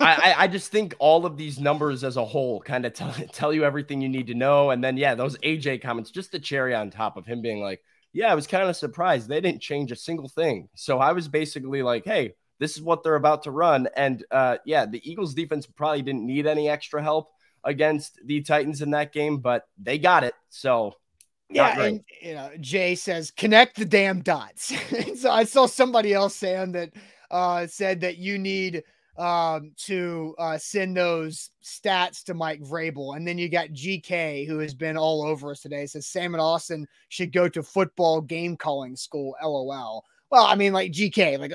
I, 0.00 0.34
I 0.38 0.48
just 0.48 0.70
think 0.70 0.94
all 1.00 1.26
of 1.26 1.36
these 1.36 1.58
numbers 1.58 2.04
as 2.04 2.16
a 2.16 2.24
whole 2.24 2.60
kind 2.60 2.86
of 2.86 2.94
tell, 2.94 3.12
tell 3.32 3.52
you 3.52 3.64
everything 3.64 4.00
you 4.00 4.08
need 4.08 4.28
to 4.28 4.34
know. 4.34 4.70
And 4.70 4.82
then, 4.82 4.96
yeah, 4.96 5.16
those 5.16 5.36
AJ 5.38 5.82
comments, 5.82 6.12
just 6.12 6.30
the 6.30 6.38
cherry 6.38 6.72
on 6.72 6.90
top 6.90 7.16
of 7.16 7.26
him 7.26 7.42
being 7.42 7.60
like, 7.60 7.82
yeah, 8.12 8.30
I 8.30 8.34
was 8.34 8.46
kind 8.46 8.68
of 8.68 8.76
surprised. 8.76 9.28
They 9.28 9.40
didn't 9.40 9.62
change 9.62 9.92
a 9.92 9.96
single 9.96 10.28
thing. 10.28 10.68
So 10.74 10.98
I 10.98 11.12
was 11.12 11.28
basically 11.28 11.82
like, 11.82 12.04
hey, 12.04 12.34
this 12.58 12.76
is 12.76 12.82
what 12.82 13.02
they're 13.02 13.16
about 13.16 13.44
to 13.44 13.50
run. 13.50 13.88
And 13.96 14.24
uh, 14.30 14.58
yeah, 14.64 14.86
the 14.86 15.00
Eagles 15.08 15.34
defense 15.34 15.66
probably 15.66 16.02
didn't 16.02 16.26
need 16.26 16.46
any 16.46 16.68
extra 16.68 17.02
help 17.02 17.30
against 17.64 18.18
the 18.24 18.42
Titans 18.42 18.82
in 18.82 18.90
that 18.90 19.12
game, 19.12 19.38
but 19.38 19.64
they 19.80 19.98
got 19.98 20.24
it. 20.24 20.34
So 20.50 20.94
yeah, 21.50 21.80
and 21.80 22.04
you 22.20 22.34
know, 22.34 22.50
Jay 22.60 22.94
says 22.94 23.30
connect 23.30 23.76
the 23.76 23.84
damn 23.84 24.20
dots. 24.20 24.72
so 25.20 25.30
I 25.30 25.44
saw 25.44 25.66
somebody 25.66 26.12
else 26.12 26.34
saying 26.34 26.72
that 26.72 26.92
uh, 27.30 27.66
said 27.66 28.00
that 28.00 28.18
you 28.18 28.38
need 28.38 28.84
um, 29.18 29.72
to 29.76 30.34
uh, 30.38 30.58
send 30.58 30.96
those 30.96 31.50
stats 31.62 32.22
to 32.24 32.34
Mike 32.34 32.62
Vrabel. 32.62 33.16
And 33.16 33.26
then 33.26 33.38
you 33.38 33.48
got 33.48 33.68
GK, 33.68 34.46
who 34.46 34.58
has 34.58 34.74
been 34.74 34.96
all 34.96 35.22
over 35.22 35.50
us 35.50 35.60
today, 35.60 35.86
says 35.86 36.06
Sam 36.06 36.34
and 36.34 36.40
Austin 36.40 36.86
should 37.08 37.32
go 37.32 37.48
to 37.48 37.62
football 37.62 38.20
game 38.20 38.56
calling 38.56 38.96
school. 38.96 39.34
LOL. 39.42 40.04
Well, 40.30 40.46
I 40.46 40.54
mean, 40.54 40.72
like 40.72 40.92
GK, 40.92 41.38
like 41.38 41.52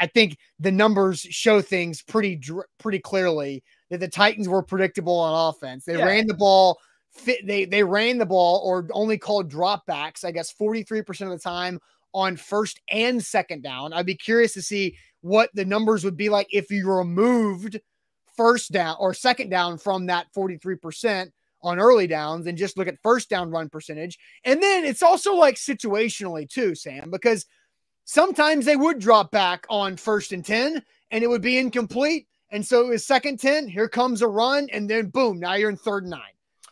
I 0.00 0.06
think 0.06 0.38
the 0.60 0.70
numbers 0.70 1.20
show 1.20 1.60
things 1.60 2.00
pretty 2.00 2.40
pretty 2.78 3.00
clearly 3.00 3.64
that 3.90 3.98
the 3.98 4.06
Titans 4.06 4.48
were 4.48 4.62
predictable 4.62 5.18
on 5.18 5.48
offense. 5.48 5.84
They 5.84 5.98
yeah. 5.98 6.06
ran 6.06 6.28
the 6.28 6.34
ball 6.34 6.78
fit 7.10 7.44
they 7.44 7.64
they 7.64 7.82
ran 7.82 8.18
the 8.18 8.26
ball 8.26 8.62
or 8.64 8.86
only 8.92 9.18
called 9.18 9.50
dropbacks, 9.50 10.24
I 10.24 10.30
guess 10.30 10.54
43% 10.54 11.22
of 11.22 11.30
the 11.30 11.38
time 11.38 11.80
on 12.14 12.36
first 12.36 12.80
and 12.88 13.22
second 13.22 13.62
down. 13.62 13.92
I'd 13.92 14.06
be 14.06 14.14
curious 14.14 14.52
to 14.54 14.62
see 14.62 14.96
what 15.22 15.50
the 15.54 15.64
numbers 15.64 16.04
would 16.04 16.16
be 16.16 16.28
like 16.28 16.48
if 16.52 16.70
you 16.70 16.90
removed 16.90 17.80
first 18.36 18.72
down 18.72 18.96
or 18.98 19.12
second 19.12 19.50
down 19.50 19.78
from 19.78 20.06
that 20.06 20.26
43% 20.36 21.30
on 21.62 21.78
early 21.78 22.06
downs 22.06 22.46
and 22.46 22.56
just 22.56 22.78
look 22.78 22.88
at 22.88 23.02
first 23.02 23.28
down 23.28 23.50
run 23.50 23.68
percentage. 23.68 24.18
And 24.44 24.62
then 24.62 24.84
it's 24.84 25.02
also 25.02 25.34
like 25.34 25.56
situationally 25.56 26.48
too, 26.48 26.74
Sam, 26.74 27.10
because 27.10 27.46
sometimes 28.04 28.64
they 28.64 28.76
would 28.76 28.98
drop 28.98 29.30
back 29.30 29.66
on 29.68 29.96
first 29.96 30.32
and 30.32 30.44
10 30.44 30.82
and 31.10 31.24
it 31.24 31.28
would 31.28 31.42
be 31.42 31.58
incomplete. 31.58 32.26
And 32.50 32.66
so 32.66 32.80
it 32.80 32.88
was 32.88 33.06
second 33.06 33.38
10, 33.38 33.68
here 33.68 33.88
comes 33.88 34.22
a 34.22 34.28
run, 34.28 34.68
and 34.72 34.90
then 34.90 35.06
boom, 35.06 35.38
now 35.38 35.54
you're 35.54 35.70
in 35.70 35.76
third 35.76 36.02
and 36.02 36.10
nine. 36.10 36.20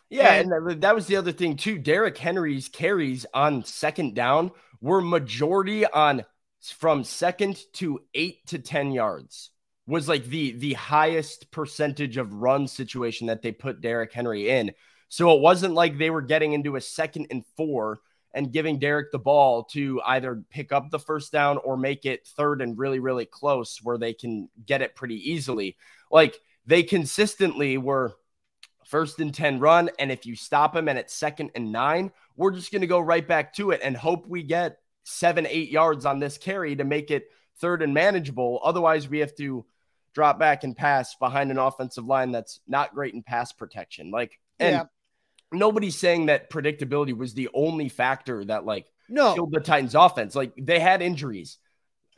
Yeah, 0.09 0.33
and, 0.33 0.51
and 0.51 0.81
that 0.81 0.95
was 0.95 1.05
the 1.05 1.15
other 1.15 1.31
thing 1.31 1.55
too. 1.55 1.77
Derrick 1.77 2.17
Henry's 2.17 2.67
carries 2.67 3.25
on 3.33 3.63
second 3.63 4.15
down 4.15 4.51
were 4.81 5.01
majority 5.01 5.85
on 5.85 6.25
from 6.61 7.03
second 7.03 7.59
to 7.73 8.01
eight 8.13 8.45
to 8.47 8.59
10 8.59 8.91
yards 8.91 9.51
was 9.87 10.07
like 10.07 10.25
the 10.25 10.51
the 10.51 10.73
highest 10.73 11.49
percentage 11.51 12.17
of 12.17 12.33
run 12.33 12.67
situation 12.67 13.27
that 13.27 13.41
they 13.41 13.51
put 13.51 13.81
Derrick 13.81 14.13
Henry 14.13 14.49
in. 14.49 14.71
So 15.07 15.35
it 15.35 15.41
wasn't 15.41 15.73
like 15.73 15.97
they 15.97 16.11
were 16.11 16.21
getting 16.21 16.53
into 16.53 16.75
a 16.75 16.81
second 16.81 17.27
and 17.31 17.43
four 17.57 17.99
and 18.33 18.51
giving 18.51 18.77
Derrick 18.77 19.11
the 19.11 19.17
ball 19.17 19.63
to 19.63 19.99
either 20.05 20.43
pick 20.51 20.71
up 20.71 20.91
the 20.91 20.99
first 20.99 21.31
down 21.31 21.57
or 21.57 21.75
make 21.75 22.05
it 22.05 22.27
third 22.27 22.61
and 22.61 22.77
really, 22.77 22.99
really 22.99 23.25
close 23.25 23.79
where 23.81 23.97
they 23.97 24.13
can 24.13 24.49
get 24.63 24.83
it 24.83 24.95
pretty 24.95 25.31
easily. 25.31 25.75
Like 26.11 26.39
they 26.67 26.83
consistently 26.83 27.79
were 27.79 28.15
first 28.85 29.19
and 29.19 29.33
10 29.33 29.59
run. 29.59 29.89
And 29.97 30.11
if 30.11 30.27
you 30.27 30.35
stop 30.35 30.73
them 30.73 30.87
and 30.87 30.99
it's 30.99 31.13
second 31.13 31.51
and 31.55 31.71
nine, 31.71 32.11
we're 32.35 32.51
just 32.51 32.71
going 32.71 32.81
to 32.81 32.87
go 32.87 32.99
right 32.99 33.27
back 33.27 33.55
to 33.55 33.71
it 33.71 33.81
and 33.83 33.97
hope 33.97 34.27
we 34.27 34.43
get 34.43 34.77
seven, 35.09 35.47
eight 35.49 35.69
yards 35.69 36.05
on 36.05 36.19
this 36.19 36.37
carry 36.37 36.75
to 36.75 36.83
make 36.83 37.11
it 37.11 37.29
third 37.59 37.81
and 37.81 37.93
manageable. 37.93 38.59
Otherwise, 38.63 39.09
we 39.09 39.19
have 39.19 39.35
to 39.35 39.65
drop 40.13 40.39
back 40.39 40.63
and 40.63 40.75
pass 40.75 41.15
behind 41.15 41.51
an 41.51 41.57
offensive 41.57 42.05
line 42.05 42.31
that's 42.31 42.59
not 42.67 42.93
great 42.93 43.13
in 43.13 43.23
pass 43.23 43.51
protection. 43.51 44.11
Like, 44.11 44.39
and 44.59 44.75
yeah. 44.75 44.83
nobody's 45.51 45.97
saying 45.97 46.27
that 46.27 46.49
predictability 46.49 47.15
was 47.15 47.33
the 47.33 47.49
only 47.53 47.89
factor 47.89 48.43
that 48.45 48.65
like 48.65 48.91
no. 49.07 49.33
killed 49.33 49.51
the 49.51 49.59
Titans 49.59 49.95
offense. 49.95 50.35
Like 50.35 50.53
they 50.57 50.79
had 50.79 51.01
injuries. 51.01 51.57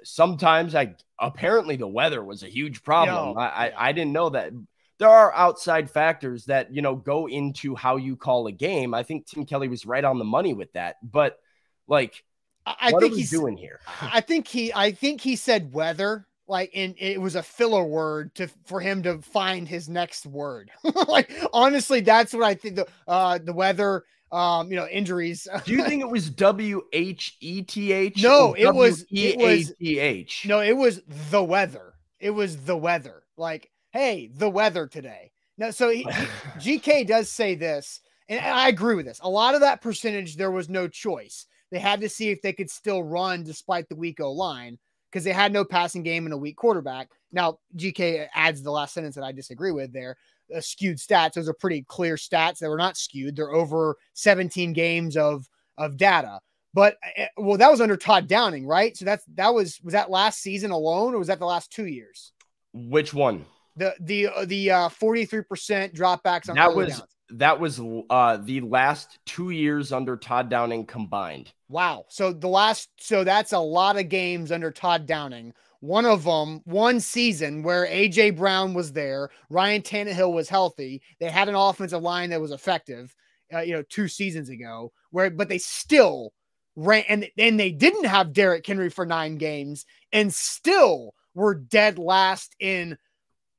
Sometimes 0.03 0.73
I 0.75 0.95
apparently 1.19 1.75
the 1.75 1.87
weather 1.87 2.23
was 2.23 2.43
a 2.43 2.47
huge 2.47 2.83
problem. 2.83 3.35
No. 3.35 3.39
I, 3.39 3.67
I, 3.67 3.89
I 3.89 3.91
didn't 3.91 4.13
know 4.13 4.29
that. 4.29 4.51
There 4.97 5.09
are 5.09 5.33
outside 5.33 5.89
factors 5.89 6.45
that 6.45 6.73
you 6.75 6.83
know 6.83 6.95
go 6.95 7.27
into 7.27 7.75
how 7.75 7.97
you 7.97 8.15
call 8.15 8.45
a 8.45 8.51
game. 8.51 8.93
I 8.93 9.01
think 9.01 9.25
Tim 9.25 9.45
Kelly 9.45 9.67
was 9.67 9.85
right 9.85 10.03
on 10.03 10.19
the 10.19 10.25
money 10.25 10.53
with 10.53 10.71
that. 10.73 10.97
But 11.01 11.39
like 11.87 12.23
I 12.65 12.91
what 12.91 13.01
think 13.01 13.15
he's 13.15 13.31
doing 13.31 13.57
here. 13.57 13.79
I 14.01 14.21
think 14.21 14.47
he 14.47 14.73
I 14.73 14.91
think 14.91 15.21
he 15.21 15.35
said 15.35 15.73
weather 15.73 16.27
like 16.47 16.71
and 16.75 16.95
it 16.97 17.19
was 17.19 17.35
a 17.35 17.43
filler 17.43 17.83
word 17.83 18.35
to 18.35 18.47
for 18.65 18.79
him 18.79 19.01
to 19.03 19.19
find 19.21 19.67
his 19.67 19.89
next 19.89 20.25
word. 20.25 20.69
like 21.07 21.31
honestly, 21.53 22.01
that's 22.01 22.33
what 22.33 22.43
I 22.43 22.53
think 22.53 22.75
the 22.75 22.87
uh 23.07 23.39
the 23.39 23.53
weather 23.53 24.03
um 24.31 24.69
you 24.69 24.75
know 24.75 24.87
injuries. 24.87 25.47
Do 25.65 25.71
you 25.71 25.83
think 25.85 26.01
it 26.01 26.09
was 26.09 26.29
W 26.29 26.81
H 26.93 27.37
E 27.39 27.63
T 27.63 27.91
H? 27.91 28.21
No, 28.21 28.53
it 28.53 28.73
was 28.73 29.05
E 29.11 29.33
A 29.41 29.63
T 29.63 29.99
H. 29.99 30.45
No, 30.45 30.59
it 30.59 30.75
was 30.75 31.01
the 31.31 31.43
weather. 31.43 31.93
It 32.19 32.31
was 32.31 32.65
the 32.65 32.77
weather. 32.77 33.23
Like, 33.37 33.71
hey, 33.91 34.29
the 34.35 34.49
weather 34.49 34.87
today. 34.87 35.31
No, 35.57 35.71
so 35.71 35.89
he, 35.89 36.03
GK 36.05 37.07
does 37.07 37.29
say 37.29 37.55
this, 37.55 38.01
and 38.29 38.39
I 38.39 38.67
agree 38.67 38.95
with 38.95 39.05
this. 39.05 39.19
A 39.23 39.29
lot 39.29 39.55
of 39.55 39.61
that 39.61 39.81
percentage, 39.81 40.35
there 40.35 40.51
was 40.51 40.69
no 40.69 40.87
choice. 40.87 41.45
They 41.71 41.79
had 41.79 42.01
to 42.01 42.09
see 42.09 42.29
if 42.29 42.41
they 42.41 42.53
could 42.53 42.69
still 42.69 43.03
run 43.03 43.43
despite 43.43 43.87
the 43.89 43.95
weak 43.95 44.19
O 44.19 44.31
line 44.31 44.77
because 45.09 45.23
they 45.23 45.31
had 45.31 45.51
no 45.51 45.65
passing 45.65 46.03
game 46.03 46.25
and 46.25 46.33
a 46.33 46.37
weak 46.37 46.57
quarterback. 46.57 47.09
Now, 47.31 47.59
GK 47.75 48.27
adds 48.33 48.61
the 48.61 48.71
last 48.71 48.93
sentence 48.93 49.15
that 49.15 49.23
I 49.23 49.31
disagree 49.31 49.71
with 49.71 49.93
there. 49.93 50.17
Uh, 50.53 50.59
skewed 50.59 50.97
stats. 50.97 51.33
Those 51.33 51.47
are 51.47 51.53
pretty 51.53 51.83
clear 51.87 52.15
stats. 52.15 52.59
They 52.59 52.67
were 52.67 52.77
not 52.77 52.97
skewed. 52.97 53.35
They're 53.35 53.53
over 53.53 53.97
17 54.13 54.73
games 54.73 55.15
of 55.15 55.47
of 55.77 55.97
data. 55.97 56.39
But 56.73 56.97
uh, 57.17 57.25
well, 57.37 57.57
that 57.57 57.71
was 57.71 57.81
under 57.81 57.97
Todd 57.97 58.27
Downing, 58.27 58.65
right? 58.65 58.95
So 58.95 59.05
that's 59.05 59.25
that 59.35 59.53
was 59.53 59.79
was 59.81 59.93
that 59.93 60.09
last 60.09 60.41
season 60.41 60.71
alone, 60.71 61.13
or 61.13 61.19
was 61.19 61.27
that 61.27 61.39
the 61.39 61.45
last 61.45 61.71
two 61.71 61.87
years? 61.87 62.33
Which 62.73 63.13
one? 63.13 63.45
The 63.77 63.95
the 63.99 64.27
uh, 64.27 64.45
the 64.45 64.71
uh, 64.71 64.89
43% 64.89 65.95
dropbacks 65.95 66.49
on 66.49 66.55
that 66.55 66.75
was 66.75 66.97
downs 66.97 67.03
that 67.33 67.59
was 67.59 67.79
uh, 68.09 68.37
the 68.37 68.61
last 68.61 69.19
two 69.25 69.49
years 69.51 69.91
under 69.91 70.17
Todd 70.17 70.49
Downing 70.49 70.85
combined. 70.85 71.51
Wow. 71.69 72.05
So 72.09 72.33
the 72.33 72.47
last, 72.47 72.89
so 72.97 73.23
that's 73.23 73.53
a 73.53 73.59
lot 73.59 73.97
of 73.97 74.09
games 74.09 74.51
under 74.51 74.71
Todd 74.71 75.05
Downing 75.05 75.53
One 75.79 76.05
of 76.05 76.23
them, 76.23 76.61
one 76.65 76.99
season 76.99 77.63
where 77.63 77.87
AJ 77.87 78.37
Brown 78.37 78.73
was 78.75 78.93
there, 78.93 79.29
Ryan 79.49 79.81
Tannehill 79.81 80.31
was 80.31 80.47
healthy. 80.47 81.01
They 81.19 81.29
had 81.29 81.49
an 81.49 81.55
offensive 81.55 82.01
line 82.03 82.29
that 82.29 82.41
was 82.41 82.51
effective, 82.51 83.15
uh, 83.53 83.61
you 83.61 83.73
know, 83.73 83.83
two 83.89 84.07
seasons 84.07 84.49
ago. 84.49 84.91
Where, 85.09 85.31
but 85.31 85.49
they 85.49 85.57
still 85.57 86.33
ran, 86.75 87.03
and 87.09 87.27
and 87.37 87.59
they 87.59 87.71
didn't 87.71 88.05
have 88.05 88.31
Derrick 88.31 88.65
Henry 88.65 88.89
for 88.89 89.05
nine 89.05 89.37
games, 89.37 89.85
and 90.13 90.33
still 90.33 91.15
were 91.33 91.55
dead 91.55 91.97
last 91.97 92.55
in 92.59 92.97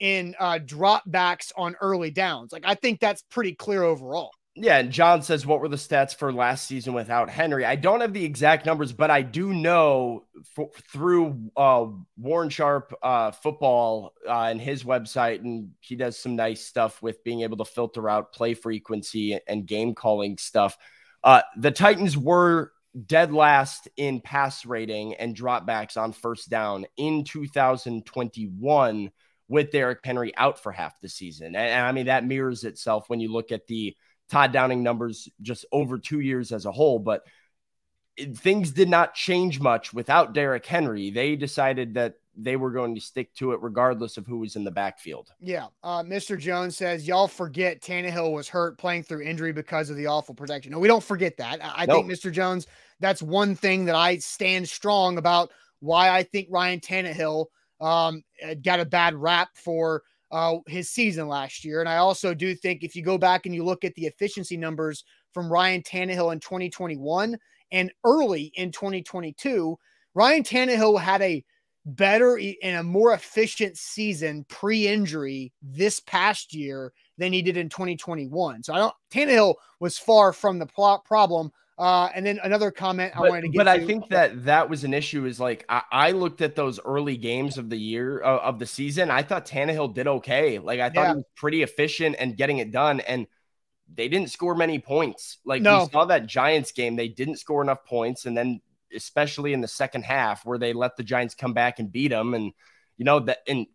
in 0.03 0.35
uh, 0.41 0.59
dropbacks 0.59 1.53
on 1.57 1.77
early 1.81 2.11
downs. 2.11 2.53
Like 2.53 2.65
I 2.67 2.75
think 2.75 3.01
that's 3.01 3.23
pretty 3.23 3.55
clear 3.55 3.85
overall. 3.85 4.33
Yeah, 4.55 4.79
and 4.79 4.91
John 4.93 5.23
says, 5.23 5.47
"What 5.47 5.61
were 5.61 5.69
the 5.69 5.77
stats 5.77 6.15
for 6.15 6.31
last 6.31 6.67
season 6.67 6.93
without 6.93 7.31
Henry?" 7.31 7.65
I 7.65 7.77
don't 7.77 8.03
have 8.03 8.13
the 8.13 8.25
exact 8.25 8.67
numbers, 8.67 8.93
but 8.93 9.11
I 9.11 9.23
do 9.23 9.55
know 9.55 10.25
for, 10.55 10.69
through 10.93 11.51
uh, 11.57 11.87
Warren 12.19 12.51
Sharp 12.51 12.93
uh, 13.03 13.31
football 13.31 14.13
uh, 14.29 14.49
and 14.51 14.61
his 14.61 14.85
website, 14.85 15.41
and 15.41 15.71
he 15.81 15.97
does 15.97 16.19
some 16.19 16.37
nice 16.37 16.67
stuff 16.67 17.01
with 17.01 17.25
being 17.25 17.43
able 17.43 17.57
to 17.59 17.65
filter 17.65 18.11
out 18.11 18.35
play 18.35 18.53
frequency 18.53 19.39
and 19.47 19.65
game 19.65 19.95
calling 19.95 20.37
stuff. 20.37 20.77
Uh, 21.25 21.41
the 21.57 21.71
Titans 21.71 22.19
were 22.19 22.73
dead 23.07 23.33
last 23.33 23.89
in 23.97 24.21
pass 24.21 24.67
rating 24.67 25.15
and 25.15 25.35
dropbacks 25.35 25.97
on 25.97 26.13
first 26.13 26.51
down 26.51 26.85
in 26.99 27.25
2021 27.25 29.11
with 29.53 29.71
Derrick 29.71 29.99
Henry 30.03 30.35
out 30.39 30.59
for 30.59 30.73
half 30.73 30.99
the 31.03 31.11
season. 31.11 31.49
And, 31.49 31.57
and 31.57 31.87
I 31.87 31.93
mean, 31.93 32.07
that 32.07 32.25
mirrors 32.25 32.65
itself 32.65 33.11
when 33.11 33.21
you 33.21 33.31
look 33.31 33.53
at 33.53 33.67
the 33.67 33.95
Todd 34.31 34.51
Downing 34.51 34.83
numbers 34.83 35.29
just 35.43 35.67
over 35.71 35.99
two 35.99 36.21
years 36.21 36.53
as 36.53 36.65
a 36.65 36.73
whole. 36.73 36.99
But 36.99 37.27
it, 38.17 38.35
things 38.35 38.71
did 38.71 38.89
not 38.89 39.15
change 39.15 39.61
much 39.61 39.93
without 39.93 40.33
Derrick 40.33 40.65
Henry. 40.65 41.11
They 41.11 41.37
decided 41.37 41.93
that 41.95 42.15
they 42.35 42.57
were 42.57 42.71
going 42.71 42.95
to 42.95 43.01
stick 43.03 43.35
to 43.35 43.53
it 43.53 43.61
regardless 43.61 44.17
of 44.17 44.27
who 44.27 44.39
was 44.39 44.57
in 44.57 44.65
the 44.65 44.71
backfield. 44.71 45.29
Yeah. 45.39 45.67
Uh, 45.83 46.03
Mr. 46.03 46.39
Jones 46.39 46.75
says, 46.75 47.07
Y'all 47.07 47.29
forget 47.29 47.83
Tannehill 47.83 48.33
was 48.33 48.49
hurt 48.49 48.79
playing 48.79 49.03
through 49.03 49.21
injury 49.21 49.53
because 49.53 49.91
of 49.91 49.97
the 49.97 50.07
awful 50.07 50.35
protection. 50.35 50.73
No, 50.73 50.79
we 50.79 50.89
don't 50.89 51.05
forget 51.05 51.37
that. 51.37 51.63
I, 51.63 51.83
I 51.83 51.85
nope. 51.85 52.07
think, 52.07 52.19
Mr. 52.19 52.33
Jones, 52.33 52.67
that's 53.01 53.21
one 53.21 53.55
thing 53.55 53.85
that 53.85 53.97
I 53.97 54.17
stand 54.17 54.67
strong 54.67 55.19
about 55.19 55.51
why 55.81 56.09
I 56.09 56.23
think 56.23 56.49
Ryan 56.51 56.81
Tannehill 56.81 57.49
um, 57.83 58.23
got 58.63 58.81
a 58.81 58.87
bad 58.87 59.15
rap 59.15 59.51
for 59.55 60.03
uh, 60.31 60.57
his 60.67 60.89
season 60.89 61.29
last 61.29 61.65
year. 61.65 61.81
And 61.81 61.89
I 61.89 61.99
also 61.99 62.33
do 62.33 62.55
think 62.55 62.83
if 62.83 62.97
you 62.97 63.03
go 63.03 63.19
back 63.19 63.45
and 63.45 63.55
you 63.55 63.65
look 63.65 63.85
at 63.85 63.95
the 63.95 64.07
efficiency 64.07 64.57
numbers 64.57 65.05
from 65.33 65.53
Ryan 65.53 65.83
Tannehill 65.83 66.33
in 66.33 66.41
2021 66.41 67.37
and 67.71 67.93
early 68.05 68.53
in 68.55 68.73
2022, 68.73 69.77
Ryan 70.15 70.43
Tannehill 70.43 71.01
had 71.01 71.21
a 71.23 71.45
better 71.85 72.39
and 72.63 72.77
a 72.77 72.83
more 72.83 73.13
efficient 73.13 73.77
season 73.77 74.45
pre-injury 74.49 75.53
this 75.61 76.01
past 76.01 76.55
year 76.55 76.93
than 77.19 77.33
he 77.33 77.43
did 77.43 77.57
in 77.57 77.69
2021. 77.69 78.63
So 78.63 78.73
I 78.73 78.79
don't 78.79 78.95
Tannehill 79.11 79.57
was 79.81 79.99
far 79.99 80.33
from 80.33 80.59
the 80.59 80.67
problem. 81.05 81.51
Uh, 81.79 82.09
and 82.15 82.25
then 82.25 82.39
another 82.43 82.71
comment 82.71 83.13
I 83.17 83.21
wanted 83.21 83.43
to 83.43 83.49
get. 83.49 83.59
But 83.59 83.65
to. 83.65 83.71
I 83.71 83.87
think 83.87 84.09
that 84.11 84.45
that 84.45 84.69
was 84.69 84.85
an 84.85 84.93
issue. 84.93 85.25
Is 85.25 85.41
like 85.41 85.65
I, 85.69 85.83
I 85.91 86.11
looked 86.13 86.43
at 86.43 86.55
those 86.55 86.79
early 86.85 87.17
games 87.17 87.59
of 87.59 87.71
the 87.71 87.77
year 87.77 88.23
uh, 88.23 88.39
of 88.39 88.59
the 88.59 88.67
season. 88.67 89.11
I 89.11 89.23
thought 89.23 89.47
Tannehill 89.47 89.95
did 89.95 90.07
okay. 90.07 90.59
Like 90.59 90.81
I 90.81 90.91
thought 90.91 91.03
yeah. 91.03 91.11
he 91.11 91.17
was 91.17 91.25
pretty 91.35 91.63
efficient 91.63 92.17
and 92.19 92.37
getting 92.37 92.59
it 92.59 92.71
done. 92.71 93.01
And 93.01 93.27
they 93.95 94.09
didn't 94.09 94.31
score 94.31 94.55
many 94.55 94.79
points. 94.79 95.39
Like 95.45 95.63
no. 95.63 95.85
we 95.85 95.91
saw 95.91 96.05
that 96.07 96.27
Giants 96.27 96.73
game, 96.73 96.97
they 96.97 97.09
didn't 97.09 97.37
score 97.37 97.63
enough 97.63 97.85
points, 97.85 98.27
and 98.27 98.37
then 98.37 98.61
especially 98.95 99.53
in 99.53 99.61
the 99.61 99.69
second 99.69 100.05
half 100.05 100.45
where 100.45 100.59
they 100.59 100.73
let 100.73 100.97
the 100.97 101.03
Giants 101.03 101.35
come 101.35 101.55
back 101.55 101.79
and 101.79 101.91
beat 101.91 102.09
them, 102.09 102.35
and 102.35 102.53
you 102.97 103.05
know 103.05 103.21
that 103.21 103.39
and 103.47 103.67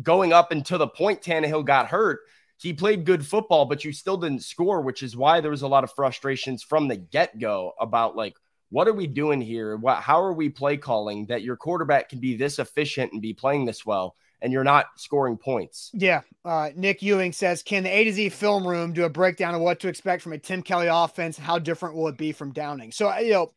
going 0.00 0.32
up 0.32 0.52
until 0.52 0.78
the 0.78 0.88
point 0.88 1.22
Tannehill 1.22 1.64
got 1.64 1.88
hurt 1.88 2.20
he 2.62 2.72
played 2.72 3.04
good 3.04 3.26
football, 3.26 3.64
but 3.64 3.84
you 3.84 3.92
still 3.92 4.16
didn't 4.16 4.42
score, 4.44 4.80
which 4.80 5.02
is 5.02 5.16
why 5.16 5.40
there 5.40 5.50
was 5.50 5.62
a 5.62 5.68
lot 5.68 5.84
of 5.84 5.92
frustrations 5.92 6.62
from 6.62 6.86
the 6.86 6.96
get 6.96 7.38
go 7.38 7.72
about 7.80 8.16
like, 8.16 8.36
what 8.70 8.88
are 8.88 8.92
we 8.92 9.06
doing 9.06 9.40
here? 9.40 9.76
What, 9.76 9.98
how 9.98 10.22
are 10.22 10.32
we 10.32 10.48
play 10.48 10.76
calling 10.76 11.26
that 11.26 11.42
your 11.42 11.56
quarterback 11.56 12.08
can 12.08 12.20
be 12.20 12.36
this 12.36 12.58
efficient 12.58 13.12
and 13.12 13.20
be 13.20 13.34
playing 13.34 13.66
this 13.66 13.84
well? 13.84 14.14
And 14.40 14.52
you're 14.52 14.64
not 14.64 14.86
scoring 14.96 15.36
points. 15.36 15.90
Yeah. 15.92 16.22
Uh, 16.44 16.70
Nick 16.74 17.02
Ewing 17.02 17.32
says, 17.32 17.62
Can 17.62 17.84
the 17.84 17.90
A 17.90 18.04
to 18.04 18.12
Z 18.12 18.28
film 18.30 18.66
room 18.66 18.92
do 18.92 19.04
a 19.04 19.10
breakdown 19.10 19.54
of 19.54 19.60
what 19.60 19.80
to 19.80 19.88
expect 19.88 20.22
from 20.22 20.32
a 20.32 20.38
Tim 20.38 20.62
Kelly 20.62 20.88
offense? 20.88 21.38
How 21.38 21.58
different 21.58 21.94
will 21.94 22.08
it 22.08 22.16
be 22.16 22.32
from 22.32 22.52
Downing? 22.52 22.92
So, 22.92 23.16
you 23.18 23.32
know, 23.32 23.52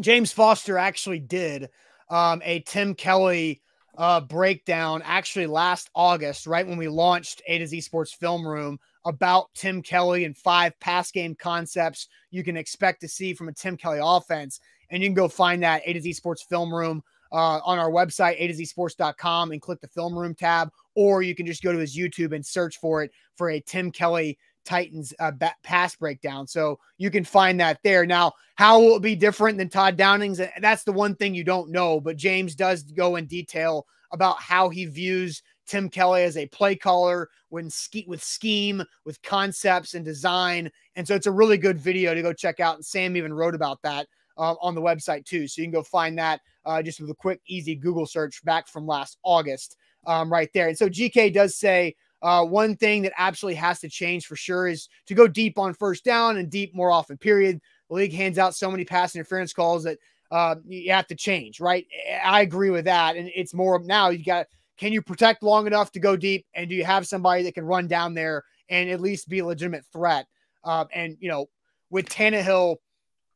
James 0.00 0.32
Foster 0.32 0.78
actually 0.78 1.18
did 1.18 1.68
um, 2.08 2.40
a 2.44 2.60
Tim 2.60 2.94
Kelly 2.94 3.62
uh, 3.96 4.20
breakdown 4.20 5.02
actually 5.04 5.46
last 5.46 5.90
August, 5.94 6.46
right 6.46 6.66
when 6.66 6.78
we 6.78 6.88
launched 6.88 7.42
A 7.46 7.58
to 7.58 7.66
Z 7.66 7.80
Sports 7.80 8.12
Film 8.12 8.46
Room 8.46 8.78
about 9.04 9.54
Tim 9.54 9.82
Kelly 9.82 10.24
and 10.24 10.36
five 10.36 10.78
pass 10.80 11.10
game 11.10 11.34
concepts 11.34 12.08
you 12.30 12.42
can 12.42 12.56
expect 12.56 13.00
to 13.00 13.08
see 13.08 13.34
from 13.34 13.48
a 13.48 13.52
Tim 13.52 13.76
Kelly 13.76 14.00
offense. 14.02 14.60
And 14.90 15.02
you 15.02 15.08
can 15.08 15.14
go 15.14 15.28
find 15.28 15.62
that 15.62 15.82
A 15.84 15.92
to 15.92 16.00
Z 16.00 16.12
Sports 16.14 16.42
Film 16.42 16.72
Room 16.72 17.02
uh, 17.32 17.60
on 17.64 17.78
our 17.78 17.90
website, 17.90 18.36
A 18.38 18.46
to 18.48 18.54
Z 18.54 18.64
Sports.com, 18.66 19.52
and 19.52 19.60
click 19.60 19.80
the 19.80 19.88
Film 19.88 20.16
Room 20.16 20.34
tab, 20.34 20.70
or 20.94 21.22
you 21.22 21.34
can 21.34 21.46
just 21.46 21.62
go 21.62 21.72
to 21.72 21.78
his 21.78 21.96
YouTube 21.96 22.34
and 22.34 22.44
search 22.44 22.78
for 22.78 23.02
it 23.02 23.10
for 23.34 23.50
a 23.50 23.60
Tim 23.60 23.90
Kelly 23.90 24.38
Titans 24.66 25.14
uh, 25.18 25.32
pass 25.62 25.96
breakdown. 25.96 26.46
So 26.46 26.78
you 26.98 27.10
can 27.10 27.24
find 27.24 27.58
that 27.60 27.78
there. 27.82 28.04
Now, 28.04 28.32
how 28.56 28.80
will 28.80 28.96
it 28.96 29.02
be 29.02 29.16
different 29.16 29.56
than 29.56 29.68
Todd 29.68 29.96
Downing's? 29.96 30.40
That's 30.60 30.84
the 30.84 30.92
one 30.92 31.14
thing 31.14 31.34
you 31.34 31.44
don't 31.44 31.70
know. 31.70 32.00
But 32.00 32.16
James 32.16 32.54
does 32.54 32.82
go 32.82 33.16
in 33.16 33.26
detail 33.26 33.86
about 34.12 34.40
how 34.40 34.68
he 34.68 34.86
views 34.86 35.42
Tim 35.66 35.88
Kelly 35.88 36.22
as 36.22 36.36
a 36.36 36.46
play 36.46 36.76
caller 36.76 37.28
when 37.48 37.70
with 38.06 38.22
scheme, 38.22 38.82
with 39.04 39.22
concepts 39.22 39.94
and 39.94 40.04
design. 40.04 40.70
And 40.94 41.06
so 41.06 41.14
it's 41.14 41.26
a 41.26 41.32
really 41.32 41.58
good 41.58 41.78
video 41.78 42.14
to 42.14 42.22
go 42.22 42.32
check 42.32 42.60
out. 42.60 42.76
And 42.76 42.84
Sam 42.84 43.16
even 43.16 43.32
wrote 43.32 43.54
about 43.54 43.80
that 43.82 44.06
uh, 44.36 44.54
on 44.60 44.74
the 44.74 44.82
website 44.82 45.24
too. 45.24 45.48
So 45.48 45.60
you 45.60 45.66
can 45.66 45.72
go 45.72 45.82
find 45.82 46.18
that 46.18 46.40
uh, 46.64 46.82
just 46.82 47.00
with 47.00 47.10
a 47.10 47.14
quick, 47.14 47.40
easy 47.46 47.74
Google 47.74 48.06
search 48.06 48.44
back 48.44 48.68
from 48.68 48.86
last 48.86 49.18
August 49.22 49.76
um, 50.06 50.30
right 50.30 50.50
there. 50.54 50.68
And 50.68 50.78
so 50.78 50.88
GK 50.88 51.32
does 51.32 51.56
say 51.56 51.94
uh, 52.26 52.44
one 52.44 52.74
thing 52.74 53.02
that 53.02 53.12
absolutely 53.16 53.54
has 53.54 53.78
to 53.78 53.88
change 53.88 54.26
for 54.26 54.34
sure 54.34 54.66
is 54.66 54.88
to 55.06 55.14
go 55.14 55.28
deep 55.28 55.60
on 55.60 55.72
first 55.72 56.04
down 56.04 56.38
and 56.38 56.50
deep 56.50 56.74
more 56.74 56.90
often, 56.90 57.16
period. 57.16 57.60
The 57.88 57.94
league 57.94 58.12
hands 58.12 58.36
out 58.36 58.56
so 58.56 58.68
many 58.68 58.84
pass 58.84 59.14
interference 59.14 59.52
calls 59.52 59.84
that 59.84 59.98
uh, 60.32 60.56
you 60.66 60.90
have 60.90 61.06
to 61.06 61.14
change, 61.14 61.60
right? 61.60 61.86
I 62.24 62.40
agree 62.40 62.70
with 62.70 62.86
that. 62.86 63.14
And 63.14 63.30
it's 63.32 63.54
more 63.54 63.78
now 63.78 64.08
you 64.08 64.24
got 64.24 64.46
can 64.76 64.92
you 64.92 65.02
protect 65.02 65.44
long 65.44 65.68
enough 65.68 65.92
to 65.92 66.00
go 66.00 66.16
deep? 66.16 66.44
And 66.52 66.68
do 66.68 66.74
you 66.74 66.84
have 66.84 67.06
somebody 67.06 67.44
that 67.44 67.54
can 67.54 67.64
run 67.64 67.86
down 67.86 68.12
there 68.12 68.42
and 68.68 68.90
at 68.90 69.00
least 69.00 69.28
be 69.28 69.38
a 69.38 69.46
legitimate 69.46 69.84
threat? 69.92 70.26
Uh, 70.64 70.86
and, 70.92 71.16
you 71.20 71.28
know, 71.28 71.46
with 71.90 72.08
Tannehill, 72.08 72.74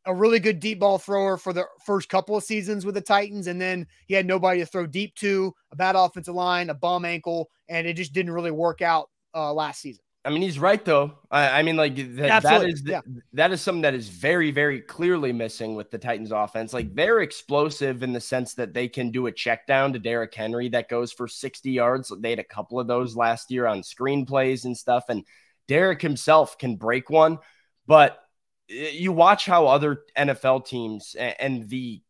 a 0.06 0.14
really 0.14 0.40
good 0.40 0.60
deep 0.60 0.80
ball 0.80 0.98
thrower 0.98 1.36
for 1.36 1.52
the 1.52 1.64
first 1.84 2.08
couple 2.08 2.36
of 2.36 2.44
seasons 2.44 2.86
with 2.86 2.94
the 2.94 3.00
Titans. 3.00 3.46
And 3.46 3.60
then 3.60 3.86
he 4.06 4.14
had 4.14 4.26
nobody 4.26 4.60
to 4.60 4.66
throw 4.66 4.86
deep 4.86 5.14
to, 5.16 5.54
a 5.72 5.76
bad 5.76 5.96
offensive 5.96 6.34
line, 6.34 6.70
a 6.70 6.74
bum 6.74 7.04
ankle, 7.04 7.50
and 7.68 7.86
it 7.86 7.94
just 7.94 8.12
didn't 8.12 8.32
really 8.32 8.50
work 8.50 8.82
out 8.82 9.10
uh, 9.34 9.52
last 9.52 9.80
season. 9.80 10.02
I 10.22 10.28
mean, 10.28 10.42
he's 10.42 10.58
right 10.58 10.84
though. 10.84 11.12
I, 11.30 11.60
I 11.60 11.62
mean, 11.62 11.76
like 11.76 11.96
that, 12.16 12.42
that 12.42 12.64
is 12.64 12.82
the, 12.82 12.90
yeah. 12.90 13.00
that 13.32 13.52
is 13.52 13.62
something 13.62 13.82
that 13.82 13.94
is 13.94 14.08
very, 14.08 14.50
very 14.50 14.80
clearly 14.82 15.32
missing 15.32 15.74
with 15.74 15.90
the 15.90 15.96
Titans 15.96 16.30
offense. 16.30 16.74
Like 16.74 16.94
they're 16.94 17.20
explosive 17.20 18.02
in 18.02 18.12
the 18.12 18.20
sense 18.20 18.52
that 18.54 18.74
they 18.74 18.86
can 18.86 19.10
do 19.10 19.28
a 19.28 19.32
check 19.32 19.66
down 19.66 19.94
to 19.94 19.98
Derrick 19.98 20.34
Henry 20.34 20.68
that 20.70 20.90
goes 20.90 21.10
for 21.10 21.26
60 21.26 21.70
yards. 21.70 22.12
They 22.20 22.30
had 22.30 22.38
a 22.38 22.44
couple 22.44 22.78
of 22.78 22.86
those 22.86 23.16
last 23.16 23.50
year 23.50 23.66
on 23.66 23.80
screenplays 23.80 24.66
and 24.66 24.76
stuff. 24.76 25.04
And 25.08 25.24
Derrick 25.68 26.02
himself 26.02 26.58
can 26.58 26.76
break 26.76 27.08
one, 27.08 27.38
but 27.86 28.18
you 28.70 29.12
watch 29.12 29.46
how 29.46 29.66
other 29.66 30.02
NFL 30.16 30.66
teams 30.66 31.16
and 31.18 31.68
the 31.68 32.02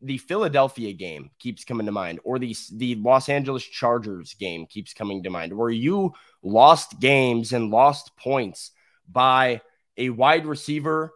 the 0.00 0.18
Philadelphia 0.18 0.92
game 0.92 1.30
keeps 1.38 1.64
coming 1.64 1.86
to 1.86 1.92
mind, 1.92 2.20
or 2.24 2.38
the 2.38 2.56
the 2.72 2.94
Los 2.96 3.28
Angeles 3.28 3.64
Chargers 3.64 4.34
game 4.34 4.66
keeps 4.66 4.94
coming 4.94 5.22
to 5.24 5.30
mind, 5.30 5.52
where 5.52 5.70
you 5.70 6.12
lost 6.42 6.98
games 7.00 7.52
and 7.52 7.70
lost 7.70 8.16
points 8.16 8.70
by 9.08 9.60
a 9.96 10.10
wide 10.10 10.46
receiver 10.46 11.12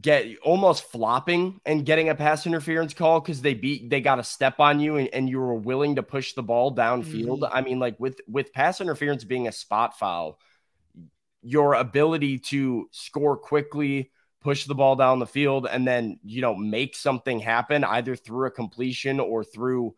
get 0.00 0.26
almost 0.42 0.84
flopping 0.84 1.60
and 1.66 1.84
getting 1.84 2.08
a 2.08 2.14
pass 2.14 2.46
interference 2.46 2.94
call 2.94 3.20
because 3.20 3.42
they 3.42 3.52
beat 3.52 3.90
they 3.90 4.00
got 4.00 4.18
a 4.18 4.24
step 4.24 4.58
on 4.58 4.80
you 4.80 4.96
and, 4.96 5.08
and 5.12 5.28
you 5.28 5.38
were 5.38 5.54
willing 5.54 5.96
to 5.96 6.02
push 6.02 6.32
the 6.32 6.42
ball 6.42 6.74
downfield. 6.74 7.40
Mm-hmm. 7.40 7.54
I 7.54 7.60
mean, 7.60 7.78
like 7.78 8.00
with 8.00 8.20
with 8.26 8.52
pass 8.52 8.80
interference 8.80 9.24
being 9.24 9.48
a 9.48 9.52
spot 9.52 9.98
foul, 9.98 10.38
your 11.42 11.74
ability 11.74 12.38
to 12.38 12.88
score 12.92 13.36
quickly 13.36 14.10
push 14.40 14.66
the 14.66 14.74
ball 14.74 14.96
down 14.96 15.18
the 15.20 15.26
field 15.26 15.68
and 15.70 15.86
then, 15.86 16.18
you 16.24 16.40
know, 16.40 16.54
make 16.54 16.96
something 16.96 17.38
happen 17.38 17.84
either 17.84 18.16
through 18.16 18.46
a 18.46 18.50
completion 18.50 19.20
or 19.20 19.44
through 19.44 19.94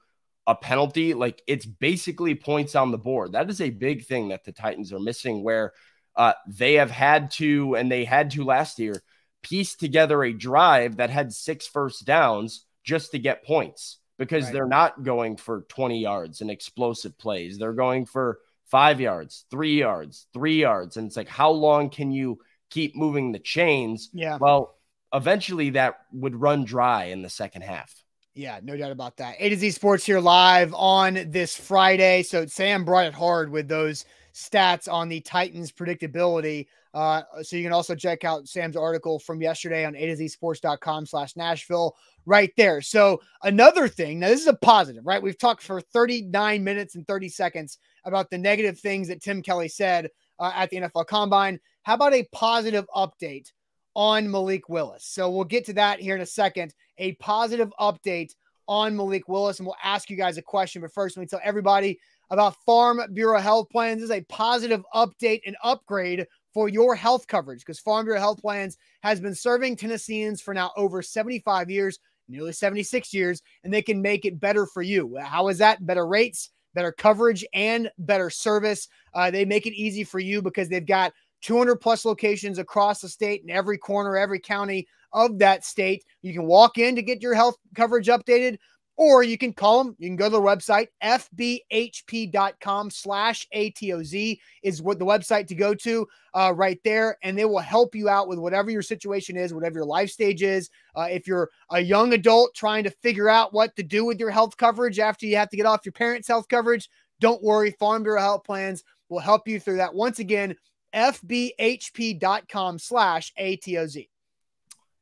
a 0.47 0.55
penalty. 0.55 1.14
Like 1.14 1.42
it's 1.47 1.64
basically 1.66 2.34
points 2.34 2.74
on 2.74 2.90
the 2.90 2.99
board. 2.99 3.32
That 3.32 3.49
is 3.49 3.61
a 3.61 3.70
big 3.70 4.05
thing 4.05 4.28
that 4.28 4.45
the 4.45 4.53
Titans 4.53 4.92
are 4.92 5.01
missing 5.01 5.42
where 5.42 5.72
uh, 6.16 6.34
they 6.47 6.74
have 6.74 6.90
had 6.90 7.30
to, 7.32 7.74
and 7.74 7.90
they 7.90 8.05
had 8.05 8.30
to 8.32 8.45
last 8.45 8.78
year, 8.78 9.03
piece 9.42 9.74
together 9.74 10.22
a 10.22 10.32
drive 10.32 10.97
that 10.97 11.11
had 11.11 11.32
six 11.32 11.66
first 11.66 12.05
downs 12.05 12.66
just 12.82 13.12
to 13.12 13.18
get 13.18 13.45
points 13.45 13.99
because 14.18 14.45
Right. 14.45 14.53
they're 14.53 14.66
not 14.66 15.03
going 15.03 15.36
for 15.36 15.62
20 15.62 16.01
yards 16.01 16.40
and 16.40 16.51
explosive 16.51 17.18
plays. 17.18 17.59
They're 17.59 17.72
going 17.72 18.07
for 18.07 18.38
five 18.71 19.01
yards, 19.01 19.47
three 19.51 19.79
yards, 19.79 20.27
three 20.33 20.61
yards. 20.61 20.97
And 20.97 21.07
it's 21.07 21.17
like, 21.17 21.29
how 21.29 21.51
long 21.51 21.91
can 21.91 22.11
you 22.11 22.41
keep 22.71 22.97
moving 22.97 23.33
the 23.33 23.39
chains? 23.39 24.11
Yeah. 24.12 24.39
Well, 24.41 24.77
eventually 25.12 25.71
that 25.71 26.01
would 26.12 26.35
run 26.35 26.65
dry 26.65 27.05
in 27.05 27.23
the 27.23 27.31
second 27.31 27.62
half. 27.62 27.95
Yeah, 28.35 28.59
no 28.62 28.77
doubt 28.77 28.91
about 28.91 29.19
that. 29.19 29.37
A 29.39 29.49
to 29.49 29.57
Z 29.57 29.71
Sports 29.71 30.05
here 30.05 30.19
live 30.19 30.75
on 30.75 31.31
this 31.31 31.57
Friday. 31.57 32.25
So 32.25 32.47
Sam 32.47 32.85
brought 32.85 33.07
it 33.07 33.15
hard 33.15 33.51
with 33.51 33.69
those 33.69 34.05
stats 34.35 34.93
on 34.93 35.09
the 35.09 35.21
Titans 35.21 35.71
predictability. 35.71 36.67
Uh, 36.93 37.23
so 37.43 37.57
you 37.57 37.62
can 37.62 37.73
also 37.73 37.95
check 37.95 38.25
out 38.25 38.49
Sam's 38.49 38.77
article 38.77 39.21
from 39.21 39.41
yesterday 39.41 39.85
on 39.85 39.95
A 39.95 40.07
to 40.07 40.17
Z 40.17 40.29
sports.com 40.29 41.07
slash 41.07 41.37
Nashville 41.37 41.97
right 42.27 42.53
there. 42.57 42.81
So 42.81 43.21
another 43.43 43.87
thing, 43.89 44.19
now 44.19 44.29
this 44.29 44.41
is 44.41 44.47
a 44.49 44.55
positive, 44.55 45.07
right? 45.07 45.23
We've 45.23 45.39
talked 45.39 45.62
for 45.62 45.81
39 45.81 46.65
minutes 46.65 46.97
and 46.97 47.07
30 47.07 47.29
seconds 47.29 47.79
about 48.05 48.31
the 48.31 48.39
negative 48.39 48.79
things 48.79 49.09
that 49.09 49.23
Tim 49.23 49.43
Kelly 49.43 49.69
said 49.69 50.11
uh, 50.39 50.53
at 50.55 50.71
the 50.71 50.77
NFL 50.79 51.07
Combine. 51.07 51.61
How 51.83 51.95
about 51.95 52.15
a 52.15 52.27
positive 52.33 52.87
update 52.95 53.53
on 53.95 54.31
Malik 54.31 54.69
Willis? 54.69 55.05
So 55.07 55.31
we'll 55.31 55.45
get 55.45 55.67
to 55.67 55.73
that 55.75 56.01
here 56.01 56.17
in 56.17 56.23
a 56.23 56.27
second. 56.27 56.75
A 56.99 57.13
positive 57.15 57.73
update 57.81 58.35
on 58.67 58.97
Malik 58.97 59.29
Willis, 59.29 59.59
and 59.59 59.67
we'll 59.67 59.77
ask 59.83 60.11
you 60.11 60.17
guys 60.17 60.39
a 60.39 60.43
question. 60.43 60.83
But 60.83 60.93
first, 60.93 61.17
let 61.17 61.23
me 61.23 61.27
tell 61.27 61.41
everybody 61.43 61.99
about 62.31 62.57
Farm 62.65 63.01
Bureau 63.13 63.41
Health 63.41 63.69
Plans. 63.71 64.01
This 64.01 64.11
is 64.11 64.17
a 64.17 64.23
positive 64.23 64.83
update 64.95 65.43
and 65.47 65.57
upgrade 65.63 66.27
for 66.53 66.69
your 66.69 66.95
health 66.95 67.27
coverage 67.27 67.61
because 67.61 67.81
Farm 67.81 68.07
Bureau 68.07 68.21
Health 68.21 68.41
Plans 68.41 68.79
has 69.03 69.21
been 69.21 69.35
serving 69.35 69.77
Tennesseans 69.77 70.41
for 70.41 70.55
now 70.55 70.71
over 70.77 71.03
75 71.03 71.69
years, 71.69 71.99
nearly 72.29 72.53
76 72.53 73.13
years, 73.13 73.43
and 73.65 73.75
they 73.75 73.83
can 73.83 74.01
make 74.01 74.25
it 74.25 74.41
better 74.41 74.67
for 74.67 74.81
you. 74.81 75.19
How 75.21 75.49
is 75.49 75.59
that? 75.59 75.85
Better 75.85 76.07
rates, 76.07 76.51
better 76.75 76.93
coverage, 76.93 77.45
and 77.55 77.91
better 77.99 78.31
service. 78.31 78.89
Uh, 79.14 79.31
they 79.31 79.45
make 79.45 79.66
it 79.66 79.75
easy 79.75 80.05
for 80.05 80.18
you 80.18 80.43
because 80.43 80.68
they've 80.68 80.87
got 80.87 81.12
200 81.43 81.77
plus 81.77 82.05
locations 82.05 82.59
across 82.59 83.01
the 83.01 83.09
state 83.09 83.43
in 83.43 83.51
every 83.51 83.79
corner, 83.79 84.16
every 84.16 84.41
county 84.41 84.87
of 85.12 85.39
that 85.39 85.64
state. 85.64 86.05
You 86.22 86.33
can 86.33 86.47
walk 86.47 86.79
in 86.79 86.97
to 86.97 87.03
get 87.03 87.22
your 87.22 87.35
health 87.35 87.57
coverage 87.75 88.09
updated, 88.09 88.59
or 88.97 89.22
you 89.22 89.36
can 89.36 89.53
call 89.53 89.82
them. 89.82 89.97
You 89.99 90.09
can 90.09 90.16
go 90.16 90.26
to 90.26 90.30
the 90.30 90.40
website, 90.40 90.88
fbhp.com 91.03 92.90
slash 92.90 93.47
ATOZ 93.55 94.38
is 94.62 94.82
what 94.82 94.99
the 94.99 95.05
website 95.05 95.47
to 95.49 95.55
go 95.55 95.74
to 95.74 96.07
uh, 96.34 96.53
right 96.55 96.78
there. 96.84 97.18
And 97.22 97.36
they 97.36 97.45
will 97.45 97.59
help 97.59 97.95
you 97.95 98.09
out 98.09 98.28
with 98.28 98.38
whatever 98.38 98.70
your 98.70 98.82
situation 98.82 99.36
is, 99.36 99.53
whatever 99.53 99.78
your 99.78 99.86
life 99.86 100.11
stage 100.11 100.42
is. 100.42 100.70
Uh, 100.95 101.09
if 101.11 101.26
you're 101.26 101.51
a 101.70 101.80
young 101.80 102.12
adult 102.12 102.55
trying 102.55 102.84
to 102.84 102.90
figure 102.90 103.28
out 103.28 103.53
what 103.53 103.74
to 103.76 103.82
do 103.82 104.05
with 104.05 104.20
your 104.20 104.30
health 104.30 104.57
coverage 104.57 104.99
after 104.99 105.26
you 105.26 105.36
have 105.36 105.51
to 105.51 105.57
get 105.57 105.66
off 105.66 105.84
your 105.84 105.92
parents' 105.92 106.28
health 106.28 106.49
coverage, 106.49 106.88
don't 107.20 107.42
worry. 107.42 107.72
Farm 107.72 108.03
Bureau 108.03 108.20
Health 108.20 108.45
Plans 108.45 108.84
will 109.09 109.20
help 109.20 109.49
you 109.49 109.59
through 109.59 109.76
that. 109.78 109.95
Once 109.95 110.18
again, 110.18 110.55
fbhp.com 110.95 112.78
slash 112.78 113.32
ATOZ. 113.38 114.09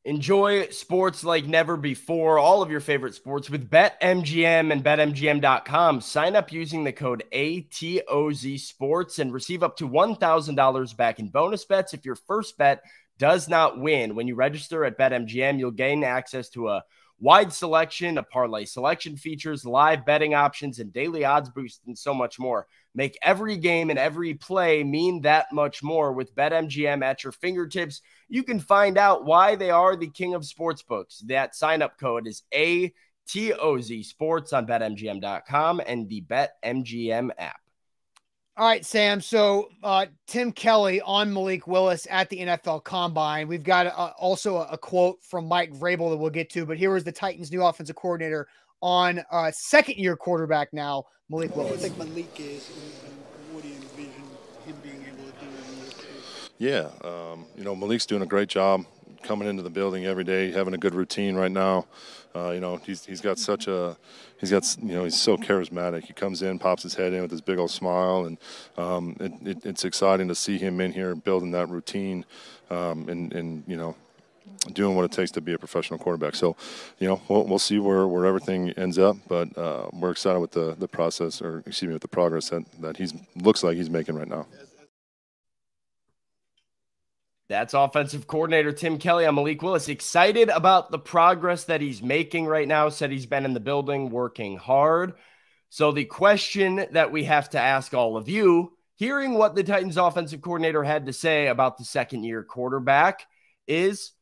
Enjoy 0.04 0.66
sports 0.70 1.22
like 1.22 1.46
never 1.46 1.76
before. 1.76 2.36
All 2.36 2.60
of 2.60 2.72
your 2.72 2.80
favorite 2.80 3.14
sports 3.14 3.48
with 3.48 3.70
BetMGM 3.70 4.72
and 4.72 4.82
BetMGM.com. 4.82 6.00
Sign 6.00 6.34
up 6.34 6.50
using 6.50 6.82
the 6.82 6.92
code 6.92 7.22
ATOZ 7.32 8.58
Sports 8.58 9.20
and 9.20 9.32
receive 9.32 9.62
up 9.62 9.76
to 9.76 9.88
$1,000 9.88 10.96
back 10.96 11.20
in 11.20 11.28
bonus 11.28 11.64
bets 11.64 11.94
if 11.94 12.04
your 12.04 12.16
first 12.16 12.58
bet 12.58 12.82
does 13.16 13.48
not 13.48 13.78
win. 13.78 14.16
When 14.16 14.26
you 14.26 14.34
register 14.34 14.84
at 14.84 14.98
BetMGM, 14.98 15.60
you'll 15.60 15.70
gain 15.70 16.02
access 16.02 16.48
to 16.48 16.70
a 16.70 16.82
wide 17.20 17.52
selection 17.52 18.18
of 18.18 18.28
parlay 18.28 18.64
selection 18.64 19.16
features, 19.16 19.64
live 19.64 20.04
betting 20.04 20.34
options, 20.34 20.80
and 20.80 20.92
daily 20.92 21.24
odds 21.24 21.48
boost, 21.48 21.80
and 21.86 21.96
so 21.96 22.12
much 22.12 22.40
more. 22.40 22.66
Make 22.94 23.18
every 23.22 23.56
game 23.56 23.88
and 23.88 23.98
every 23.98 24.34
play 24.34 24.84
mean 24.84 25.22
that 25.22 25.46
much 25.52 25.82
more 25.82 26.12
with 26.12 26.34
BetMGM 26.34 27.02
at 27.02 27.24
your 27.24 27.32
fingertips. 27.32 28.02
You 28.28 28.42
can 28.42 28.60
find 28.60 28.98
out 28.98 29.24
why 29.24 29.56
they 29.56 29.70
are 29.70 29.96
the 29.96 30.10
king 30.10 30.34
of 30.34 30.42
sportsbooks. 30.42 31.26
That 31.26 31.54
sign 31.54 31.80
up 31.80 31.98
code 31.98 32.26
is 32.26 32.42
ATOZ 32.54 34.04
Sports 34.04 34.52
on 34.52 34.66
BetMGM.com 34.66 35.80
and 35.86 36.08
the 36.08 36.22
BetMGM 36.22 37.30
app. 37.38 37.56
All 38.54 38.66
right, 38.66 38.84
Sam. 38.84 39.22
So 39.22 39.70
uh, 39.82 40.04
Tim 40.26 40.52
Kelly 40.52 41.00
on 41.00 41.32
Malik 41.32 41.66
Willis 41.66 42.06
at 42.10 42.28
the 42.28 42.40
NFL 42.40 42.84
Combine. 42.84 43.48
We've 43.48 43.64
got 43.64 43.86
uh, 43.86 44.12
also 44.18 44.58
a, 44.58 44.72
a, 44.72 44.78
quote 44.78 45.22
from 45.22 45.48
Mike 45.48 45.72
Vrabel 45.72 46.10
that 46.10 46.18
we'll 46.18 46.28
get 46.28 46.50
to, 46.50 46.66
but 46.66 46.76
here 46.76 46.92
was 46.92 47.02
the 47.02 47.12
Titans' 47.12 47.50
new 47.50 47.64
offensive 47.64 47.96
coordinator 47.96 48.46
on 48.82 49.22
uh, 49.30 49.50
second-year 49.52 50.16
quarterback 50.16 50.72
now, 50.72 51.04
Malik 51.30 51.54
Willis. 51.56 51.70
What 51.70 51.80
do 51.80 51.86
you 51.86 51.94
think 51.94 52.08
Malik 52.08 52.40
is, 52.40 52.68
and, 52.70 53.12
and 53.12 53.54
what 53.54 53.62
do 53.62 53.68
you 53.68 53.76
envision 53.76 54.22
him 54.66 54.76
being 54.82 55.04
able 55.06 55.30
to 55.30 55.38
do 55.40 55.46
in 55.46 55.78
year 55.78 55.90
two? 55.98 56.06
Yeah, 56.58 57.08
um, 57.08 57.46
you 57.56 57.64
know 57.64 57.74
Malik's 57.74 58.06
doing 58.06 58.22
a 58.22 58.26
great 58.26 58.48
job 58.48 58.84
coming 59.22 59.48
into 59.48 59.62
the 59.62 59.70
building 59.70 60.04
every 60.04 60.24
day, 60.24 60.50
having 60.50 60.74
a 60.74 60.78
good 60.78 60.94
routine 60.94 61.36
right 61.36 61.50
now. 61.50 61.86
Uh, 62.34 62.50
you 62.50 62.60
know, 62.60 62.76
he's 62.76 63.04
he's 63.04 63.20
got 63.20 63.38
such 63.38 63.68
a 63.68 63.96
he's 64.38 64.50
got 64.50 64.64
you 64.82 64.94
know 64.94 65.04
he's 65.04 65.20
so 65.20 65.36
charismatic. 65.36 66.04
He 66.04 66.12
comes 66.12 66.42
in, 66.42 66.58
pops 66.58 66.82
his 66.82 66.94
head 66.94 67.12
in 67.12 67.22
with 67.22 67.30
his 67.30 67.40
big 67.40 67.58
old 67.58 67.70
smile, 67.70 68.24
and 68.24 68.38
um, 68.76 69.16
it, 69.20 69.32
it, 69.46 69.66
it's 69.66 69.84
exciting 69.84 70.28
to 70.28 70.34
see 70.34 70.58
him 70.58 70.80
in 70.80 70.92
here 70.92 71.14
building 71.14 71.50
that 71.52 71.68
routine, 71.68 72.24
um, 72.70 73.08
and 73.08 73.32
and 73.32 73.64
you 73.66 73.76
know. 73.76 73.96
Doing 74.72 74.94
what 74.94 75.04
it 75.04 75.10
takes 75.10 75.32
to 75.32 75.40
be 75.40 75.54
a 75.54 75.58
professional 75.58 75.98
quarterback. 75.98 76.36
So, 76.36 76.56
you 77.00 77.08
know, 77.08 77.20
we'll, 77.28 77.44
we'll 77.44 77.58
see 77.58 77.80
where, 77.80 78.06
where 78.06 78.26
everything 78.26 78.70
ends 78.70 78.96
up, 78.96 79.16
but 79.26 79.56
uh, 79.58 79.88
we're 79.92 80.12
excited 80.12 80.38
with 80.38 80.52
the, 80.52 80.76
the 80.78 80.86
process, 80.86 81.42
or 81.42 81.64
excuse 81.66 81.88
me, 81.88 81.94
with 81.94 82.02
the 82.02 82.08
progress 82.08 82.50
that, 82.50 82.64
that 82.80 82.96
he's 82.96 83.12
looks 83.34 83.64
like 83.64 83.76
he's 83.76 83.90
making 83.90 84.14
right 84.14 84.28
now. 84.28 84.46
That's 87.52 87.74
offensive 87.74 88.26
coordinator 88.26 88.72
Tim 88.72 88.96
Kelly 88.98 89.26
on 89.26 89.34
Malik 89.34 89.60
Willis. 89.60 89.88
Excited 89.88 90.48
about 90.48 90.90
the 90.90 90.98
progress 90.98 91.64
that 91.64 91.82
he's 91.82 92.00
making 92.00 92.46
right 92.46 92.66
now. 92.66 92.88
Said 92.88 93.10
he's 93.10 93.26
been 93.26 93.44
in 93.44 93.52
the 93.52 93.60
building 93.60 94.10
working 94.10 94.56
hard. 94.56 95.12
So, 95.68 95.92
the 95.92 96.06
question 96.06 96.86
that 96.92 97.12
we 97.12 97.24
have 97.24 97.50
to 97.50 97.60
ask 97.60 97.92
all 97.92 98.16
of 98.16 98.28
you, 98.28 98.72
hearing 98.94 99.34
what 99.34 99.54
the 99.54 99.64
Titans 99.64 99.98
offensive 99.98 100.40
coordinator 100.40 100.82
had 100.82 101.04
to 101.06 101.12
say 101.12 101.48
about 101.48 101.76
the 101.76 101.84
second 101.84 102.24
year 102.24 102.42
quarterback, 102.42 103.26
is 103.66 104.12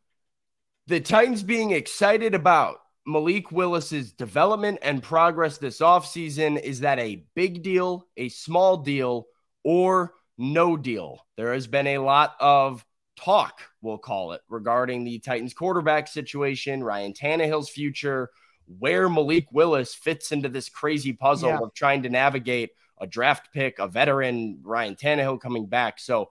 the 0.90 1.00
Titans 1.00 1.44
being 1.44 1.70
excited 1.70 2.34
about 2.34 2.78
Malik 3.06 3.52
Willis's 3.52 4.10
development 4.12 4.80
and 4.82 5.00
progress 5.00 5.56
this 5.56 5.78
offseason. 5.78 6.60
Is 6.60 6.80
that 6.80 6.98
a 6.98 7.24
big 7.36 7.62
deal, 7.62 8.08
a 8.16 8.28
small 8.28 8.76
deal, 8.76 9.26
or 9.62 10.14
no 10.36 10.76
deal? 10.76 11.24
There 11.36 11.52
has 11.54 11.68
been 11.68 11.86
a 11.86 11.98
lot 11.98 12.34
of 12.40 12.84
talk, 13.16 13.62
we'll 13.80 13.98
call 13.98 14.32
it, 14.32 14.40
regarding 14.48 15.04
the 15.04 15.20
Titans 15.20 15.54
quarterback 15.54 16.08
situation, 16.08 16.82
Ryan 16.82 17.12
Tannehill's 17.12 17.70
future, 17.70 18.28
where 18.66 19.08
Malik 19.08 19.46
Willis 19.52 19.94
fits 19.94 20.32
into 20.32 20.48
this 20.48 20.68
crazy 20.68 21.12
puzzle 21.12 21.50
Yeah. 21.50 21.58
of 21.60 21.72
trying 21.72 22.02
to 22.02 22.08
navigate 22.08 22.70
a 23.00 23.06
draft 23.06 23.52
pick, 23.52 23.78
a 23.78 23.86
veteran, 23.86 24.58
Ryan 24.62 24.96
Tannehill 24.96 25.40
coming 25.40 25.66
back. 25.66 26.00
So, 26.00 26.30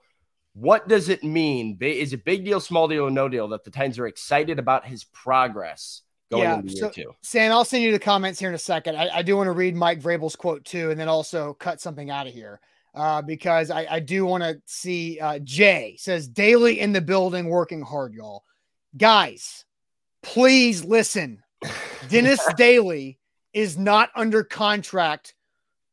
what 0.54 0.88
does 0.88 1.08
it 1.08 1.22
mean? 1.22 1.78
Is 1.80 2.12
it 2.12 2.24
big 2.24 2.44
deal, 2.44 2.60
small 2.60 2.88
deal, 2.88 3.04
or 3.06 3.10
no 3.10 3.28
deal 3.28 3.48
that 3.48 3.64
the 3.64 3.70
Titans 3.70 3.98
are 3.98 4.06
excited 4.06 4.58
about 4.58 4.84
his 4.86 5.04
progress 5.04 6.02
going 6.30 6.42
Yeah, 6.44 6.54
into 6.56 6.72
year 6.72 6.80
so- 6.82 6.90
two? 6.90 7.12
Sam, 7.22 7.52
I'll 7.52 7.64
send 7.64 7.82
you 7.82 7.92
the 7.92 7.98
comments 7.98 8.40
here 8.40 8.48
in 8.48 8.54
a 8.54 8.58
second. 8.58 8.96
I, 8.96 9.18
I 9.18 9.22
do 9.22 9.36
want 9.36 9.46
to 9.46 9.52
read 9.52 9.74
Mike 9.76 10.00
Vrabel's 10.00 10.36
quote 10.36 10.64
too, 10.64 10.90
and 10.90 10.98
then 10.98 11.08
also 11.08 11.54
cut 11.54 11.80
something 11.80 12.10
out 12.10 12.26
of 12.26 12.32
here 12.32 12.60
uh, 12.94 13.22
because 13.22 13.70
I, 13.70 13.86
I 13.90 14.00
do 14.00 14.26
want 14.26 14.42
to 14.42 14.60
see. 14.66 15.20
Uh, 15.20 15.38
Jay 15.40 15.96
says 15.98 16.26
daily 16.28 16.80
in 16.80 16.92
the 16.92 17.00
building, 17.00 17.46
working 17.46 17.82
hard, 17.82 18.12
y'all. 18.12 18.44
Guys, 18.96 19.64
please 20.22 20.84
listen. 20.84 21.42
Dennis 22.08 22.40
Daly 22.56 23.18
is 23.52 23.78
not 23.78 24.10
under 24.16 24.42
contract 24.42 25.34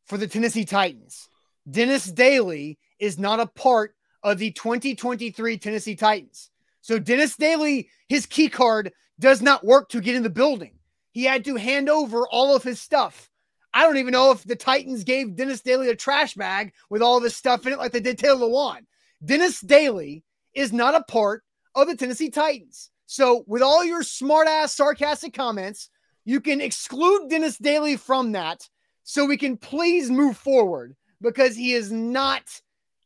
for 0.05 0.17
the 0.17 0.27
Tennessee 0.27 0.65
Titans. 0.65 1.27
Dennis 1.69 2.05
Daly 2.05 2.79
is 2.99 3.19
not 3.19 3.39
a 3.39 3.45
part 3.45 3.93
of 4.23 4.37
the 4.37 4.51
2023 4.51 5.57
Tennessee 5.57 5.95
Titans. 5.95 6.49
So 6.81 6.99
Dennis 6.99 7.35
Daly, 7.35 7.89
his 8.07 8.25
key 8.25 8.49
card 8.49 8.91
does 9.19 9.41
not 9.41 9.65
work 9.65 9.89
to 9.89 10.01
get 10.01 10.15
in 10.15 10.23
the 10.23 10.29
building. 10.29 10.77
He 11.11 11.23
had 11.23 11.45
to 11.45 11.55
hand 11.55 11.89
over 11.89 12.27
all 12.27 12.55
of 12.55 12.63
his 12.63 12.79
stuff. 12.79 13.29
I 13.73 13.83
don't 13.83 13.97
even 13.97 14.11
know 14.11 14.31
if 14.31 14.43
the 14.43 14.55
Titans 14.55 15.03
gave 15.03 15.35
Dennis 15.35 15.61
Daly 15.61 15.89
a 15.89 15.95
trash 15.95 16.33
bag 16.35 16.73
with 16.89 17.01
all 17.01 17.17
of 17.17 17.23
his 17.23 17.35
stuff 17.35 17.65
in 17.65 17.73
it 17.73 17.79
like 17.79 17.91
they 17.91 17.99
did 17.99 18.17
Taylor 18.17 18.47
Lewan. 18.47 18.85
Dennis 19.23 19.59
Daly 19.59 20.23
is 20.53 20.71
not 20.71 20.95
a 20.95 21.03
part 21.03 21.43
of 21.75 21.87
the 21.87 21.95
Tennessee 21.95 22.29
Titans. 22.29 22.89
So, 23.05 23.43
with 23.47 23.61
all 23.61 23.85
your 23.85 24.03
smart 24.03 24.47
ass 24.47 24.75
sarcastic 24.75 25.33
comments, 25.33 25.89
you 26.25 26.41
can 26.41 26.59
exclude 26.59 27.29
Dennis 27.29 27.57
Daly 27.57 27.95
from 27.95 28.33
that 28.33 28.67
so 29.03 29.25
we 29.25 29.37
can 29.37 29.57
please 29.57 30.11
move 30.11 30.37
forward 30.37 30.95
because 31.21 31.55
he 31.55 31.73
is 31.73 31.91
not 31.91 32.43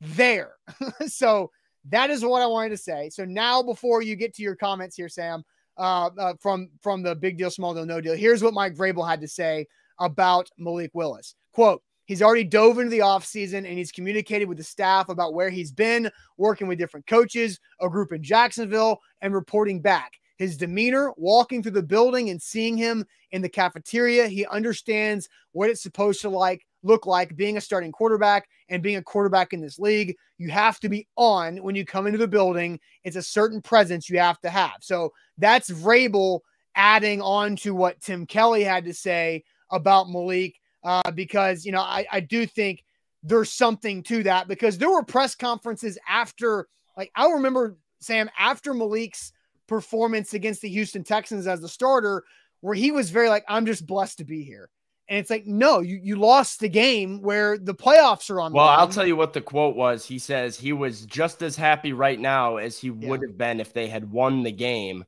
there. 0.01 0.55
so, 1.07 1.51
that 1.89 2.11
is 2.11 2.23
what 2.23 2.41
I 2.41 2.45
wanted 2.45 2.69
to 2.69 2.77
say. 2.77 3.09
So, 3.09 3.25
now 3.25 3.63
before 3.63 4.01
you 4.01 4.15
get 4.15 4.33
to 4.35 4.43
your 4.43 4.55
comments 4.55 4.95
here, 4.95 5.09
Sam, 5.09 5.43
uh, 5.77 6.09
uh, 6.17 6.33
from 6.39 6.69
from 6.81 7.01
the 7.01 7.15
big 7.15 7.37
deal, 7.37 7.49
small 7.49 7.73
deal, 7.73 7.85
no 7.85 8.01
deal. 8.01 8.15
Here's 8.15 8.43
what 8.43 8.53
Mike 8.53 8.75
Vrabel 8.75 9.07
had 9.07 9.21
to 9.21 9.27
say 9.27 9.67
about 9.99 10.49
Malik 10.57 10.91
Willis. 10.93 11.35
Quote, 11.53 11.81
He's 12.05 12.21
already 12.21 12.43
dove 12.43 12.77
into 12.77 12.89
the 12.89 12.99
offseason 12.99 13.59
and 13.59 13.77
he's 13.77 13.91
communicated 13.91 14.49
with 14.49 14.57
the 14.57 14.65
staff 14.65 15.07
about 15.07 15.33
where 15.33 15.49
he's 15.49 15.71
been, 15.71 16.11
working 16.37 16.67
with 16.67 16.77
different 16.77 17.07
coaches, 17.07 17.57
a 17.79 17.87
group 17.87 18.11
in 18.11 18.21
Jacksonville, 18.21 18.99
and 19.21 19.33
reporting 19.33 19.81
back. 19.81 20.11
His 20.37 20.57
demeanor, 20.57 21.13
walking 21.15 21.63
through 21.63 21.71
the 21.71 21.83
building 21.83 22.29
and 22.29 22.41
seeing 22.41 22.75
him 22.75 23.05
in 23.31 23.41
the 23.41 23.47
cafeteria, 23.47 24.27
he 24.27 24.45
understands 24.47 25.29
what 25.53 25.69
it's 25.69 25.83
supposed 25.83 26.19
to 26.21 26.29
like 26.29 26.65
look 26.83 27.05
like 27.05 27.35
being 27.35 27.57
a 27.57 27.61
starting 27.61 27.91
quarterback 27.91 28.47
and 28.69 28.81
being 28.81 28.97
a 28.97 29.03
quarterback 29.03 29.53
in 29.53 29.61
this 29.61 29.79
league. 29.79 30.15
You 30.37 30.49
have 30.49 30.79
to 30.79 30.89
be 30.89 31.07
on 31.15 31.57
when 31.57 31.75
you 31.75 31.85
come 31.85 32.07
into 32.07 32.17
the 32.17 32.27
building. 32.27 32.79
It's 33.03 33.15
a 33.15 33.21
certain 33.21 33.61
presence 33.61 34.09
you 34.09 34.19
have 34.19 34.39
to 34.41 34.49
have. 34.49 34.77
So 34.81 35.11
that's 35.37 35.69
Vrabel 35.69 36.39
adding 36.75 37.21
on 37.21 37.55
to 37.57 37.75
what 37.75 38.01
Tim 38.01 38.25
Kelly 38.25 38.63
had 38.63 38.85
to 38.85 38.93
say 38.93 39.43
about 39.69 40.09
Malik, 40.09 40.55
uh, 40.83 41.11
because, 41.11 41.65
you 41.65 41.71
know, 41.71 41.81
I, 41.81 42.05
I 42.11 42.19
do 42.21 42.45
think 42.45 42.83
there's 43.23 43.51
something 43.51 44.01
to 44.03 44.23
that 44.23 44.47
because 44.47 44.77
there 44.77 44.89
were 44.89 45.03
press 45.03 45.35
conferences 45.35 45.97
after, 46.09 46.67
like, 46.97 47.11
I 47.15 47.29
remember, 47.29 47.77
Sam, 47.99 48.29
after 48.37 48.73
Malik's 48.73 49.31
performance 49.67 50.33
against 50.33 50.61
the 50.61 50.69
Houston 50.69 51.03
Texans 51.03 51.45
as 51.45 51.61
the 51.61 51.69
starter, 51.69 52.23
where 52.61 52.75
he 52.75 52.91
was 52.91 53.09
very 53.09 53.29
like, 53.29 53.43
I'm 53.47 53.65
just 53.65 53.85
blessed 53.85 54.17
to 54.17 54.23
be 54.23 54.43
here. 54.43 54.69
And 55.09 55.19
it's 55.19 55.29
like, 55.29 55.45
no, 55.45 55.79
you, 55.79 55.99
you 56.01 56.15
lost 56.15 56.61
the 56.61 56.69
game 56.69 57.21
where 57.21 57.57
the 57.57 57.75
playoffs 57.75 58.29
are 58.29 58.39
on. 58.39 58.53
Well, 58.53 58.67
I'll 58.67 58.87
tell 58.87 59.05
you 59.05 59.17
what 59.17 59.33
the 59.33 59.41
quote 59.41 59.75
was. 59.75 60.05
He 60.05 60.19
says 60.19 60.57
he 60.57 60.71
was 60.71 61.05
just 61.05 61.41
as 61.41 61.57
happy 61.57 61.91
right 61.91 62.19
now 62.19 62.57
as 62.57 62.77
he 62.77 62.87
yeah. 62.87 63.09
would 63.09 63.21
have 63.27 63.37
been 63.37 63.59
if 63.59 63.73
they 63.73 63.87
had 63.87 64.09
won 64.09 64.43
the 64.43 64.53
game, 64.53 65.03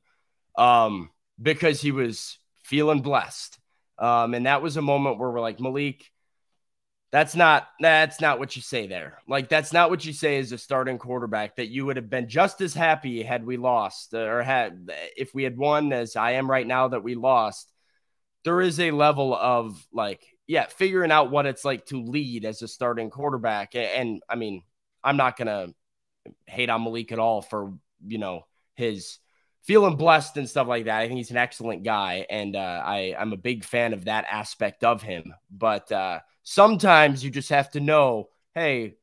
um, 0.56 1.10
because 1.40 1.80
he 1.80 1.90
was 1.90 2.38
feeling 2.64 3.00
blessed. 3.00 3.58
Um, 3.98 4.34
and 4.34 4.46
that 4.46 4.60
was 4.60 4.76
a 4.76 4.82
moment 4.82 5.18
where 5.18 5.30
we're 5.30 5.40
like, 5.40 5.60
Malik, 5.60 6.10
that's 7.14 7.36
not 7.36 7.68
that's 7.78 8.20
not 8.20 8.40
what 8.40 8.56
you 8.56 8.62
say 8.62 8.88
there. 8.88 9.18
Like 9.28 9.48
that's 9.48 9.72
not 9.72 9.88
what 9.88 10.04
you 10.04 10.12
say 10.12 10.36
as 10.38 10.50
a 10.50 10.58
starting 10.58 10.98
quarterback. 10.98 11.54
That 11.54 11.68
you 11.68 11.86
would 11.86 11.94
have 11.94 12.10
been 12.10 12.28
just 12.28 12.60
as 12.60 12.74
happy 12.74 13.22
had 13.22 13.46
we 13.46 13.56
lost 13.56 14.14
or 14.14 14.42
had 14.42 14.90
if 15.16 15.32
we 15.32 15.44
had 15.44 15.56
won 15.56 15.92
as 15.92 16.16
I 16.16 16.32
am 16.32 16.50
right 16.50 16.66
now 16.66 16.88
that 16.88 17.04
we 17.04 17.14
lost 17.14 17.72
there 18.44 18.60
is 18.60 18.78
a 18.80 18.90
level 18.90 19.34
of 19.34 19.86
like, 19.92 20.24
yeah, 20.46 20.66
figuring 20.66 21.10
out 21.10 21.30
what 21.30 21.46
it's 21.46 21.64
like 21.64 21.86
to 21.86 22.02
lead 22.02 22.44
as 22.44 22.62
a 22.62 22.68
starting 22.68 23.10
quarterback. 23.10 23.74
And 23.74 24.22
I 24.28 24.36
mean, 24.36 24.62
I'm 25.02 25.16
not 25.16 25.36
going 25.36 25.48
to 25.48 25.74
hate 26.46 26.70
on 26.70 26.84
Malik 26.84 27.12
at 27.12 27.18
all 27.18 27.42
for, 27.42 27.72
you 28.06 28.18
know, 28.18 28.46
his 28.74 29.18
feeling 29.62 29.96
blessed 29.96 30.36
and 30.36 30.48
stuff 30.48 30.68
like 30.68 30.84
that. 30.84 31.00
I 31.00 31.06
think 31.06 31.18
he's 31.18 31.30
an 31.30 31.38
excellent 31.38 31.84
guy. 31.84 32.26
And 32.28 32.54
uh, 32.54 32.82
I, 32.84 33.16
I'm 33.18 33.32
a 33.32 33.38
big 33.38 33.64
fan 33.64 33.94
of 33.94 34.04
that 34.04 34.26
aspect 34.30 34.84
of 34.84 35.02
him. 35.02 35.32
But 35.50 35.90
uh, 35.90 36.20
sometimes 36.42 37.24
you 37.24 37.30
just 37.30 37.48
have 37.48 37.70
to 37.70 37.80
know, 37.80 38.28
hey, 38.54 38.96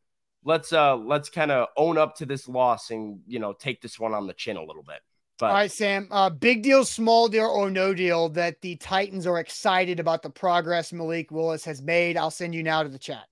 let's 0.44 0.74
uh 0.74 0.96
let's 0.96 1.30
kind 1.30 1.52
of 1.52 1.68
own 1.78 1.98
up 1.98 2.16
to 2.16 2.26
this 2.26 2.48
loss 2.48 2.90
and 2.92 3.20
you 3.28 3.40
know 3.40 3.54
take 3.54 3.82
this 3.82 4.00
one 4.00 4.14
on 4.14 4.28
the 4.28 4.34
chin 4.34 4.58
a 4.58 4.64
little 4.64 4.84
bit. 4.84 5.00
But 5.42 5.48
all 5.48 5.54
right, 5.54 5.72
Sam. 5.72 6.08
Uh, 6.12 6.30
big 6.30 6.62
deal, 6.62 6.86
small 6.86 7.28
deal, 7.28 7.48
or 7.48 7.72
no 7.72 7.96
deal 7.96 8.30
that 8.30 8.62
the 8.62 8.76
Titans 8.76 9.26
are 9.26 9.40
excited 9.40 10.00
about 10.00 10.22
the 10.22 10.30
progress 10.30 10.94
Malik 10.94 11.32
Willis 11.32 11.66
has 11.66 11.82
made. 11.82 12.16
I'll 12.16 12.30
send 12.30 12.54
you 12.54 12.62
now 12.62 12.84
to 12.84 12.90
the 12.90 13.00
chat. 13.00 13.26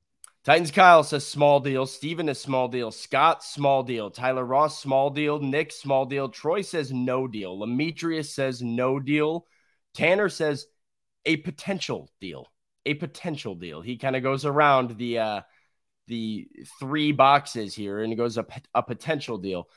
Titans 0.43 0.71
Kyle 0.71 1.03
says 1.03 1.27
small 1.27 1.59
deal. 1.59 1.85
Steven 1.85 2.27
is 2.27 2.41
small 2.41 2.67
deal. 2.67 2.89
Scott, 2.89 3.43
small 3.43 3.83
deal. 3.83 4.09
Tyler 4.09 4.43
Ross, 4.43 4.79
small 4.79 5.11
deal. 5.11 5.39
Nick, 5.39 5.71
small 5.71 6.07
deal. 6.07 6.29
Troy 6.29 6.63
says 6.63 6.91
no 6.91 7.27
deal. 7.27 7.55
Lamitrius 7.59 8.33
says 8.33 8.59
no 8.59 8.99
deal. 8.99 9.45
Tanner 9.93 10.29
says 10.29 10.65
a 11.25 11.37
potential 11.37 12.09
deal. 12.19 12.47
A 12.87 12.95
potential 12.95 13.53
deal. 13.53 13.81
He 13.81 13.97
kind 13.97 14.15
of 14.15 14.23
goes 14.23 14.45
around 14.45 14.97
the 14.97 15.19
uh 15.19 15.41
the 16.07 16.47
three 16.79 17.11
boxes 17.11 17.75
here 17.75 18.01
and 18.01 18.11
he 18.11 18.15
goes 18.15 18.37
a, 18.37 18.45
a 18.73 18.81
potential 18.81 19.37
deal. 19.37 19.67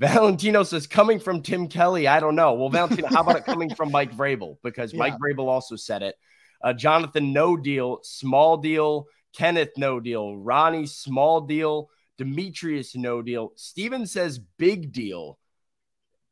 Valentino 0.00 0.62
says 0.62 0.86
coming 0.86 1.20
from 1.20 1.42
Tim 1.42 1.68
Kelly. 1.68 2.08
I 2.08 2.20
don't 2.20 2.34
know. 2.34 2.54
Well, 2.54 2.68
Valentino, 2.70 3.08
how 3.08 3.22
about 3.22 3.36
it 3.36 3.44
coming 3.44 3.74
from 3.74 3.90
Mike 3.90 4.12
Vrabel? 4.12 4.56
Because 4.62 4.92
yeah. 4.92 4.98
Mike 4.98 5.14
Vrabel 5.18 5.46
also 5.46 5.76
said 5.76 6.02
it. 6.02 6.16
Uh, 6.62 6.72
Jonathan, 6.72 7.32
no 7.32 7.56
deal. 7.56 8.00
Small 8.02 8.56
deal. 8.56 9.06
Kenneth, 9.34 9.70
no 9.76 10.00
deal. 10.00 10.36
Ronnie, 10.36 10.86
small 10.86 11.40
deal. 11.42 11.88
Demetrius, 12.18 12.94
no 12.94 13.22
deal. 13.22 13.52
Steven 13.56 14.06
says 14.06 14.38
big 14.38 14.92
deal. 14.92 15.38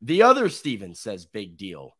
The 0.01 0.23
other 0.23 0.49
Steven 0.49 0.95
says 0.95 1.25
big 1.25 1.57
deal. 1.57 1.95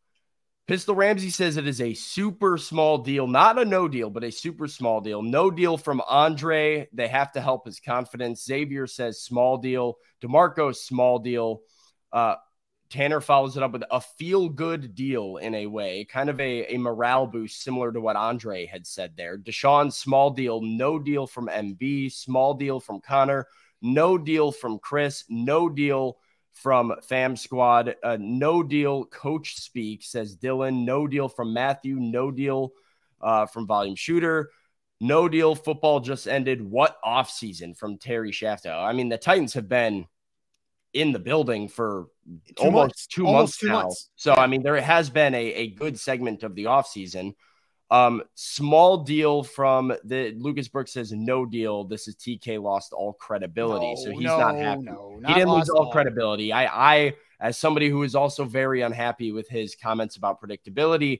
Pistol 0.67 0.95
Ramsey 0.95 1.31
says 1.31 1.57
it 1.57 1.67
is 1.67 1.81
a 1.81 1.93
super 1.93 2.57
small 2.57 2.99
deal, 2.99 3.27
not 3.27 3.59
a 3.59 3.65
no 3.65 3.87
deal, 3.87 4.09
but 4.09 4.23
a 4.23 4.31
super 4.31 4.67
small 4.67 5.01
deal. 5.01 5.21
No 5.21 5.51
deal 5.51 5.77
from 5.77 6.01
Andre. 6.07 6.87
They 6.93 7.07
have 7.07 7.31
to 7.33 7.41
help 7.41 7.65
his 7.65 7.79
confidence. 7.79 8.45
Xavier 8.45 8.87
says 8.87 9.21
small 9.21 9.57
deal. 9.57 9.97
DeMarco, 10.23 10.73
small 10.73 11.19
deal. 11.19 11.61
Uh, 12.13 12.35
Tanner 12.91 13.21
follows 13.21 13.55
it 13.57 13.63
up 13.63 13.71
with 13.71 13.83
a 13.89 14.01
feel 14.01 14.49
good 14.49 14.95
deal 14.95 15.37
in 15.37 15.55
a 15.55 15.65
way, 15.65 16.05
kind 16.05 16.29
of 16.29 16.39
a, 16.39 16.73
a 16.73 16.77
morale 16.77 17.25
boost, 17.25 17.63
similar 17.63 17.91
to 17.91 18.01
what 18.01 18.17
Andre 18.17 18.65
had 18.65 18.85
said 18.85 19.13
there. 19.15 19.37
Deshaun, 19.37 19.91
small 19.91 20.29
deal. 20.29 20.61
No 20.61 20.99
deal 20.99 21.25
from 21.25 21.47
MB. 21.47 22.11
Small 22.11 22.53
deal 22.53 22.79
from 22.79 22.99
Connor. 22.99 23.47
No 23.81 24.17
deal 24.17 24.51
from 24.51 24.77
Chris. 24.77 25.23
No 25.29 25.69
deal 25.69 26.17
from 26.53 26.93
Fam 27.07 27.35
Squad. 27.35 27.95
Uh, 28.03 28.17
no 28.19 28.63
deal. 28.63 29.05
Coach 29.05 29.55
speak 29.55 30.03
says 30.03 30.35
Dylan. 30.35 30.85
No 30.85 31.07
deal 31.07 31.27
from 31.27 31.53
Matthew. 31.53 31.95
No 31.95 32.31
deal 32.31 32.71
uh, 33.21 33.45
from 33.45 33.67
Volume 33.67 33.95
Shooter. 33.95 34.51
No 34.99 35.27
deal. 35.27 35.55
Football 35.55 35.99
just 36.01 36.27
ended. 36.27 36.61
What 36.61 36.97
off 37.03 37.29
season 37.29 37.73
from 37.73 37.97
Terry 37.97 38.31
Shafto? 38.31 38.71
I 38.71 38.93
mean, 38.93 39.09
the 39.09 39.17
Titans 39.17 39.53
have 39.53 39.67
been 39.67 40.05
in 40.93 41.13
the 41.13 41.19
building 41.19 41.67
for 41.67 42.07
two 42.55 42.65
almost 42.65 42.75
months. 42.75 43.07
two 43.07 43.25
almost 43.25 43.39
months 43.39 43.57
two 43.57 43.67
now. 43.67 43.81
Months. 43.83 44.09
So 44.15 44.33
I 44.33 44.47
mean, 44.47 44.61
there 44.61 44.79
has 44.79 45.09
been 45.09 45.33
a, 45.33 45.45
a 45.53 45.67
good 45.71 45.99
segment 45.99 46.43
of 46.43 46.53
the 46.53 46.67
off 46.67 46.87
season. 46.87 47.33
Um, 47.91 48.23
small 48.35 48.99
deal 48.99 49.43
from 49.43 49.93
the 50.05 50.33
Lucas 50.37 50.69
Brooks 50.69 50.93
says 50.93 51.11
no 51.11 51.45
deal. 51.45 51.83
This 51.83 52.07
is 52.07 52.15
TK 52.15 52.61
lost 52.61 52.93
all 52.93 53.11
credibility, 53.11 53.93
no, 53.93 54.01
so 54.01 54.11
he's 54.11 54.21
no, 54.21 54.39
not 54.39 54.55
happy. 54.55 54.83
No, 54.83 55.17
not 55.19 55.27
he 55.27 55.35
didn't 55.35 55.53
lose 55.53 55.67
all, 55.67 55.87
all 55.87 55.91
credibility. 55.91 56.53
I, 56.53 56.65
I, 56.67 57.13
as 57.41 57.57
somebody 57.57 57.89
who 57.89 58.03
is 58.03 58.15
also 58.15 58.45
very 58.45 58.81
unhappy 58.81 59.33
with 59.33 59.49
his 59.49 59.75
comments 59.75 60.15
about 60.15 60.41
predictability, 60.41 61.19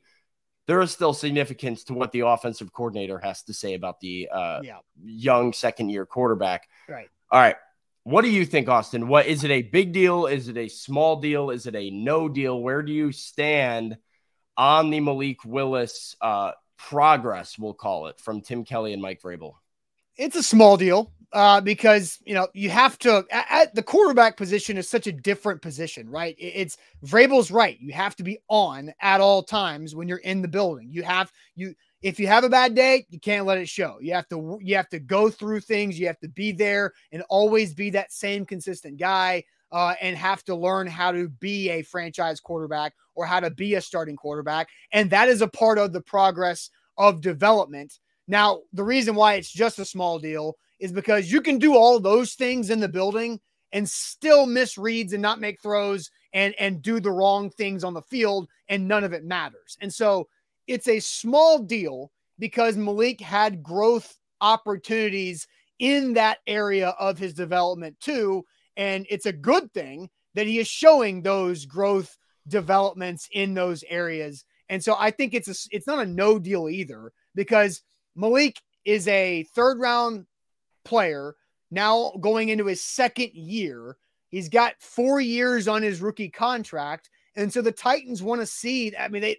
there 0.66 0.80
is 0.80 0.92
still 0.92 1.14
significance 1.14 1.84
to 1.84 1.94
what 1.94 2.14
the 2.14 2.22
offensive 2.22 2.72
coordinator 2.72 3.20
has 3.20 3.44
to 3.44 3.54
say 3.54 3.74
about 3.74 4.00
the 4.00 4.30
uh, 4.32 4.62
yeah. 4.64 4.78
young 5.04 5.52
second 5.52 5.90
year 5.90 6.06
quarterback. 6.06 6.70
Right. 6.88 7.10
All 7.30 7.42
right. 7.42 7.58
What 8.04 8.22
do 8.22 8.30
you 8.30 8.46
think, 8.46 8.70
Austin? 8.70 9.10
What 9.10 9.26
is 9.26 9.44
it 9.44 9.52
a 9.52 9.62
big 9.62 9.92
deal? 9.92 10.26
Is 10.26 10.48
it 10.48 10.56
a 10.56 10.70
small 10.70 11.20
deal? 11.20 11.50
Is 11.50 11.68
it 11.68 11.76
a 11.76 11.90
no 11.90 12.30
deal? 12.30 12.62
Where 12.62 12.82
do 12.82 12.94
you 12.94 13.12
stand 13.12 13.98
on 14.62 14.92
the 14.92 15.00
Malik 15.00 15.44
Willis 15.44 16.16
uh, 16.22 16.52
progress, 16.78 17.58
we'll 17.58 17.74
call 17.74 18.06
it, 18.06 18.20
from 18.20 18.42
Tim 18.42 18.64
Kelly 18.64 18.94
and 18.94 19.02
Mike 19.02 19.20
Vrabel? 19.20 19.56
It's 20.18 20.36
a 20.36 20.44
small 20.44 20.78
deal 20.78 21.12
uh, 21.34 21.62
because 21.62 22.20
you 22.26 22.36
know 22.36 22.48
you 22.54 22.70
have 22.70 23.00
to. 23.00 23.26
At, 23.32 23.46
at, 23.50 23.76
the 23.76 23.82
quarterback 23.82 24.38
position 24.38 24.78
is 24.78 24.88
such 24.88 25.08
a 25.08 25.12
different 25.12 25.64
position, 25.64 26.08
right? 26.08 26.36
It, 26.38 26.54
it's 26.56 26.78
Vrabel's 27.04 27.50
right. 27.50 27.80
You 27.82 27.92
have 27.94 28.16
to 28.18 28.24
be 28.24 28.38
on 28.50 28.94
at 29.02 29.20
all 29.20 29.42
times 29.42 29.96
when 29.96 30.08
you're 30.08 30.20
in 30.20 30.44
the 30.44 30.48
building. 30.48 30.90
You 30.92 31.02
have 31.02 31.32
you 31.56 31.74
if 32.04 32.20
you 32.20 32.28
have 32.28 32.44
a 32.44 32.50
bad 32.50 32.76
day, 32.76 33.08
you 33.10 33.20
can't 33.20 33.48
let 33.48 33.58
it 33.58 33.68
show. 33.68 33.98
You 34.00 34.14
have 34.14 34.30
to 34.30 34.60
you 34.62 34.76
have 34.76 34.90
to 34.90 35.00
go 35.00 35.32
through 35.32 35.62
things. 35.62 36.00
You 36.00 36.06
have 36.06 36.20
to 36.20 36.30
be 36.30 36.52
there 36.52 36.94
and 37.12 37.24
always 37.30 37.74
be 37.74 37.90
that 37.92 38.12
same 38.12 38.46
consistent 38.46 39.00
guy 39.00 39.44
uh, 39.72 39.96
and 40.02 40.18
have 40.18 40.44
to 40.44 40.56
learn 40.56 40.88
how 40.88 41.12
to 41.12 41.30
be 41.30 41.70
a 41.70 41.82
franchise 41.84 42.40
quarterback 42.40 42.94
or 43.16 43.26
how 43.26 43.40
to 43.40 43.50
be 43.50 43.76
a 43.76 43.82
starting 43.82 44.16
quarterback. 44.16 44.70
And 44.92 45.10
that 45.12 45.30
is 45.30 45.42
a 45.42 45.48
part 45.48 45.78
of 45.78 45.94
the 45.94 46.02
progress 46.02 46.70
of 46.98 47.22
development. 47.22 48.00
Now, 48.28 48.62
the 48.74 48.84
reason 48.84 49.16
why 49.16 49.36
it's 49.36 49.52
just 49.52 49.80
a 49.80 49.86
small 49.86 50.20
deal 50.20 50.58
is 50.80 50.92
because 50.92 51.32
you 51.32 51.42
can 51.42 51.58
do 51.58 51.76
all 51.76 52.00
those 52.00 52.34
things 52.34 52.70
in 52.70 52.80
the 52.80 52.90
building 52.90 53.40
and 53.72 53.90
still 53.90 54.46
miss 54.46 54.78
reads 54.78 55.14
and 55.14 55.22
not 55.22 55.40
make 55.40 55.62
throws 55.62 56.10
and 56.34 56.54
and 56.60 56.82
do 56.82 57.00
the 57.00 57.12
wrong 57.12 57.50
things 57.50 57.84
on 57.84 57.94
the 57.94 58.02
field 58.02 58.48
and 58.70 58.88
none 58.88 59.04
of 59.04 59.14
it 59.14 59.24
matters. 59.24 59.78
And 59.82 59.94
so 59.94 60.28
it's 60.68 60.88
a 60.88 61.00
small 61.00 61.60
deal 61.60 62.12
because 62.40 62.78
Malik 62.78 63.22
had 63.22 63.64
growth 63.64 64.18
opportunities 64.40 65.48
in 65.80 66.14
that 66.14 66.40
area 66.48 66.90
of 67.00 67.18
his 67.18 67.34
development 67.34 68.00
too 68.00 68.46
and 68.78 69.06
it's 69.10 69.26
a 69.26 69.34
good 69.34 69.72
thing 69.74 70.10
that 70.34 70.48
he 70.48 70.60
is 70.60 70.68
showing 70.68 71.22
those 71.22 71.66
growth 71.66 72.18
developments 72.48 73.28
in 73.32 73.54
those 73.54 73.84
areas. 73.90 74.46
And 74.70 74.84
so 74.84 74.96
I 74.98 75.12
think 75.12 75.34
it's 75.34 75.48
a, 75.48 75.76
it's 75.76 75.88
not 75.88 76.00
a 76.00 76.10
no 76.10 76.40
deal 76.40 76.70
either 76.70 77.12
because 77.36 77.82
Malik 78.16 78.62
is 78.86 79.08
a 79.08 79.44
third 79.56 79.80
round 79.80 80.26
player 80.86 81.36
now 81.70 82.14
going 82.20 82.50
into 82.50 82.66
his 82.66 82.84
second 82.84 83.32
year. 83.34 83.98
He's 84.30 84.50
got 84.50 84.76
four 84.80 85.20
years 85.20 85.68
on 85.68 85.82
his 85.82 86.02
rookie 86.02 86.30
contract. 86.30 87.10
And 87.36 87.52
so 87.52 87.62
the 87.62 87.72
Titans 87.72 88.24
want 88.24 88.42
to 88.42 88.48
see, 88.48 88.96
I 88.98 89.08
mean, 89.10 89.22
they, 89.22 89.38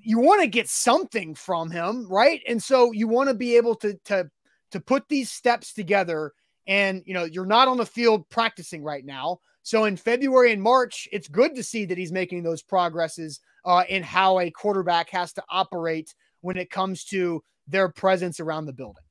you 0.00 0.18
want 0.18 0.40
to 0.42 0.46
get 0.46 0.68
something 0.68 1.34
from 1.34 1.70
him, 1.70 2.06
right? 2.08 2.40
And 2.46 2.62
so 2.62 2.92
you 2.92 3.08
want 3.08 3.28
to 3.28 3.34
be 3.34 3.56
able 3.56 3.74
to, 3.76 3.98
to, 4.06 4.30
to 4.70 4.80
put 4.80 5.08
these 5.08 5.30
steps 5.30 5.72
together 5.72 6.32
and, 6.66 7.02
you 7.06 7.14
know, 7.14 7.24
you're 7.24 7.46
not 7.46 7.68
on 7.68 7.76
the 7.76 7.86
field 7.86 8.28
practicing 8.28 8.82
right 8.82 9.04
now. 9.04 9.38
So 9.62 9.84
in 9.84 9.96
February 9.96 10.52
and 10.52 10.62
March, 10.62 11.08
it's 11.12 11.28
good 11.28 11.54
to 11.56 11.62
see 11.62 11.84
that 11.86 11.98
he's 11.98 12.12
making 12.12 12.42
those 12.42 12.62
progresses 12.62 13.40
uh, 13.64 13.84
in 13.88 14.02
how 14.02 14.40
a 14.40 14.50
quarterback 14.50 15.10
has 15.10 15.32
to 15.34 15.42
operate 15.50 16.14
when 16.40 16.56
it 16.56 16.70
comes 16.70 17.04
to 17.06 17.42
their 17.68 17.88
presence 17.88 18.40
around 18.40 18.66
the 18.66 18.72
building. 18.72 19.04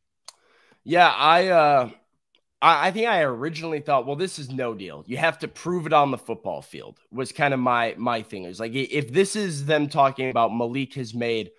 Yeah, 0.83 1.09
I 1.09 1.47
uh 1.49 1.89
I, 2.61 2.91
think 2.91 3.07
I 3.07 3.21
originally 3.21 3.79
thought, 3.79 4.05
well, 4.05 4.17
this 4.17 4.37
is 4.37 4.51
no 4.51 4.73
deal. 4.73 5.03
You 5.07 5.15
have 5.15 5.39
to 5.39 5.47
prove 5.47 5.85
it 5.85 5.93
on 5.93 6.11
the 6.11 6.17
football 6.17 6.61
field. 6.61 6.99
Was 7.09 7.31
kind 7.31 7.53
of 7.53 7.59
my 7.59 7.95
my 7.97 8.21
thing. 8.21 8.43
Is 8.43 8.59
like 8.59 8.73
if 8.73 9.13
this 9.13 9.35
is 9.35 9.65
them 9.65 9.87
talking 9.87 10.29
about 10.29 10.53
Malik 10.53 10.95
has 10.95 11.13
made 11.13 11.51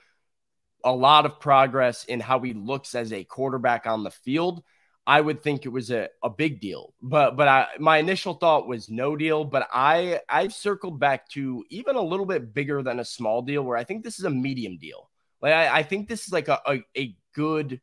a 0.84 0.92
lot 0.92 1.26
of 1.26 1.40
progress 1.40 2.04
in 2.04 2.20
how 2.20 2.40
he 2.40 2.52
looks 2.52 2.94
as 2.94 3.12
a 3.12 3.24
quarterback 3.24 3.86
on 3.86 4.02
the 4.02 4.10
field, 4.10 4.62
I 5.10 5.20
would 5.20 5.42
think 5.42 5.66
it 5.66 5.70
was 5.70 5.90
a, 5.90 6.08
a 6.22 6.30
big 6.30 6.60
deal. 6.60 6.94
But 7.02 7.36
but 7.36 7.48
I 7.48 7.66
my 7.80 7.98
initial 7.98 8.34
thought 8.34 8.68
was 8.68 8.88
no 8.88 9.16
deal. 9.16 9.44
But 9.44 9.68
I 9.72 10.20
I've 10.28 10.54
circled 10.54 11.00
back 11.00 11.28
to 11.30 11.64
even 11.68 11.96
a 11.96 12.00
little 12.00 12.26
bit 12.26 12.54
bigger 12.54 12.80
than 12.80 13.00
a 13.00 13.04
small 13.04 13.42
deal, 13.42 13.64
where 13.64 13.76
I 13.76 13.82
think 13.82 14.04
this 14.04 14.20
is 14.20 14.24
a 14.24 14.30
medium 14.30 14.78
deal. 14.78 15.10
Like 15.42 15.52
I, 15.52 15.78
I 15.78 15.82
think 15.82 16.08
this 16.08 16.28
is 16.28 16.32
like 16.32 16.46
a, 16.46 16.60
a, 16.64 16.84
a 16.96 17.16
good 17.34 17.80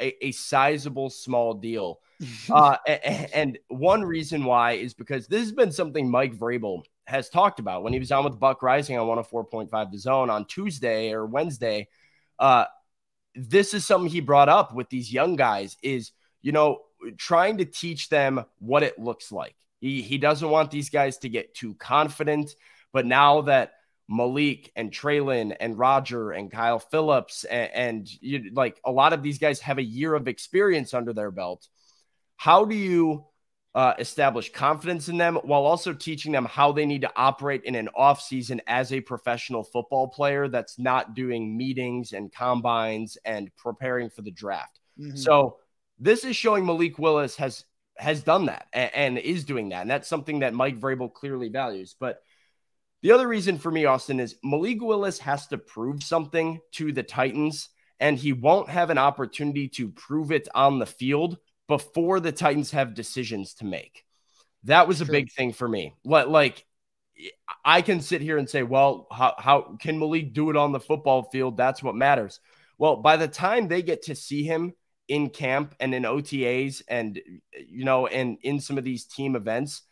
a, 0.00 0.26
a 0.26 0.30
sizable 0.30 1.10
small 1.10 1.54
deal. 1.54 1.98
uh, 2.50 2.76
and 2.86 3.58
one 3.66 4.04
reason 4.04 4.44
why 4.44 4.72
is 4.72 4.94
because 4.94 5.26
this 5.26 5.40
has 5.40 5.50
been 5.50 5.72
something 5.72 6.08
Mike 6.08 6.36
Vrabel 6.36 6.84
has 7.08 7.28
talked 7.28 7.58
about 7.58 7.82
when 7.82 7.92
he 7.92 7.98
was 7.98 8.12
on 8.12 8.22
with 8.22 8.38
Buck 8.38 8.60
Reising 8.60 9.00
on 9.00 9.24
104.5 9.24 9.90
The 9.90 9.98
Zone 9.98 10.30
on 10.30 10.44
Tuesday 10.44 11.10
or 11.10 11.26
Wednesday. 11.26 11.88
Uh, 12.38 12.66
this 13.34 13.74
is 13.74 13.84
something 13.84 14.08
he 14.08 14.20
brought 14.20 14.48
up 14.48 14.72
with 14.72 14.88
these 14.90 15.12
young 15.12 15.34
guys 15.34 15.76
is, 15.82 16.12
you 16.42 16.52
know, 16.52 16.80
trying 17.16 17.58
to 17.58 17.64
teach 17.64 18.08
them 18.08 18.44
what 18.58 18.82
it 18.82 18.98
looks 18.98 19.32
like. 19.32 19.56
He, 19.80 20.02
he 20.02 20.18
doesn't 20.18 20.48
want 20.48 20.70
these 20.70 20.90
guys 20.90 21.18
to 21.18 21.28
get 21.28 21.54
too 21.54 21.74
confident. 21.74 22.54
But 22.92 23.06
now 23.06 23.42
that 23.42 23.72
Malik 24.08 24.70
and 24.76 24.90
Treylon 24.90 25.56
and 25.58 25.78
Roger 25.78 26.30
and 26.32 26.50
Kyle 26.50 26.78
Phillips 26.78 27.44
and, 27.44 27.70
and 27.72 28.08
you, 28.20 28.50
like 28.52 28.80
a 28.84 28.92
lot 28.92 29.12
of 29.12 29.22
these 29.22 29.38
guys 29.38 29.60
have 29.60 29.78
a 29.78 29.82
year 29.82 30.14
of 30.14 30.28
experience 30.28 30.94
under 30.94 31.12
their 31.12 31.30
belt. 31.30 31.66
How 32.36 32.64
do 32.64 32.74
you 32.74 33.24
uh, 33.74 33.94
establish 33.98 34.52
confidence 34.52 35.08
in 35.08 35.16
them 35.16 35.36
while 35.36 35.64
also 35.64 35.94
teaching 35.94 36.32
them 36.32 36.44
how 36.44 36.72
they 36.72 36.84
need 36.84 37.00
to 37.00 37.12
operate 37.16 37.64
in 37.64 37.74
an 37.74 37.88
off 37.96 38.20
season 38.20 38.60
as 38.66 38.92
a 38.92 39.00
professional 39.00 39.64
football 39.64 40.08
player 40.08 40.48
that's 40.48 40.78
not 40.78 41.14
doing 41.14 41.56
meetings 41.56 42.12
and 42.12 42.30
combines 42.32 43.16
and 43.24 43.54
preparing 43.56 44.10
for 44.10 44.22
the 44.22 44.30
draft? 44.30 44.78
Mm-hmm. 45.00 45.16
So 45.16 45.56
this 45.98 46.24
is 46.24 46.36
showing 46.36 46.66
Malik 46.66 46.98
Willis 46.98 47.36
has 47.36 47.64
has 47.98 48.22
done 48.22 48.46
that 48.46 48.66
and, 48.72 48.90
and 48.94 49.18
is 49.18 49.44
doing 49.44 49.68
that, 49.70 49.82
and 49.82 49.90
that's 49.90 50.08
something 50.08 50.40
that 50.40 50.54
Mike 50.54 50.80
Vrabel 50.80 51.12
clearly 51.12 51.48
values, 51.48 51.94
but 51.98 52.22
the 53.02 53.10
other 53.10 53.26
reason 53.26 53.58
for 53.58 53.70
me, 53.70 53.84
Austin, 53.84 54.20
is 54.20 54.36
Malik 54.44 54.80
Willis 54.80 55.18
has 55.18 55.48
to 55.48 55.58
prove 55.58 56.04
something 56.04 56.60
to 56.72 56.92
the 56.92 57.02
Titans, 57.02 57.68
and 57.98 58.16
he 58.16 58.32
won't 58.32 58.68
have 58.68 58.90
an 58.90 58.98
opportunity 58.98 59.68
to 59.70 59.88
prove 59.88 60.30
it 60.30 60.48
on 60.54 60.78
the 60.78 60.86
field 60.86 61.38
before 61.66 62.20
the 62.20 62.30
Titans 62.30 62.70
have 62.70 62.94
decisions 62.94 63.54
to 63.54 63.64
make. 63.64 64.04
That 64.64 64.86
was 64.86 65.00
a 65.00 65.04
True. 65.04 65.12
big 65.12 65.32
thing 65.32 65.52
for 65.52 65.68
me. 65.68 65.96
Like, 66.04 66.64
I 67.64 67.82
can 67.82 68.00
sit 68.00 68.20
here 68.20 68.38
and 68.38 68.48
say, 68.48 68.62
well, 68.62 69.08
how, 69.10 69.34
how 69.36 69.76
can 69.80 69.98
Malik 69.98 70.32
do 70.32 70.50
it 70.50 70.56
on 70.56 70.70
the 70.70 70.80
football 70.80 71.24
field? 71.24 71.56
That's 71.56 71.82
what 71.82 71.96
matters. 71.96 72.38
Well, 72.78 72.96
by 72.96 73.16
the 73.16 73.28
time 73.28 73.66
they 73.66 73.82
get 73.82 74.02
to 74.02 74.14
see 74.14 74.44
him 74.44 74.74
in 75.08 75.30
camp 75.30 75.74
and 75.80 75.94
in 75.94 76.04
OTAs 76.04 76.82
and, 76.88 77.20
you 77.68 77.84
know, 77.84 78.06
and 78.06 78.38
in 78.42 78.60
some 78.60 78.78
of 78.78 78.84
these 78.84 79.04
team 79.04 79.36
events, 79.36 79.82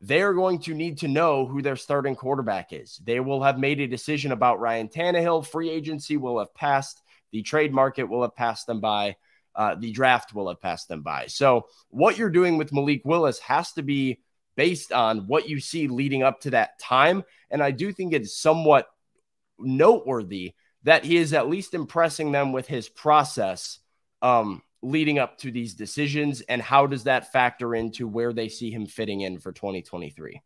they're 0.00 0.34
going 0.34 0.60
to 0.60 0.74
need 0.74 0.98
to 0.98 1.08
know 1.08 1.46
who 1.46 1.60
their 1.60 1.76
starting 1.76 2.14
quarterback 2.14 2.72
is. 2.72 3.00
They 3.04 3.20
will 3.20 3.42
have 3.42 3.58
made 3.58 3.80
a 3.80 3.86
decision 3.86 4.32
about 4.32 4.60
Ryan 4.60 4.88
Tannehill. 4.88 5.46
Free 5.46 5.70
agency 5.70 6.16
will 6.16 6.38
have 6.38 6.54
passed. 6.54 7.02
The 7.32 7.42
trade 7.42 7.72
market 7.72 8.04
will 8.04 8.22
have 8.22 8.36
passed 8.36 8.66
them 8.66 8.80
by. 8.80 9.16
Uh, 9.54 9.74
the 9.74 9.90
draft 9.90 10.32
will 10.32 10.48
have 10.48 10.60
passed 10.60 10.88
them 10.88 11.02
by. 11.02 11.26
So, 11.26 11.66
what 11.88 12.16
you're 12.16 12.30
doing 12.30 12.58
with 12.58 12.72
Malik 12.72 13.02
Willis 13.04 13.40
has 13.40 13.72
to 13.72 13.82
be 13.82 14.20
based 14.54 14.92
on 14.92 15.26
what 15.26 15.48
you 15.48 15.58
see 15.58 15.88
leading 15.88 16.22
up 16.22 16.40
to 16.42 16.50
that 16.50 16.78
time. 16.78 17.24
And 17.50 17.62
I 17.62 17.72
do 17.72 17.92
think 17.92 18.12
it's 18.12 18.38
somewhat 18.38 18.86
noteworthy 19.58 20.54
that 20.84 21.04
he 21.04 21.16
is 21.16 21.32
at 21.32 21.48
least 21.48 21.74
impressing 21.74 22.30
them 22.30 22.52
with 22.52 22.68
his 22.68 22.88
process 22.88 23.80
um, 24.22 24.62
leading 24.82 25.18
up 25.18 25.38
to 25.38 25.50
these 25.50 25.74
decisions 25.74 26.40
and 26.42 26.62
how 26.62 26.86
does 26.86 27.04
that 27.04 27.32
factor 27.32 27.74
into 27.74 28.06
where 28.06 28.32
they 28.32 28.48
see 28.48 28.70
him 28.70 28.86
fitting 28.86 29.22
in 29.22 29.38
for 29.38 29.52
2023 29.52 30.40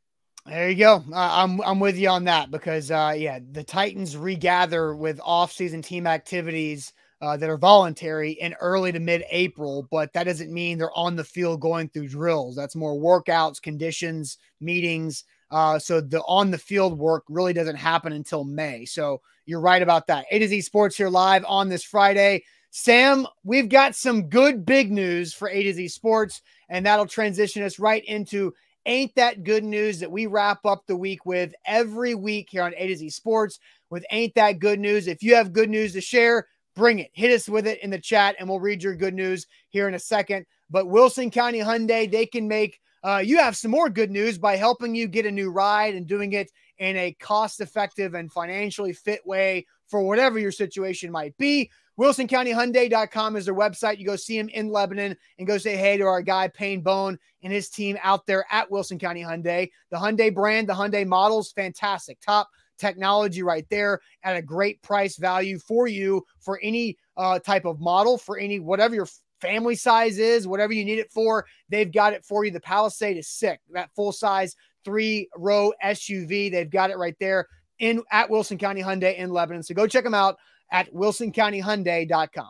there 0.44 0.70
you 0.70 0.76
go. 0.76 0.96
Uh, 1.12 1.30
I'm 1.44 1.60
I'm 1.60 1.78
with 1.78 1.96
you 1.96 2.08
on 2.08 2.24
that 2.24 2.50
because 2.50 2.90
uh, 2.90 3.14
yeah, 3.16 3.38
the 3.52 3.62
Titans 3.62 4.16
regather 4.16 4.96
with 4.96 5.20
off-season 5.22 5.82
team 5.82 6.04
activities 6.04 6.92
uh, 7.20 7.36
that 7.36 7.48
are 7.48 7.56
voluntary 7.56 8.32
in 8.32 8.52
early 8.60 8.90
to 8.90 8.98
mid-April, 8.98 9.86
but 9.92 10.12
that 10.12 10.24
doesn't 10.24 10.52
mean 10.52 10.78
they're 10.78 10.96
on 10.98 11.14
the 11.14 11.22
field 11.22 11.60
going 11.60 11.88
through 11.88 12.08
drills. 12.08 12.56
That's 12.56 12.74
more 12.74 12.96
workouts, 12.96 13.62
conditions, 13.62 14.38
meetings. 14.60 15.22
Uh, 15.52 15.78
so 15.78 16.00
the 16.00 16.20
on 16.22 16.50
the 16.50 16.58
field 16.58 16.98
work 16.98 17.22
really 17.28 17.52
doesn't 17.52 17.76
happen 17.76 18.12
until 18.12 18.42
May. 18.42 18.84
So 18.84 19.20
you're 19.46 19.60
right 19.60 19.82
about 19.82 20.08
that. 20.08 20.26
A 20.32 20.40
to 20.40 20.48
Z 20.48 20.62
Sports 20.62 20.96
here 20.96 21.08
live 21.08 21.44
on 21.46 21.68
this 21.68 21.84
Friday. 21.84 22.42
Sam, 22.74 23.26
we've 23.44 23.68
got 23.68 23.94
some 23.94 24.30
good 24.30 24.64
big 24.64 24.90
news 24.90 25.34
for 25.34 25.50
A 25.50 25.62
to 25.62 25.74
Z 25.74 25.88
Sports, 25.88 26.40
and 26.70 26.86
that'll 26.86 27.04
transition 27.04 27.62
us 27.62 27.78
right 27.78 28.02
into 28.06 28.54
Ain't 28.86 29.14
That 29.14 29.44
Good 29.44 29.62
News 29.62 30.00
that 30.00 30.10
we 30.10 30.24
wrap 30.24 30.64
up 30.64 30.86
the 30.86 30.96
week 30.96 31.26
with 31.26 31.52
every 31.66 32.14
week 32.14 32.48
here 32.50 32.62
on 32.62 32.72
A 32.78 32.86
to 32.86 32.96
Z 32.96 33.10
Sports 33.10 33.60
with 33.90 34.06
Ain't 34.10 34.34
That 34.36 34.58
Good 34.58 34.80
News. 34.80 35.06
If 35.06 35.22
you 35.22 35.34
have 35.34 35.52
good 35.52 35.68
news 35.68 35.92
to 35.92 36.00
share, 36.00 36.48
bring 36.74 37.00
it. 37.00 37.10
Hit 37.12 37.30
us 37.30 37.46
with 37.46 37.66
it 37.66 37.78
in 37.82 37.90
the 37.90 37.98
chat, 37.98 38.36
and 38.38 38.48
we'll 38.48 38.58
read 38.58 38.82
your 38.82 38.96
good 38.96 39.12
news 39.12 39.46
here 39.68 39.86
in 39.86 39.92
a 39.92 39.98
second. 39.98 40.46
But 40.70 40.88
Wilson 40.88 41.30
County 41.30 41.58
Hyundai, 41.58 42.10
they 42.10 42.24
can 42.24 42.48
make 42.48 42.80
uh, 43.04 43.18
you 43.22 43.36
have 43.36 43.54
some 43.54 43.70
more 43.70 43.90
good 43.90 44.10
news 44.10 44.38
by 44.38 44.56
helping 44.56 44.94
you 44.94 45.08
get 45.08 45.26
a 45.26 45.30
new 45.30 45.50
ride 45.50 45.94
and 45.94 46.06
doing 46.06 46.32
it 46.32 46.50
in 46.78 46.96
a 46.96 47.12
cost 47.20 47.60
effective 47.60 48.14
and 48.14 48.32
financially 48.32 48.94
fit 48.94 49.26
way 49.26 49.66
for 49.88 50.00
whatever 50.00 50.38
your 50.38 50.52
situation 50.52 51.12
might 51.12 51.36
be. 51.36 51.70
WilsonCountyHyundai.com 51.98 53.36
is 53.36 53.44
their 53.44 53.54
website. 53.54 53.98
You 53.98 54.06
go 54.06 54.16
see 54.16 54.38
him 54.38 54.48
in 54.48 54.70
Lebanon 54.70 55.16
and 55.38 55.46
go 55.46 55.58
say 55.58 55.76
hey 55.76 55.98
to 55.98 56.04
our 56.04 56.22
guy 56.22 56.48
Payne 56.48 56.80
Bone 56.80 57.18
and 57.42 57.52
his 57.52 57.68
team 57.68 57.98
out 58.02 58.26
there 58.26 58.46
at 58.50 58.70
Wilson 58.70 58.98
County 58.98 59.22
Hyundai. 59.22 59.70
The 59.90 59.98
Hyundai 59.98 60.34
brand, 60.34 60.68
the 60.68 60.74
Hyundai 60.74 61.06
models, 61.06 61.52
fantastic. 61.52 62.18
Top 62.20 62.48
technology 62.78 63.42
right 63.42 63.66
there 63.70 64.00
at 64.24 64.36
a 64.36 64.42
great 64.42 64.80
price 64.82 65.16
value 65.16 65.58
for 65.58 65.86
you 65.86 66.24
for 66.40 66.58
any 66.62 66.96
uh, 67.16 67.38
type 67.38 67.66
of 67.66 67.78
model, 67.78 68.16
for 68.16 68.38
any 68.38 68.58
whatever 68.58 68.94
your 68.94 69.08
family 69.40 69.74
size 69.74 70.18
is, 70.18 70.48
whatever 70.48 70.72
you 70.72 70.84
need 70.84 70.98
it 70.98 71.12
for. 71.12 71.44
They've 71.68 71.92
got 71.92 72.14
it 72.14 72.24
for 72.24 72.44
you. 72.44 72.50
The 72.50 72.60
Palisade 72.60 73.18
is 73.18 73.28
sick. 73.28 73.60
That 73.72 73.90
full 73.94 74.12
size 74.12 74.56
three 74.84 75.28
row 75.36 75.72
SUV. 75.84 76.50
They've 76.50 76.70
got 76.70 76.90
it 76.90 76.96
right 76.96 77.16
there 77.20 77.46
in 77.82 78.02
at 78.10 78.30
Wilson 78.30 78.56
County 78.56 78.80
Hyundai 78.80 79.16
in 79.18 79.30
Lebanon. 79.30 79.62
So 79.62 79.74
go 79.74 79.86
check 79.86 80.04
them 80.04 80.14
out 80.14 80.38
at 80.70 80.92
wilsoncountyhyundai.com. 80.94 82.48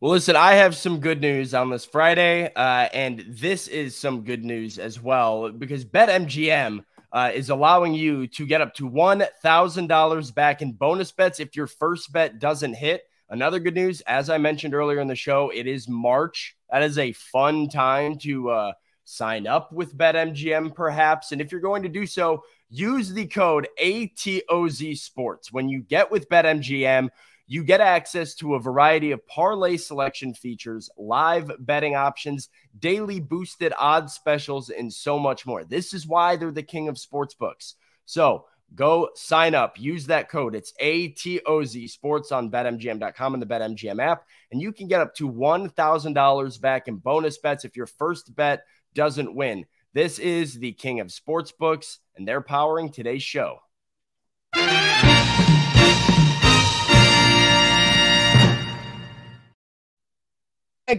Well, 0.00 0.12
listen, 0.12 0.36
I 0.36 0.54
have 0.54 0.76
some 0.76 1.00
good 1.00 1.22
news 1.22 1.54
on 1.54 1.70
this 1.70 1.86
Friday, 1.86 2.52
uh, 2.54 2.88
and 2.92 3.24
this 3.26 3.66
is 3.66 3.96
some 3.96 4.24
good 4.24 4.44
news 4.44 4.78
as 4.78 5.00
well 5.00 5.50
because 5.50 5.86
BetMGM 5.86 6.84
uh, 7.12 7.30
is 7.32 7.48
allowing 7.48 7.94
you 7.94 8.26
to 8.26 8.44
get 8.44 8.60
up 8.60 8.74
to 8.74 8.90
$1,000 8.90 10.34
back 10.34 10.60
in 10.60 10.72
bonus 10.72 11.12
bets 11.12 11.40
if 11.40 11.56
your 11.56 11.66
first 11.66 12.12
bet 12.12 12.38
doesn't 12.38 12.74
hit. 12.74 13.04
Another 13.30 13.58
good 13.58 13.74
news, 13.74 14.02
as 14.02 14.28
I 14.28 14.36
mentioned 14.36 14.74
earlier 14.74 15.00
in 15.00 15.08
the 15.08 15.16
show, 15.16 15.50
it 15.50 15.66
is 15.66 15.88
March. 15.88 16.56
That 16.70 16.82
is 16.82 16.98
a 16.98 17.12
fun 17.12 17.68
time 17.68 18.18
to 18.18 18.50
uh, 18.50 18.72
sign 19.04 19.46
up 19.46 19.72
with 19.72 19.96
BetMGM, 19.96 20.74
perhaps. 20.74 21.32
And 21.32 21.40
if 21.40 21.52
you're 21.52 21.60
going 21.60 21.84
to 21.84 21.88
do 21.88 22.06
so, 22.06 22.42
use 22.68 23.12
the 23.12 23.26
code 23.26 23.68
ATOZ 23.80 24.98
Sports. 24.98 25.52
When 25.52 25.68
you 25.68 25.82
get 25.82 26.10
with 26.10 26.28
BetMGM, 26.28 27.08
you 27.48 27.62
get 27.62 27.80
access 27.80 28.34
to 28.36 28.54
a 28.54 28.60
variety 28.60 29.12
of 29.12 29.26
parlay 29.26 29.76
selection 29.76 30.34
features, 30.34 30.90
live 30.98 31.50
betting 31.60 31.94
options, 31.94 32.48
daily 32.78 33.20
boosted 33.20 33.72
odds 33.78 34.14
specials, 34.14 34.70
and 34.70 34.92
so 34.92 35.18
much 35.18 35.46
more. 35.46 35.64
This 35.64 35.94
is 35.94 36.06
why 36.06 36.36
they're 36.36 36.50
the 36.50 36.62
king 36.62 36.88
of 36.88 36.96
sportsbooks. 36.96 37.74
So 38.04 38.46
go 38.74 39.10
sign 39.14 39.54
up. 39.54 39.78
Use 39.78 40.06
that 40.06 40.28
code. 40.28 40.56
It's 40.56 40.72
ATOZ 40.82 41.88
Sports 41.88 42.32
on 42.32 42.50
BetMGM.com 42.50 43.34
and 43.34 43.42
the 43.42 43.46
BetMGM 43.46 44.02
app. 44.02 44.26
And 44.50 44.60
you 44.60 44.72
can 44.72 44.88
get 44.88 45.00
up 45.00 45.14
to 45.16 45.30
$1,000 45.30 46.60
back 46.60 46.88
in 46.88 46.96
bonus 46.96 47.38
bets 47.38 47.64
if 47.64 47.76
your 47.76 47.86
first 47.86 48.34
bet 48.34 48.64
doesn't 48.94 49.34
win. 49.34 49.66
This 49.96 50.18
is 50.18 50.58
the 50.58 50.72
king 50.72 51.00
of 51.00 51.06
sportsbooks, 51.06 52.00
and 52.18 52.28
they're 52.28 52.42
powering 52.42 52.90
today's 52.90 53.22
show. 53.22 53.60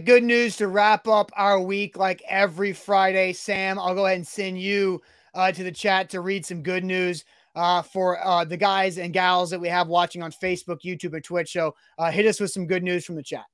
Good 0.04 0.24
news 0.24 0.56
to 0.56 0.66
wrap 0.66 1.06
up 1.06 1.30
our 1.36 1.60
week 1.60 1.96
like 1.96 2.24
every 2.28 2.72
Friday. 2.72 3.34
Sam, 3.34 3.78
I'll 3.78 3.94
go 3.94 4.06
ahead 4.06 4.16
and 4.16 4.26
send 4.26 4.60
you 4.60 5.00
uh, 5.32 5.52
to 5.52 5.62
the 5.62 5.70
chat 5.70 6.10
to 6.10 6.20
read 6.20 6.44
some 6.44 6.64
good 6.64 6.82
news 6.82 7.24
uh, 7.54 7.82
for 7.82 8.18
uh, 8.26 8.44
the 8.44 8.56
guys 8.56 8.98
and 8.98 9.12
gals 9.12 9.50
that 9.50 9.60
we 9.60 9.68
have 9.68 9.86
watching 9.86 10.24
on 10.24 10.32
Facebook, 10.32 10.80
YouTube, 10.84 11.14
and 11.14 11.22
Twitch. 11.22 11.52
So 11.52 11.76
uh, 11.98 12.10
hit 12.10 12.26
us 12.26 12.40
with 12.40 12.50
some 12.50 12.66
good 12.66 12.82
news 12.82 13.04
from 13.04 13.14
the 13.14 13.22
chat. 13.22 13.44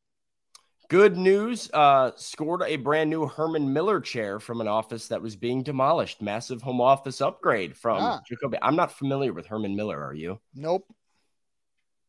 Good 0.89 1.17
news. 1.17 1.71
Uh, 1.73 2.13
scored 2.17 2.63
a 2.63 2.77
brand 2.77 3.11
new 3.11 3.27
Herman 3.27 3.73
Miller 3.73 4.01
chair 4.01 4.39
from 4.39 4.61
an 4.61 4.69
office 4.69 5.09
that 5.09 5.23
was 5.23 5.37
being 5.37 5.63
demolished. 5.63 6.21
Massive 6.21 6.63
home 6.63 6.81
office 6.81 7.21
upgrade 7.21 7.77
from 7.77 8.03
ah. 8.03 8.21
Jacoby. 8.29 8.59
I'm 8.61 8.77
not 8.77 8.93
familiar 8.93 9.33
with 9.33 9.47
Herman 9.47 9.77
Miller. 9.77 10.03
Are 10.03 10.15
you? 10.15 10.41
Nope. 10.55 10.87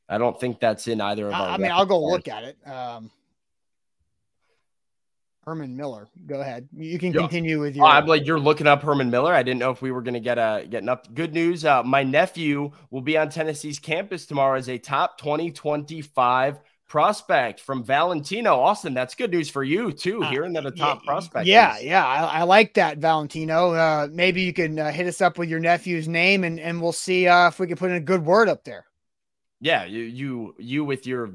I 0.08 0.18
don't 0.18 0.40
think 0.40 0.60
that's 0.60 0.88
in 0.88 1.02
either 1.02 1.28
of 1.28 1.34
our. 1.34 1.50
I 1.50 1.58
mean, 1.58 1.72
I'll 1.72 1.86
go 1.86 2.00
look 2.00 2.28
at 2.28 2.44
it. 2.44 2.58
Um, 2.68 3.10
Herman 5.46 5.78
Miller. 5.78 6.08
Go 6.26 6.42
ahead. 6.42 6.68
You 6.76 7.00
can 7.00 7.14
continue 7.14 7.62
with 7.62 7.76
your. 7.76 7.86
Oh, 7.86 7.90
I'm 7.90 8.08
like 8.08 8.26
you're 8.26 8.40
looking 8.40 8.68
up 8.68 8.82
Herman 8.82 9.10
Miller. 9.10 9.34
I 9.34 9.44
didn't 9.44 9.60
know 9.60 9.72
if 9.72 9.82
we 9.82 9.92
were 9.92 10.02
going 10.02 10.16
to 10.16 10.20
get 10.20 10.38
a 10.38 10.66
get 10.70 10.88
up. 10.90 11.14
Good 11.14 11.34
news. 11.34 11.66
Uh, 11.66 11.84
my 11.84 12.04
nephew 12.04 12.72
will 12.90 13.02
be 13.02 13.18
on 13.18 13.30
Tennessee's 13.30 13.80
campus 13.80 14.26
tomorrow 14.26 14.58
as 14.58 14.70
a 14.70 14.78
top 14.78 15.18
2025 15.20 16.60
prospect 16.88 17.60
from 17.60 17.84
Valentino. 17.84 18.60
Austin, 18.60 18.94
that's 18.94 19.16
good 19.16 19.32
news 19.32 19.50
for 19.50 19.64
you 19.64 19.92
too. 19.92 20.24
Uh, 20.24 20.30
hearing 20.30 20.54
that 20.54 20.66
a 20.66 20.72
top 20.72 21.02
yeah, 21.02 21.08
prospect. 21.08 21.48
Yeah, 21.48 21.78
is. 21.78 21.84
yeah, 21.84 22.06
I, 22.06 22.40
I, 22.40 22.44
like 22.44 22.74
that 22.76 23.00
Valentino. 23.00 23.74
Uh, 23.74 24.08
maybe 24.12 24.42
you 24.42 24.54
can 24.54 24.78
uh, 24.78 24.92
hit 24.92 25.08
us 25.08 25.22
up 25.22 25.38
with 25.38 25.50
your 25.50 25.60
nephew's 25.60 26.08
name, 26.08 26.44
and 26.44 26.60
and 26.60 26.82
we'll 26.82 26.92
see 26.92 27.28
uh, 27.28 27.48
if 27.48 27.60
we 27.60 27.68
can 27.68 27.78
put 27.78 27.92
in 27.92 27.98
a 27.98 28.02
good 28.02 28.26
word 28.26 28.50
up 28.50 28.64
there. 28.64 28.86
Yeah, 29.60 29.86
you 29.86 30.04
you 30.04 30.56
you 30.60 30.86
with 30.86 31.08
your 31.08 31.32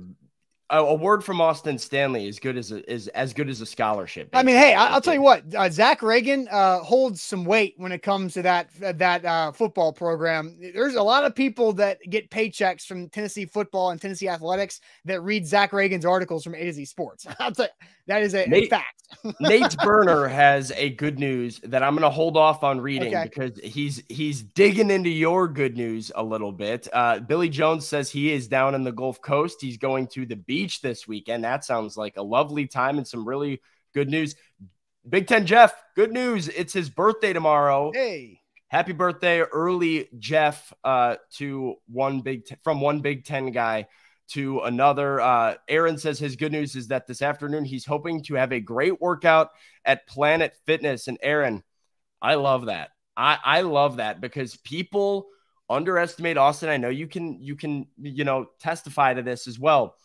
a, 0.70 0.94
word 0.94 1.24
from 1.24 1.40
Austin 1.40 1.78
Stanley 1.78 2.26
is 2.28 2.38
good 2.38 2.56
as 2.56 2.72
a, 2.72 2.88
is 2.90 3.08
as 3.08 3.32
good 3.32 3.48
as 3.48 3.60
a 3.60 3.66
scholarship. 3.66 4.30
Basically. 4.30 4.52
I 4.52 4.54
mean, 4.54 4.62
hey, 4.62 4.74
I, 4.74 4.94
will 4.94 5.00
tell 5.00 5.14
you 5.14 5.22
what, 5.22 5.42
uh, 5.54 5.68
Zach 5.70 6.00
Ragan 6.00 6.46
uh, 6.50 6.78
holds 6.80 7.20
some 7.20 7.44
weight 7.44 7.74
when 7.76 7.92
it 7.92 8.02
comes 8.02 8.34
to 8.34 8.42
that 8.42 8.70
that 8.80 9.24
uh, 9.24 9.52
football 9.52 9.92
program. 9.92 10.56
There's 10.60 10.94
a 10.94 11.02
lot 11.02 11.24
of 11.24 11.34
people 11.34 11.72
that 11.74 11.98
get 12.08 12.30
paychecks 12.30 12.86
from 12.86 13.08
Tennessee 13.08 13.46
football 13.46 13.90
and 13.90 14.00
Tennessee 14.00 14.28
athletics 14.28 14.80
that 15.04 15.20
read 15.22 15.46
Zach 15.46 15.72
Ragan's 15.72 16.04
articles 16.04 16.44
from 16.44 16.54
A 16.54 16.64
to 16.64 16.72
Z 16.72 16.84
Sports. 16.84 17.26
I'll 17.38 17.52
tell 17.52 17.66
you, 17.66 17.86
that 18.06 18.22
is 18.22 18.34
a, 18.34 18.46
Nate, 18.46 18.70
fact. 18.70 19.02
Nate's 19.40 19.76
burner 19.76 20.26
has 20.28 20.72
a 20.72 20.90
good 20.90 21.18
news 21.18 21.60
that 21.64 21.82
I'm 21.82 21.94
going 21.94 22.02
to 22.02 22.10
hold 22.10 22.36
off 22.36 22.64
on 22.64 22.80
reading 22.80 23.14
okay. 23.14 23.24
because 23.24 23.58
he's 23.62 24.02
he's 24.08 24.42
digging 24.42 24.90
into 24.90 25.10
your 25.10 25.48
good 25.48 25.76
news 25.76 26.10
a 26.14 26.22
little 26.22 26.52
bit. 26.52 26.88
Uh, 26.92 27.20
Billy 27.20 27.48
Jones 27.48 27.86
says 27.86 28.10
he 28.10 28.32
is 28.32 28.48
down 28.48 28.74
in 28.74 28.84
the 28.84 28.92
Gulf 28.92 29.20
Coast. 29.20 29.58
He's 29.60 29.76
going 29.76 30.06
to 30.08 30.26
the 30.26 30.36
beach 30.36 30.59
this 30.82 31.08
weekend. 31.08 31.44
That 31.44 31.64
sounds 31.64 31.96
like 31.96 32.16
a 32.16 32.22
lovely 32.22 32.66
time 32.66 32.98
and 32.98 33.06
some 33.06 33.26
really 33.26 33.60
good 33.94 34.08
news. 34.08 34.34
Big 35.08 35.26
Ten 35.26 35.46
Jeff, 35.46 35.72
good 35.96 36.12
news. 36.12 36.48
It's 36.48 36.72
his 36.72 36.90
birthday 36.90 37.32
tomorrow. 37.32 37.90
Hey. 37.92 38.40
Happy 38.68 38.92
birthday, 38.92 39.40
early 39.40 40.08
Jeff, 40.18 40.72
uh, 40.84 41.16
to 41.36 41.74
one 41.88 42.20
big 42.20 42.44
t- 42.44 42.54
from 42.62 42.80
one 42.80 43.00
Big 43.00 43.24
Ten 43.24 43.50
guy 43.50 43.88
to 44.28 44.60
another. 44.60 45.20
Uh, 45.20 45.54
Aaron 45.68 45.98
says 45.98 46.18
his 46.18 46.36
good 46.36 46.52
news 46.52 46.76
is 46.76 46.88
that 46.88 47.06
this 47.06 47.22
afternoon 47.22 47.64
he's 47.64 47.84
hoping 47.84 48.22
to 48.24 48.34
have 48.34 48.52
a 48.52 48.60
great 48.60 49.00
workout 49.00 49.50
at 49.84 50.06
Planet 50.06 50.54
Fitness. 50.66 51.08
And 51.08 51.18
Aaron, 51.22 51.64
I 52.22 52.34
love 52.34 52.66
that. 52.66 52.90
I, 53.16 53.38
I 53.44 53.60
love 53.62 53.96
that 53.96 54.20
because 54.20 54.56
people 54.56 55.26
underestimate 55.68 56.36
Austin. 56.36 56.68
I 56.68 56.76
know 56.76 56.88
you 56.88 57.06
can 57.06 57.40
you 57.40 57.56
can 57.56 57.86
you 58.00 58.24
know 58.24 58.46
testify 58.60 59.14
to 59.14 59.22
this 59.22 59.46
as 59.46 59.58
well. 59.58 59.96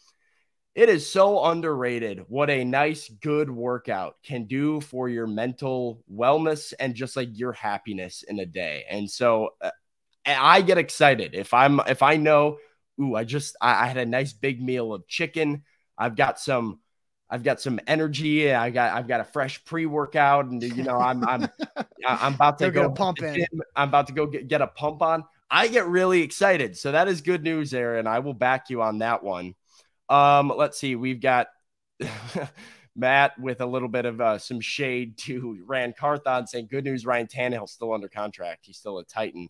It 0.76 0.90
is 0.90 1.10
so 1.10 1.46
underrated 1.46 2.26
what 2.28 2.50
a 2.50 2.66
nice 2.66 3.10
good 3.10 3.50
workout 3.50 4.18
can 4.24 4.44
do 4.44 4.82
for 4.82 5.08
your 5.08 5.26
mental 5.26 6.04
wellness 6.14 6.74
and 6.78 6.94
just 6.94 7.16
like 7.16 7.30
your 7.32 7.54
happiness 7.54 8.24
in 8.24 8.40
a 8.40 8.46
day. 8.46 8.84
And 8.90 9.10
so 9.10 9.52
uh, 9.62 9.72
I 10.26 10.62
get 10.62 10.78
excited 10.78 11.34
if 11.34 11.54
I'm 11.54 11.80
if 11.88 12.04
I 12.04 12.18
know 12.18 12.58
ooh, 13.00 13.16
I 13.16 13.24
just 13.24 13.56
I, 13.62 13.84
I 13.84 13.88
had 13.88 13.98
a 13.98 14.06
nice 14.06 14.34
big 14.34 14.62
meal 14.62 14.94
of 14.94 15.08
chicken. 15.08 15.64
I've 15.98 16.16
got 16.16 16.40
some 16.40 16.80
I've 17.30 17.44
got 17.44 17.60
some 17.60 17.80
energy. 17.88 18.54
I 18.54 18.70
got 18.70 18.94
I've 18.94 19.08
got 19.08 19.22
a 19.22 19.24
fresh 19.24 19.64
pre-workout, 19.66 20.46
and 20.46 20.62
you 20.62 20.84
know 20.84 20.98
I'm 20.98 21.26
I'm 21.28 21.48
I'm 22.08 22.36
about 22.36 22.60
to 22.60 22.70
go, 22.70 22.92
pump 22.92 23.22
in. 23.22 23.46
I'm 23.76 23.90
about 23.90 24.08
to 24.08 24.14
go 24.14 24.28
get, 24.28 24.48
get 24.48 24.62
a 24.62 24.68
pump 24.68 25.02
on. 25.02 25.24
I 25.50 25.68
get 25.68 25.88
really 25.88 26.22
excited. 26.22 26.76
So 26.78 26.92
that 26.92 27.08
is 27.08 27.22
good 27.22 27.44
news, 27.44 27.74
Aaron. 27.74 28.08
I 28.08 28.20
will 28.20 28.34
back 28.34 28.70
you 28.70 28.82
on 28.82 29.00
that 29.00 29.24
one. 29.24 29.56
Um, 30.10 30.54
let's 30.56 30.80
see. 30.80 30.96
We've 30.96 31.22
got 31.22 31.48
Matt 32.96 33.38
with 33.40 33.62
a 33.62 33.66
little 33.66 33.88
bit 33.88 34.06
of 34.06 34.22
uh, 34.22 34.38
some 34.38 34.62
shade 34.62 35.18
to 35.20 35.64
Ran 35.66 35.94
Carthon 35.98 36.48
saying, 36.48 36.68
"Good 36.70 36.86
news, 36.86 37.06
Ryan 37.06 37.28
Tannehill 37.28 37.70
still 37.70 37.94
under 37.94 38.08
contract. 38.08 38.66
He's 38.66 38.78
still 38.78 39.00
a 39.00 39.06
Titan." 39.06 39.50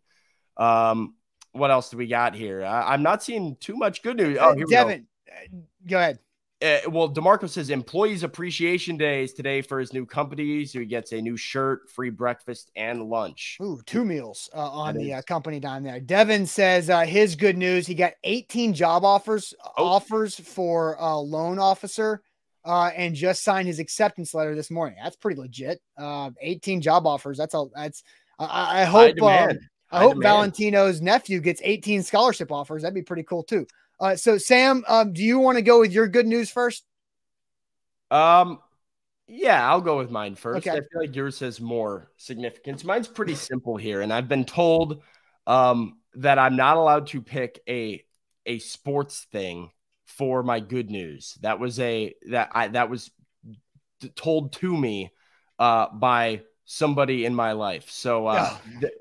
Um, 0.58 1.16
what 1.52 1.72
else 1.72 1.90
do 1.90 1.98
we 1.98 2.08
got 2.08 2.36
here? 2.36 2.64
I, 2.64 2.94
am 2.94 3.04
not 3.04 3.24
seeing 3.24 3.56
too 3.58 3.76
much 3.78 4.04
good 4.04 4.18
news. 4.18 4.38
Oh, 4.40 4.56
here 4.56 4.66
Devin, 4.70 5.08
go. 5.28 5.60
go. 5.88 5.98
ahead. 6.00 6.20
Uh, 6.62 6.78
well, 6.90 7.10
Demarco 7.10 7.50
says 7.50 7.70
employees 7.70 8.24
appreciation 8.24 8.96
day 8.96 9.24
is 9.24 9.34
today 9.34 9.62
for 9.62 9.78
his 9.78 9.92
new 9.92 10.06
company. 10.06 10.66
So 10.66 10.80
he 10.80 10.86
gets 10.86 11.12
a 11.12 11.22
new 11.22 11.36
shirt, 11.36 11.90
free 11.90 12.10
breakfast, 12.10 12.72
and 12.78 13.04
lunch. 13.04 13.58
Ooh, 13.62 13.82
two 13.86 14.06
meals 14.06 14.50
uh, 14.56 14.70
on 14.70 14.96
that 14.96 15.00
the 15.02 15.14
uh, 15.16 15.22
company 15.24 15.60
down 15.60 15.84
there. 15.84 16.00
Devin 16.00 16.46
says 16.46 16.90
uh, 16.90 17.02
his 17.02 17.36
good 17.36 17.58
news: 17.58 17.86
he 17.86 17.94
got 17.94 18.14
18 18.24 18.74
job 18.74 19.04
offers 19.04 19.54
oh. 19.78 19.86
offers 19.86 20.40
for 20.40 20.96
a 20.98 21.20
loan 21.20 21.60
officer, 21.60 22.22
uh, 22.64 22.90
and 22.96 23.16
just 23.16 23.44
signed 23.44 23.68
his 23.68 23.80
acceptance 23.80 24.34
letter 24.34 24.56
this 24.56 24.72
morning. 24.72 24.98
That's 25.04 25.18
pretty 25.18 25.42
legit. 25.42 25.82
Uh, 25.98 26.32
18 26.40 26.80
job 26.80 27.06
offers. 27.06 27.38
That's 27.38 27.54
all. 27.54 27.70
That's. 27.76 28.02
I, 28.40 28.82
I 28.82 28.84
hope. 28.86 29.16
I 29.92 30.00
hope 30.00 30.22
Valentino's 30.22 31.00
nephew 31.00 31.40
gets 31.40 31.62
18 31.64 32.04
scholarship 32.04 32.52
offers. 32.52 32.82
That'd 32.82 32.96
be 32.96 33.04
pretty 33.04 33.24
cool 33.24 33.44
too. 33.44 33.68
Uh, 34.00 34.16
so 34.16 34.38
Sam, 34.38 34.84
um, 34.88 35.14
do 35.14 35.24
you 35.24 35.40
want 35.40 35.58
to 35.58 35.62
go 35.62 35.80
with 35.80 35.92
your 35.92 36.08
good 36.08 36.28
news 36.28 36.50
first? 36.50 36.84
Um, 38.12 38.60
yeah, 39.28 39.68
I'll 39.68 39.82
go 39.82 39.98
with 39.98 40.12
mine 40.12 40.36
first. 40.36 40.68
Okay. 40.68 40.78
I 40.78 40.82
feel 40.82 41.02
like 41.02 41.16
yours 41.16 41.40
has 41.40 41.60
more 41.60 42.12
significance. 42.18 42.84
Mine's 42.84 43.08
pretty 43.08 43.36
simple 43.36 43.78
here, 43.78 44.02
and 44.02 44.14
I've 44.14 44.28
been 44.28 44.46
told 44.46 45.02
um, 45.48 46.00
that 46.16 46.38
I'm 46.38 46.56
not 46.56 46.78
allowed 46.78 47.08
to 47.08 47.22
pick 47.22 47.60
a 47.68 48.04
a 48.46 48.60
sports 48.60 49.26
thing 49.32 49.72
for 50.06 50.44
my 50.44 50.60
good 50.60 50.92
news. 50.92 51.38
That 51.42 51.60
was 51.60 51.80
a 51.80 52.14
that 52.30 52.50
I 52.54 52.68
that 52.70 52.90
was 52.90 53.10
told 54.16 54.54
to 54.54 54.78
me 54.78 55.12
uh, 55.58 55.88
by 55.92 56.42
somebody 56.66 57.26
in 57.26 57.34
my 57.34 57.54
life. 57.54 57.90
So 57.90 58.28
uh, 58.28 58.56
th- 58.80 58.94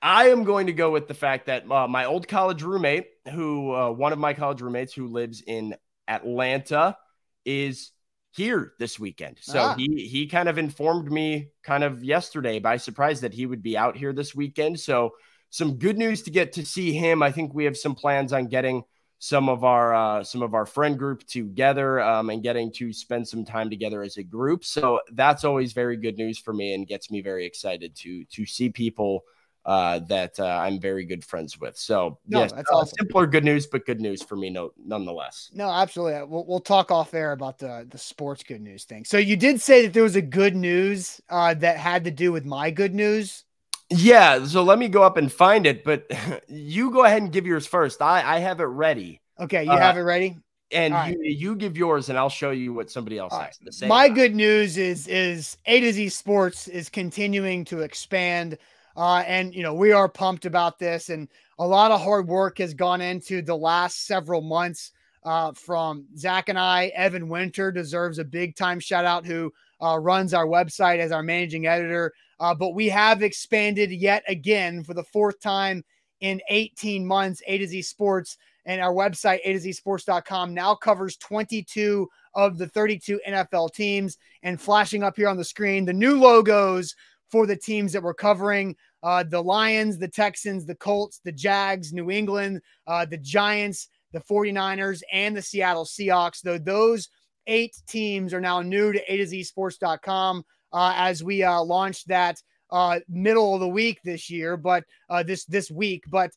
I 0.00 0.28
am 0.28 0.44
going 0.44 0.66
to 0.66 0.72
go 0.72 0.90
with 0.90 1.08
the 1.08 1.14
fact 1.14 1.46
that 1.46 1.70
uh, 1.70 1.88
my 1.88 2.04
old 2.04 2.28
college 2.28 2.62
roommate, 2.62 3.08
who 3.30 3.74
uh, 3.74 3.90
one 3.90 4.12
of 4.12 4.18
my 4.18 4.34
college 4.34 4.60
roommates 4.60 4.92
who 4.92 5.08
lives 5.08 5.42
in 5.46 5.74
Atlanta, 6.08 6.96
is 7.44 7.92
here 8.32 8.72
this 8.78 8.98
weekend. 8.98 9.38
So 9.40 9.58
ah. 9.58 9.74
he 9.76 10.06
he 10.06 10.26
kind 10.26 10.48
of 10.48 10.58
informed 10.58 11.10
me 11.10 11.50
kind 11.62 11.84
of 11.84 12.02
yesterday 12.02 12.58
by 12.58 12.76
surprise 12.78 13.20
that 13.20 13.34
he 13.34 13.46
would 13.46 13.62
be 13.62 13.76
out 13.76 13.96
here 13.96 14.12
this 14.12 14.34
weekend. 14.34 14.80
So 14.80 15.12
some 15.50 15.76
good 15.76 15.96
news 15.96 16.22
to 16.22 16.30
get 16.30 16.52
to 16.54 16.66
see 16.66 16.92
him. 16.92 17.22
I 17.22 17.30
think 17.30 17.54
we 17.54 17.64
have 17.64 17.76
some 17.76 17.94
plans 17.94 18.32
on 18.32 18.46
getting 18.46 18.82
some 19.20 19.48
of 19.48 19.62
our 19.62 19.94
uh, 19.94 20.24
some 20.24 20.42
of 20.42 20.54
our 20.54 20.66
friend 20.66 20.98
group 20.98 21.24
together 21.26 22.00
um, 22.00 22.30
and 22.30 22.42
getting 22.42 22.72
to 22.72 22.92
spend 22.92 23.28
some 23.28 23.44
time 23.44 23.70
together 23.70 24.02
as 24.02 24.16
a 24.16 24.24
group. 24.24 24.64
So 24.64 25.00
that's 25.12 25.44
always 25.44 25.72
very 25.72 25.96
good 25.96 26.16
news 26.16 26.38
for 26.38 26.52
me 26.52 26.74
and 26.74 26.86
gets 26.86 27.10
me 27.10 27.20
very 27.20 27.46
excited 27.46 27.94
to 27.96 28.24
to 28.24 28.46
see 28.46 28.68
people 28.68 29.24
uh, 29.64 30.00
that 30.00 30.38
uh, 30.38 30.44
I'm 30.44 30.78
very 30.78 31.04
good 31.04 31.24
friends 31.24 31.58
with. 31.58 31.76
So 31.78 32.18
no, 32.26 32.40
yes, 32.40 32.52
that's 32.52 32.70
uh, 32.70 32.76
awesome. 32.76 32.96
simpler 32.98 33.26
good 33.26 33.44
news, 33.44 33.66
but 33.66 33.86
good 33.86 34.00
news 34.00 34.22
for 34.22 34.36
me, 34.36 34.50
no, 34.50 34.72
nonetheless. 34.76 35.50
No, 35.54 35.70
absolutely. 35.70 36.22
We'll, 36.24 36.44
we'll 36.46 36.60
talk 36.60 36.90
off 36.90 37.14
air 37.14 37.32
about 37.32 37.58
the 37.58 37.86
the 37.90 37.98
sports 37.98 38.42
good 38.42 38.60
news 38.60 38.84
thing. 38.84 39.04
So 39.04 39.16
you 39.18 39.36
did 39.36 39.60
say 39.60 39.82
that 39.82 39.92
there 39.92 40.02
was 40.02 40.16
a 40.16 40.22
good 40.22 40.54
news 40.54 41.20
uh, 41.30 41.54
that 41.54 41.78
had 41.78 42.04
to 42.04 42.10
do 42.10 42.30
with 42.32 42.44
my 42.44 42.70
good 42.70 42.94
news. 42.94 43.44
Yeah. 43.90 44.44
So 44.44 44.62
let 44.62 44.78
me 44.78 44.88
go 44.88 45.02
up 45.02 45.16
and 45.16 45.32
find 45.32 45.66
it, 45.66 45.84
but 45.84 46.10
you 46.48 46.90
go 46.90 47.04
ahead 47.04 47.22
and 47.22 47.32
give 47.32 47.46
yours 47.46 47.66
first. 47.66 48.02
I 48.02 48.36
I 48.36 48.38
have 48.40 48.60
it 48.60 48.64
ready. 48.64 49.20
Okay, 49.40 49.64
you 49.64 49.70
uh, 49.70 49.78
have 49.78 49.96
it 49.96 50.02
ready. 50.02 50.36
And 50.70 50.92
you, 50.92 50.98
right. 50.98 51.18
you 51.20 51.54
give 51.56 51.76
yours, 51.76 52.08
and 52.08 52.18
I'll 52.18 52.28
show 52.28 52.50
you 52.50 52.72
what 52.72 52.90
somebody 52.90 53.18
else 53.18 53.32
All 53.32 53.40
has 53.40 53.58
right. 53.60 53.66
to 53.66 53.72
say. 53.72 53.86
My 53.86 54.08
good 54.08 54.34
news 54.34 54.76
is 54.76 55.06
is 55.08 55.56
A 55.66 55.80
to 55.80 55.92
Z 55.92 56.08
Sports 56.10 56.68
is 56.68 56.88
continuing 56.88 57.64
to 57.66 57.80
expand 57.80 58.58
uh, 58.96 59.22
and, 59.26 59.54
you 59.54 59.62
know, 59.62 59.74
we 59.74 59.92
are 59.92 60.08
pumped 60.08 60.46
about 60.46 60.78
this. 60.78 61.08
And 61.10 61.28
a 61.58 61.66
lot 61.66 61.90
of 61.90 62.00
hard 62.00 62.28
work 62.28 62.58
has 62.58 62.74
gone 62.74 63.00
into 63.00 63.42
the 63.42 63.56
last 63.56 64.06
several 64.06 64.40
months 64.40 64.92
uh, 65.24 65.52
from 65.52 66.06
Zach 66.16 66.48
and 66.48 66.58
I. 66.58 66.86
Evan 66.94 67.28
Winter 67.28 67.72
deserves 67.72 68.18
a 68.18 68.24
big 68.24 68.56
time 68.56 68.78
shout 68.78 69.04
out, 69.04 69.26
who 69.26 69.52
uh, 69.82 69.98
runs 69.98 70.34
our 70.34 70.46
website 70.46 70.98
as 70.98 71.12
our 71.12 71.22
managing 71.22 71.66
editor. 71.66 72.12
Uh, 72.40 72.54
but 72.54 72.74
we 72.74 72.88
have 72.88 73.22
expanded 73.22 73.90
yet 73.90 74.22
again 74.28 74.84
for 74.84 74.94
the 74.94 75.04
fourth 75.04 75.40
time 75.40 75.84
in 76.20 76.40
18 76.48 77.06
months. 77.06 77.42
A 77.46 77.58
to 77.58 77.66
Z 77.66 77.82
Sports 77.82 78.36
and 78.66 78.80
our 78.80 78.92
website, 78.92 79.40
A 79.44 79.52
to 79.52 79.58
Z 79.60 79.72
Sports.com, 79.72 80.54
now 80.54 80.74
covers 80.74 81.16
22 81.16 82.08
of 82.34 82.58
the 82.58 82.66
32 82.66 83.20
NFL 83.26 83.72
teams. 83.72 84.18
And 84.42 84.60
flashing 84.60 85.02
up 85.02 85.16
here 85.16 85.28
on 85.28 85.36
the 85.36 85.44
screen, 85.44 85.84
the 85.84 85.92
new 85.92 86.18
logos 86.18 86.94
for 87.30 87.46
the 87.46 87.56
teams 87.56 87.92
that 87.92 88.02
we're 88.02 88.14
covering 88.14 88.76
uh, 89.02 89.22
the 89.22 89.42
Lions, 89.42 89.98
the 89.98 90.08
Texans, 90.08 90.64
the 90.64 90.74
Colts, 90.74 91.20
the 91.24 91.32
Jags, 91.32 91.92
New 91.92 92.10
England, 92.10 92.62
uh, 92.86 93.04
the 93.04 93.18
Giants, 93.18 93.88
the 94.12 94.20
49ers, 94.20 95.02
and 95.12 95.36
the 95.36 95.42
Seattle 95.42 95.84
Seahawks. 95.84 96.40
Though 96.40 96.58
those 96.58 97.08
eight 97.46 97.76
teams 97.86 98.32
are 98.32 98.40
now 98.40 98.62
new 98.62 98.92
to 98.92 99.12
A 99.12 99.18
to 99.18 99.26
Z 99.26 99.44
Sports.com 99.44 100.44
uh, 100.72 100.94
as 100.96 101.22
we 101.22 101.42
uh, 101.42 101.60
launched 101.60 102.08
that 102.08 102.40
uh, 102.70 103.00
middle 103.08 103.54
of 103.54 103.60
the 103.60 103.68
week 103.68 104.00
this 104.04 104.30
year, 104.30 104.56
but 104.56 104.84
uh, 105.10 105.22
this 105.22 105.44
this 105.44 105.70
week. 105.70 106.04
But 106.08 106.30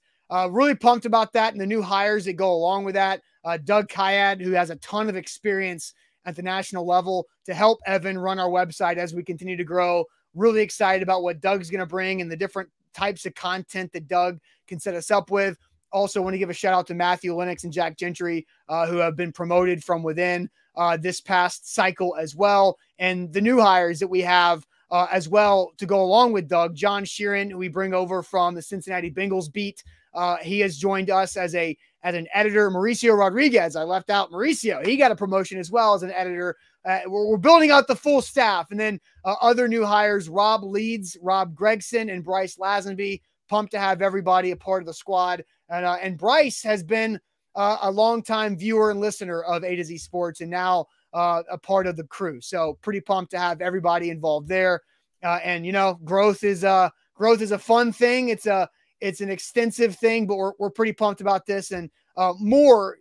really 0.50 0.76
pumped 0.76 1.06
about 1.06 1.32
that 1.34 1.54
and 1.54 1.62
the 1.62 1.66
new 1.66 1.82
hires 1.82 2.26
that 2.26 2.34
go 2.34 2.52
along 2.52 2.84
with 2.84 2.96
that. 2.96 3.22
Doug 3.64 3.88
Kyed, 3.88 4.42
who 4.42 4.52
has 4.52 4.70
a 4.70 4.76
ton 4.78 5.08
of 5.08 5.16
experience 5.16 5.94
at 6.26 6.36
the 6.36 6.42
national 6.42 6.86
level 6.86 7.26
to 7.46 7.54
help 7.54 7.80
Evan 7.86 8.20
run 8.20 8.38
our 8.38 8.50
website 8.50 8.98
as 8.98 9.16
we 9.16 9.24
continue 9.24 9.56
to 9.56 9.64
grow. 9.64 10.04
Really 10.38 10.62
excited 10.62 11.04
about 11.04 11.24
what 11.24 11.42
Doug's 11.42 11.70
going 11.70 11.80
to 11.80 11.86
bring 11.86 12.22
and 12.22 12.32
the 12.32 12.38
different 12.38 12.70
types 12.94 13.26
of 13.26 13.36
content 13.36 13.92
that 13.94 14.08
Doug 14.08 14.40
can 14.68 14.80
set 14.80 14.96
us 14.96 15.12
up 15.12 15.32
with. 15.32 15.58
Also, 15.92 16.22
want 16.22 16.34
to 16.34 16.38
give 16.38 16.50
a 16.50 16.54
shout 16.54 16.74
out 16.74 16.86
to 16.88 16.94
Matthew 16.94 17.34
Lennox 17.34 17.64
and 17.64 17.74
Jack 17.74 17.98
Gentry, 17.98 18.46
uh, 18.70 18.86
who 18.86 18.98
have 18.98 19.16
been 19.16 19.32
promoted 19.32 19.84
from 19.84 20.04
within 20.04 20.50
uh, 20.76 20.98
this 20.98 21.20
past 21.20 21.74
cycle 21.74 22.16
as 22.18 22.36
well. 22.36 22.78
And 23.00 23.34
the 23.34 23.42
new 23.42 23.60
hires 23.60 24.00
that 24.00 24.08
we 24.08 24.22
have 24.22 24.66
uh, 24.92 25.08
as 25.12 25.28
well 25.28 25.72
to 25.78 25.86
go 25.86 26.02
along 26.02 26.34
with 26.34 26.48
Doug, 26.48 26.76
John 26.76 27.04
Sheeran, 27.04 27.52
who 27.52 27.58
we 27.58 27.68
bring 27.68 27.94
over 27.94 28.22
from 28.22 28.56
the 28.56 28.62
Cincinnati 28.62 29.12
Bengals 29.12 29.52
beat. 29.52 29.84
Uh, 30.14 30.38
he 30.38 30.60
has 30.60 30.78
joined 30.78 31.10
us 31.10 31.38
as 31.38 31.56
a 31.56 31.78
as 32.04 32.16
an 32.16 32.28
editor. 32.34 32.72
Mauricio 32.72 33.18
Rodriguez, 33.18 33.76
I 33.76 33.84
left 33.84 34.10
out 34.10 34.32
Mauricio. 34.32 34.86
He 34.86 34.98
got 34.98 35.12
a 35.12 35.16
promotion 35.16 35.60
as 35.60 35.72
well 35.72 35.94
as 35.94 36.04
an 36.04 36.12
editor. 36.12 36.56
Uh, 36.88 37.02
we're, 37.08 37.28
we're, 37.28 37.38
building 37.38 37.70
out 37.70 37.88
the 37.88 37.96
full 37.96 38.22
staff, 38.22 38.72
and 38.72 38.80
then 38.80 39.00
uh, 39.26 39.36
other 39.42 39.68
new 39.68 39.86
hires: 39.86 40.30
Rob 40.30 40.64
Leeds, 40.64 41.18
Rob 41.22 41.54
Gregson, 41.54 42.10
and 42.10 42.24
Bryce 42.24 42.56
Lazenby. 42.56 43.22
Pumped 43.50 43.72
to 43.72 43.80
have 43.80 44.02
everybody 44.02 44.52
a 44.52 44.56
part 44.58 44.82
of 44.82 44.88
the 44.88 44.94
squad, 44.94 45.44
and 45.70 45.86
uh, 45.86 45.98
and 46.02 46.18
Bryce 46.18 46.62
has 46.64 46.84
been 46.84 47.20
uh, 47.56 47.78
a 47.82 47.92
longtime 47.92 48.58
viewer 48.58 48.92
and 48.92 49.00
listener 49.00 49.42
of 49.44 49.64
A 49.64 49.76
to 49.76 49.84
Z 49.84 49.98
Sports, 49.98 50.42
and 50.42 50.50
now 50.50 50.86
uh, 51.14 51.44
a 51.50 51.58
part 51.58 51.88
of 51.88 51.98
the 51.98 52.04
crew. 52.06 52.40
So 52.42 52.78
pretty 52.82 53.02
pumped 53.02 53.32
to 53.32 53.40
have 53.40 53.62
everybody 53.62 54.10
involved 54.10 54.48
there. 54.48 54.82
Uh, 55.24 55.40
and 55.44 55.66
you 55.66 55.72
know, 55.72 56.00
growth 56.04 56.44
is 56.44 56.64
uh 56.64 56.90
growth 57.16 57.42
is 57.42 57.52
a 57.52 57.60
fun 57.60 57.92
thing. 57.92 58.30
It's 58.30 58.46
a 58.46 58.70
it's 59.02 59.22
an 59.22 59.30
extensive 59.30 59.96
thing, 59.96 60.28
but 60.28 60.38
we're 60.38 60.54
we're 60.60 60.70
pretty 60.70 60.94
pumped 60.94 61.22
about 61.22 61.46
this. 61.46 61.72
And 61.72 61.90
uh, 62.16 62.34
more 62.40 62.98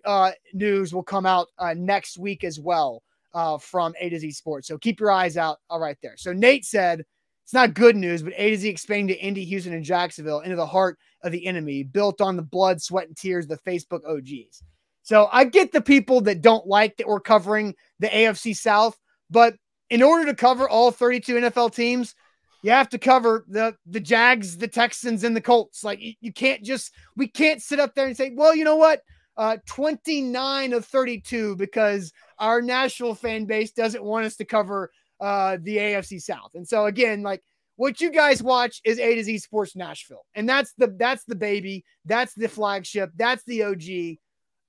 news 0.55 0.95
will 0.95 1.03
come 1.03 1.27
out 1.27 1.49
next 1.77 2.19
week 2.19 2.43
as 2.43 2.59
well 2.59 3.03
uh, 3.37 3.59
from 3.59 3.95
A 4.01 4.09
to 4.09 4.19
Z 4.19 4.31
Sports. 4.33 4.67
So 4.67 4.79
keep 4.79 4.99
your 4.99 5.13
eyes 5.13 5.37
out 5.37 5.59
all 5.69 5.79
right 5.79 5.99
there. 6.03 6.17
So 6.17 6.33
Nate 6.33 6.65
said 6.65 7.05
it's 7.45 7.53
not 7.53 7.75
good 7.75 7.95
news, 7.95 8.23
but 8.23 8.33
A 8.37 8.51
to 8.51 8.57
Z 8.57 8.69
expanding 8.69 9.15
to 9.15 9.23
Indy, 9.23 9.45
Houston, 9.45 9.75
and 9.75 9.85
Jacksonville 9.85 10.41
into 10.41 10.57
the 10.57 10.67
heart 10.67 10.99
of 11.23 11.33
the 11.33 11.47
enemy, 11.47 11.83
built 11.83 12.23
on 12.23 12.37
the 12.37 12.43
blood, 12.43 12.81
sweat, 12.81 13.09
and 13.09 13.17
tears 13.17 13.45
of 13.45 13.51
the 13.51 13.71
Facebook 13.71 14.01
OGs. 14.09 14.63
So 15.03 15.29
I 15.31 15.45
get 15.45 15.71
the 15.71 15.83
people 15.83 16.23
that 16.23 16.41
don't 16.41 16.67
like 16.67 16.97
that 16.97 17.07
we're 17.07 17.21
covering 17.21 17.75
the 18.01 18.09
AFC 18.09 18.57
South, 18.57 18.99
but 19.31 19.55
in 19.91 20.03
order 20.03 20.25
to 20.25 20.35
cover 20.35 20.69
all 20.69 20.91
32 20.91 21.35
NFL 21.35 21.75
teams, 21.75 22.15
you 22.63 22.71
have 22.71 22.89
to 22.89 22.99
cover 22.99 23.45
the 23.47 23.77
the 23.85 24.01
Jags, 24.01 24.57
the 24.57 24.67
Texans, 24.67 25.25
and 25.25 25.37
the 25.37 25.43
Colts. 25.43 25.85
Like 25.85 26.01
you, 26.01 26.15
you 26.23 26.33
can't 26.33 26.65
just 26.65 26.91
we 27.17 27.29
can't 27.29 27.63
sit 27.63 27.79
up 27.79 27.95
there 27.95 28.07
and 28.07 28.17
say, 28.17 28.33
well, 28.35 28.57
you 28.57 28.65
know 28.65 28.77
what? 28.77 29.03
Uh, 29.37 29.59
29 29.67 30.73
of 30.73 30.87
32 30.87 31.57
because 31.57 32.11
our 32.39 32.63
national 32.63 33.15
fan 33.15 33.45
base 33.45 33.71
doesn't 33.71 34.03
want 34.03 34.25
us 34.25 34.35
to 34.37 34.47
cover 34.47 34.91
uh, 35.21 35.59
the 35.63 35.77
AFC 35.77 36.21
South. 36.21 36.51
And 36.55 36.67
so 36.67 36.87
again, 36.87 37.23
like 37.23 37.43
what 37.77 38.01
you 38.01 38.11
guys 38.11 38.43
watch 38.43 38.81
is 38.85 38.99
A 38.99 39.15
to 39.15 39.25
Z 39.25 39.39
Sports 39.39 39.77
Nashville, 39.77 40.25
and 40.35 40.49
that's 40.49 40.73
the 40.79 40.95
that's 40.99 41.25
the 41.25 41.35
baby, 41.35 41.85
that's 42.07 42.35
the 42.35 42.49
flagship, 42.49 43.11
that's 43.17 43.45
the 43.45 43.63
OG. 43.65 44.19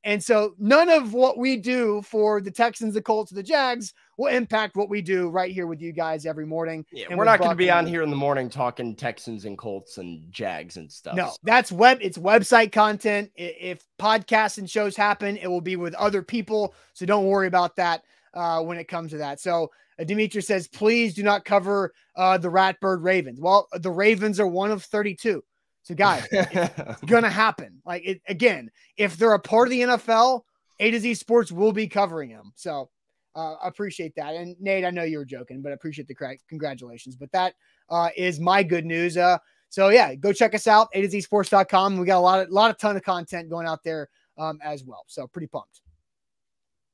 And 0.03 0.23
so 0.23 0.53
none 0.57 0.89
of 0.89 1.13
what 1.13 1.37
we 1.37 1.57
do 1.57 2.01
for 2.01 2.41
the 2.41 2.51
Texans, 2.51 2.93
the 2.93 3.01
Colts, 3.01 3.31
the 3.31 3.43
Jags 3.43 3.93
will 4.17 4.27
impact 4.27 4.75
what 4.75 4.89
we 4.89 5.01
do 5.01 5.29
right 5.29 5.51
here 5.51 5.67
with 5.67 5.81
you 5.81 5.91
guys 5.91 6.25
every 6.25 6.45
morning. 6.45 6.85
Yeah, 6.91 7.15
we're 7.15 7.25
not 7.25 7.39
going 7.39 7.51
to 7.51 7.55
be 7.55 7.69
on 7.69 7.85
here 7.85 8.01
in 8.01 8.09
the 8.09 8.15
morning 8.15 8.49
talking 8.49 8.95
Texans 8.95 9.45
and 9.45 9.57
Colts 9.57 9.97
and 9.97 10.31
Jags 10.31 10.77
and 10.77 10.91
stuff. 10.91 11.15
No, 11.15 11.33
that's 11.43 11.71
web. 11.71 11.99
It's 12.01 12.17
website 12.17 12.71
content. 12.71 13.31
If 13.35 13.83
podcasts 13.99 14.57
and 14.57 14.69
shows 14.69 14.95
happen, 14.95 15.37
it 15.37 15.47
will 15.47 15.61
be 15.61 15.75
with 15.75 15.93
other 15.95 16.21
people. 16.21 16.73
So 16.93 17.05
don't 17.05 17.25
worry 17.25 17.47
about 17.47 17.75
that 17.77 18.03
uh, 18.33 18.61
when 18.61 18.77
it 18.77 18.87
comes 18.87 19.11
to 19.11 19.17
that. 19.17 19.39
So 19.39 19.71
uh, 19.99 20.03
Dimitri 20.03 20.41
says, 20.41 20.67
please 20.67 21.13
do 21.13 21.23
not 21.23 21.45
cover 21.45 21.93
uh, 22.15 22.37
the 22.37 22.49
Ratbird 22.49 23.03
Ravens. 23.03 23.39
Well, 23.39 23.67
the 23.73 23.91
Ravens 23.91 24.39
are 24.39 24.47
one 24.47 24.71
of 24.71 24.83
32. 24.83 25.43
So, 25.83 25.95
guys, 25.95 26.27
it's 26.31 27.01
gonna 27.05 27.29
happen. 27.29 27.81
Like 27.85 28.03
it 28.05 28.21
again, 28.27 28.69
if 28.97 29.15
they're 29.15 29.31
a 29.31 29.39
part 29.39 29.69
of 29.69 29.71
the 29.71 29.81
NFL, 29.81 30.41
A 30.81 30.91
to 30.91 30.99
Z 30.99 31.13
Sports 31.13 31.49
will 31.49 31.71
be 31.71 31.87
covering 31.87 32.29
them. 32.29 32.51
So, 32.55 32.89
uh, 33.37 33.55
appreciate 33.63 34.15
that. 34.15 34.33
And 34.33 34.55
Nate, 34.59 34.83
I 34.83 34.89
know 34.89 35.03
you 35.03 35.19
were 35.19 35.25
joking, 35.25 35.61
but 35.61 35.71
I 35.71 35.75
appreciate 35.75 36.07
the 36.07 36.15
correct 36.15 36.43
congratulations. 36.49 37.15
But 37.15 37.31
that 37.31 37.53
uh, 37.89 38.09
is 38.17 38.39
my 38.39 38.63
good 38.63 38.85
news. 38.85 39.15
Uh, 39.15 39.37
so 39.69 39.89
yeah, 39.89 40.15
go 40.15 40.33
check 40.33 40.55
us 40.55 40.65
out, 40.65 40.87
A 40.93 41.01
to 41.01 41.09
Z 41.09 41.21
Sports.com. 41.21 41.97
We 41.97 42.05
got 42.05 42.17
a 42.17 42.19
lot 42.19 42.39
of 42.39 42.49
lot 42.49 42.71
of 42.71 42.77
ton 42.77 42.97
of 42.97 43.03
content 43.03 43.49
going 43.49 43.67
out 43.67 43.83
there 43.83 44.09
um, 44.37 44.59
as 44.63 44.83
well. 44.83 45.03
So 45.07 45.27
pretty 45.27 45.47
pumped. 45.47 45.81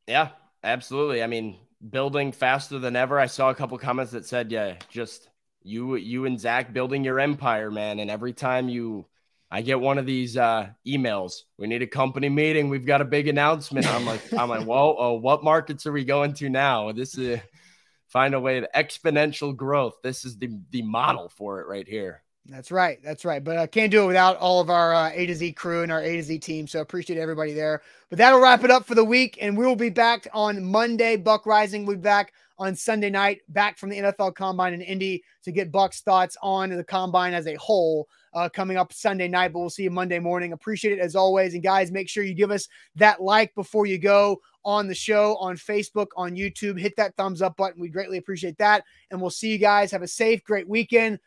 Yeah, 0.07 0.29
absolutely. 0.63 1.23
I 1.23 1.27
mean, 1.27 1.57
building 1.89 2.31
faster 2.33 2.77
than 2.77 2.95
ever. 2.95 3.19
I 3.19 3.27
saw 3.27 3.49
a 3.49 3.55
couple 3.55 3.77
comments 3.77 4.11
that 4.11 4.25
said, 4.25 4.51
yeah, 4.51 4.75
just 4.89 5.29
you 5.63 5.95
you 5.95 6.25
and 6.25 6.37
Zach 6.37 6.73
building 6.73 7.05
your 7.05 7.19
empire, 7.21 7.71
man. 7.71 7.99
And 7.99 8.11
every 8.11 8.33
time 8.33 8.67
you 8.67 9.05
I 9.53 9.61
get 9.61 9.79
one 9.79 9.99
of 9.99 10.07
these 10.07 10.35
uh, 10.35 10.69
emails, 10.87 11.43
we 11.59 11.67
need 11.67 11.83
a 11.83 11.87
company 11.87 12.27
meeting. 12.27 12.69
We've 12.69 12.87
got 12.87 13.01
a 13.01 13.05
big 13.05 13.27
announcement. 13.27 13.85
I'm 13.85 14.03
like, 14.03 14.33
I'm 14.33 14.49
like, 14.49 14.65
whoa, 14.65 14.95
oh, 14.97 15.13
what 15.13 15.43
markets 15.43 15.85
are 15.85 15.91
we 15.91 16.05
going 16.05 16.33
to 16.33 16.49
now? 16.49 16.91
This 16.91 17.19
is 17.19 17.39
find 18.07 18.33
a 18.33 18.39
way 18.39 18.61
to 18.61 18.69
exponential 18.75 19.55
growth. 19.55 19.97
This 20.01 20.25
is 20.25 20.39
the 20.39 20.49
the 20.71 20.81
model 20.81 21.29
for 21.29 21.61
it 21.61 21.67
right 21.67 21.87
here. 21.87 22.23
That's 22.47 22.71
right. 22.71 22.97
That's 23.03 23.25
right. 23.25 23.43
But 23.43 23.57
I 23.57 23.67
can't 23.67 23.91
do 23.91 24.03
it 24.03 24.07
without 24.07 24.37
all 24.37 24.59
of 24.59 24.71
our 24.71 24.91
uh, 24.91 25.11
A 25.13 25.27
to 25.27 25.35
Z 25.35 25.53
crew 25.53 25.83
and 25.83 25.91
our 25.91 26.01
A 26.01 26.15
to 26.15 26.23
Z 26.23 26.39
team. 26.39 26.65
So 26.67 26.81
appreciate 26.81 27.19
everybody 27.19 27.53
there. 27.53 27.83
But 28.09 28.17
that'll 28.17 28.41
wrap 28.41 28.63
it 28.63 28.71
up 28.71 28.87
for 28.87 28.95
the 28.95 29.05
week. 29.05 29.37
And 29.39 29.55
we 29.55 29.67
will 29.67 29.75
be 29.75 29.91
back 29.91 30.27
on 30.33 30.63
Monday. 30.63 31.15
Buck 31.15 31.43
Reising 31.43 31.85
will 31.85 31.93
be 31.93 32.01
back 32.01 32.33
on 32.63 32.75
Sunday 32.75 33.09
night, 33.09 33.41
back 33.49 33.77
from 33.77 33.89
the 33.89 33.97
NFL 33.97 34.35
Combine 34.35 34.73
in 34.73 34.81
Indy 34.81 35.21
to 35.43 35.51
get 35.51 35.71
Buck's 35.71 35.99
thoughts 35.99 36.37
on 36.41 36.69
the 36.69 36.83
Combine 36.83 37.33
as 37.33 37.45
a 37.45 37.55
whole. 37.55 38.07
Uh, 38.33 38.49
coming 38.49 38.77
up 38.77 38.91
Sunday 38.91 39.27
night, 39.27 39.53
but 39.53 39.59
we'll 39.59 39.69
see 39.69 39.83
you 39.83 39.91
Monday 39.91 40.17
morning. 40.17 40.53
Appreciate 40.53 40.97
it 40.97 40.99
as 40.99 41.15
always. 41.15 41.53
And 41.53 41.61
guys, 41.61 41.91
make 41.91 42.09
sure 42.09 42.23
you 42.23 42.33
give 42.33 42.49
us 42.49 42.67
that 42.95 43.21
like 43.21 43.53
before 43.53 43.85
you 43.85 43.99
go 43.99 44.41
on 44.65 44.87
the 44.87 44.95
show 44.95 45.35
on 45.35 45.55
Facebook, 45.55 46.07
on 46.17 46.35
YouTube. 46.35 46.79
Hit 46.79 46.95
that 46.95 47.15
thumbs 47.15 47.43
up 47.43 47.57
button. 47.57 47.79
We 47.79 47.89
greatly 47.89 48.17
appreciate 48.17 48.57
that. 48.57 48.85
And 49.11 49.21
we'll 49.21 49.29
see 49.29 49.51
you 49.51 49.59
guys. 49.59 49.91
Have 49.91 50.01
a 50.01 50.07
safe, 50.07 50.43
great 50.43 50.67
weekend. 50.67 51.19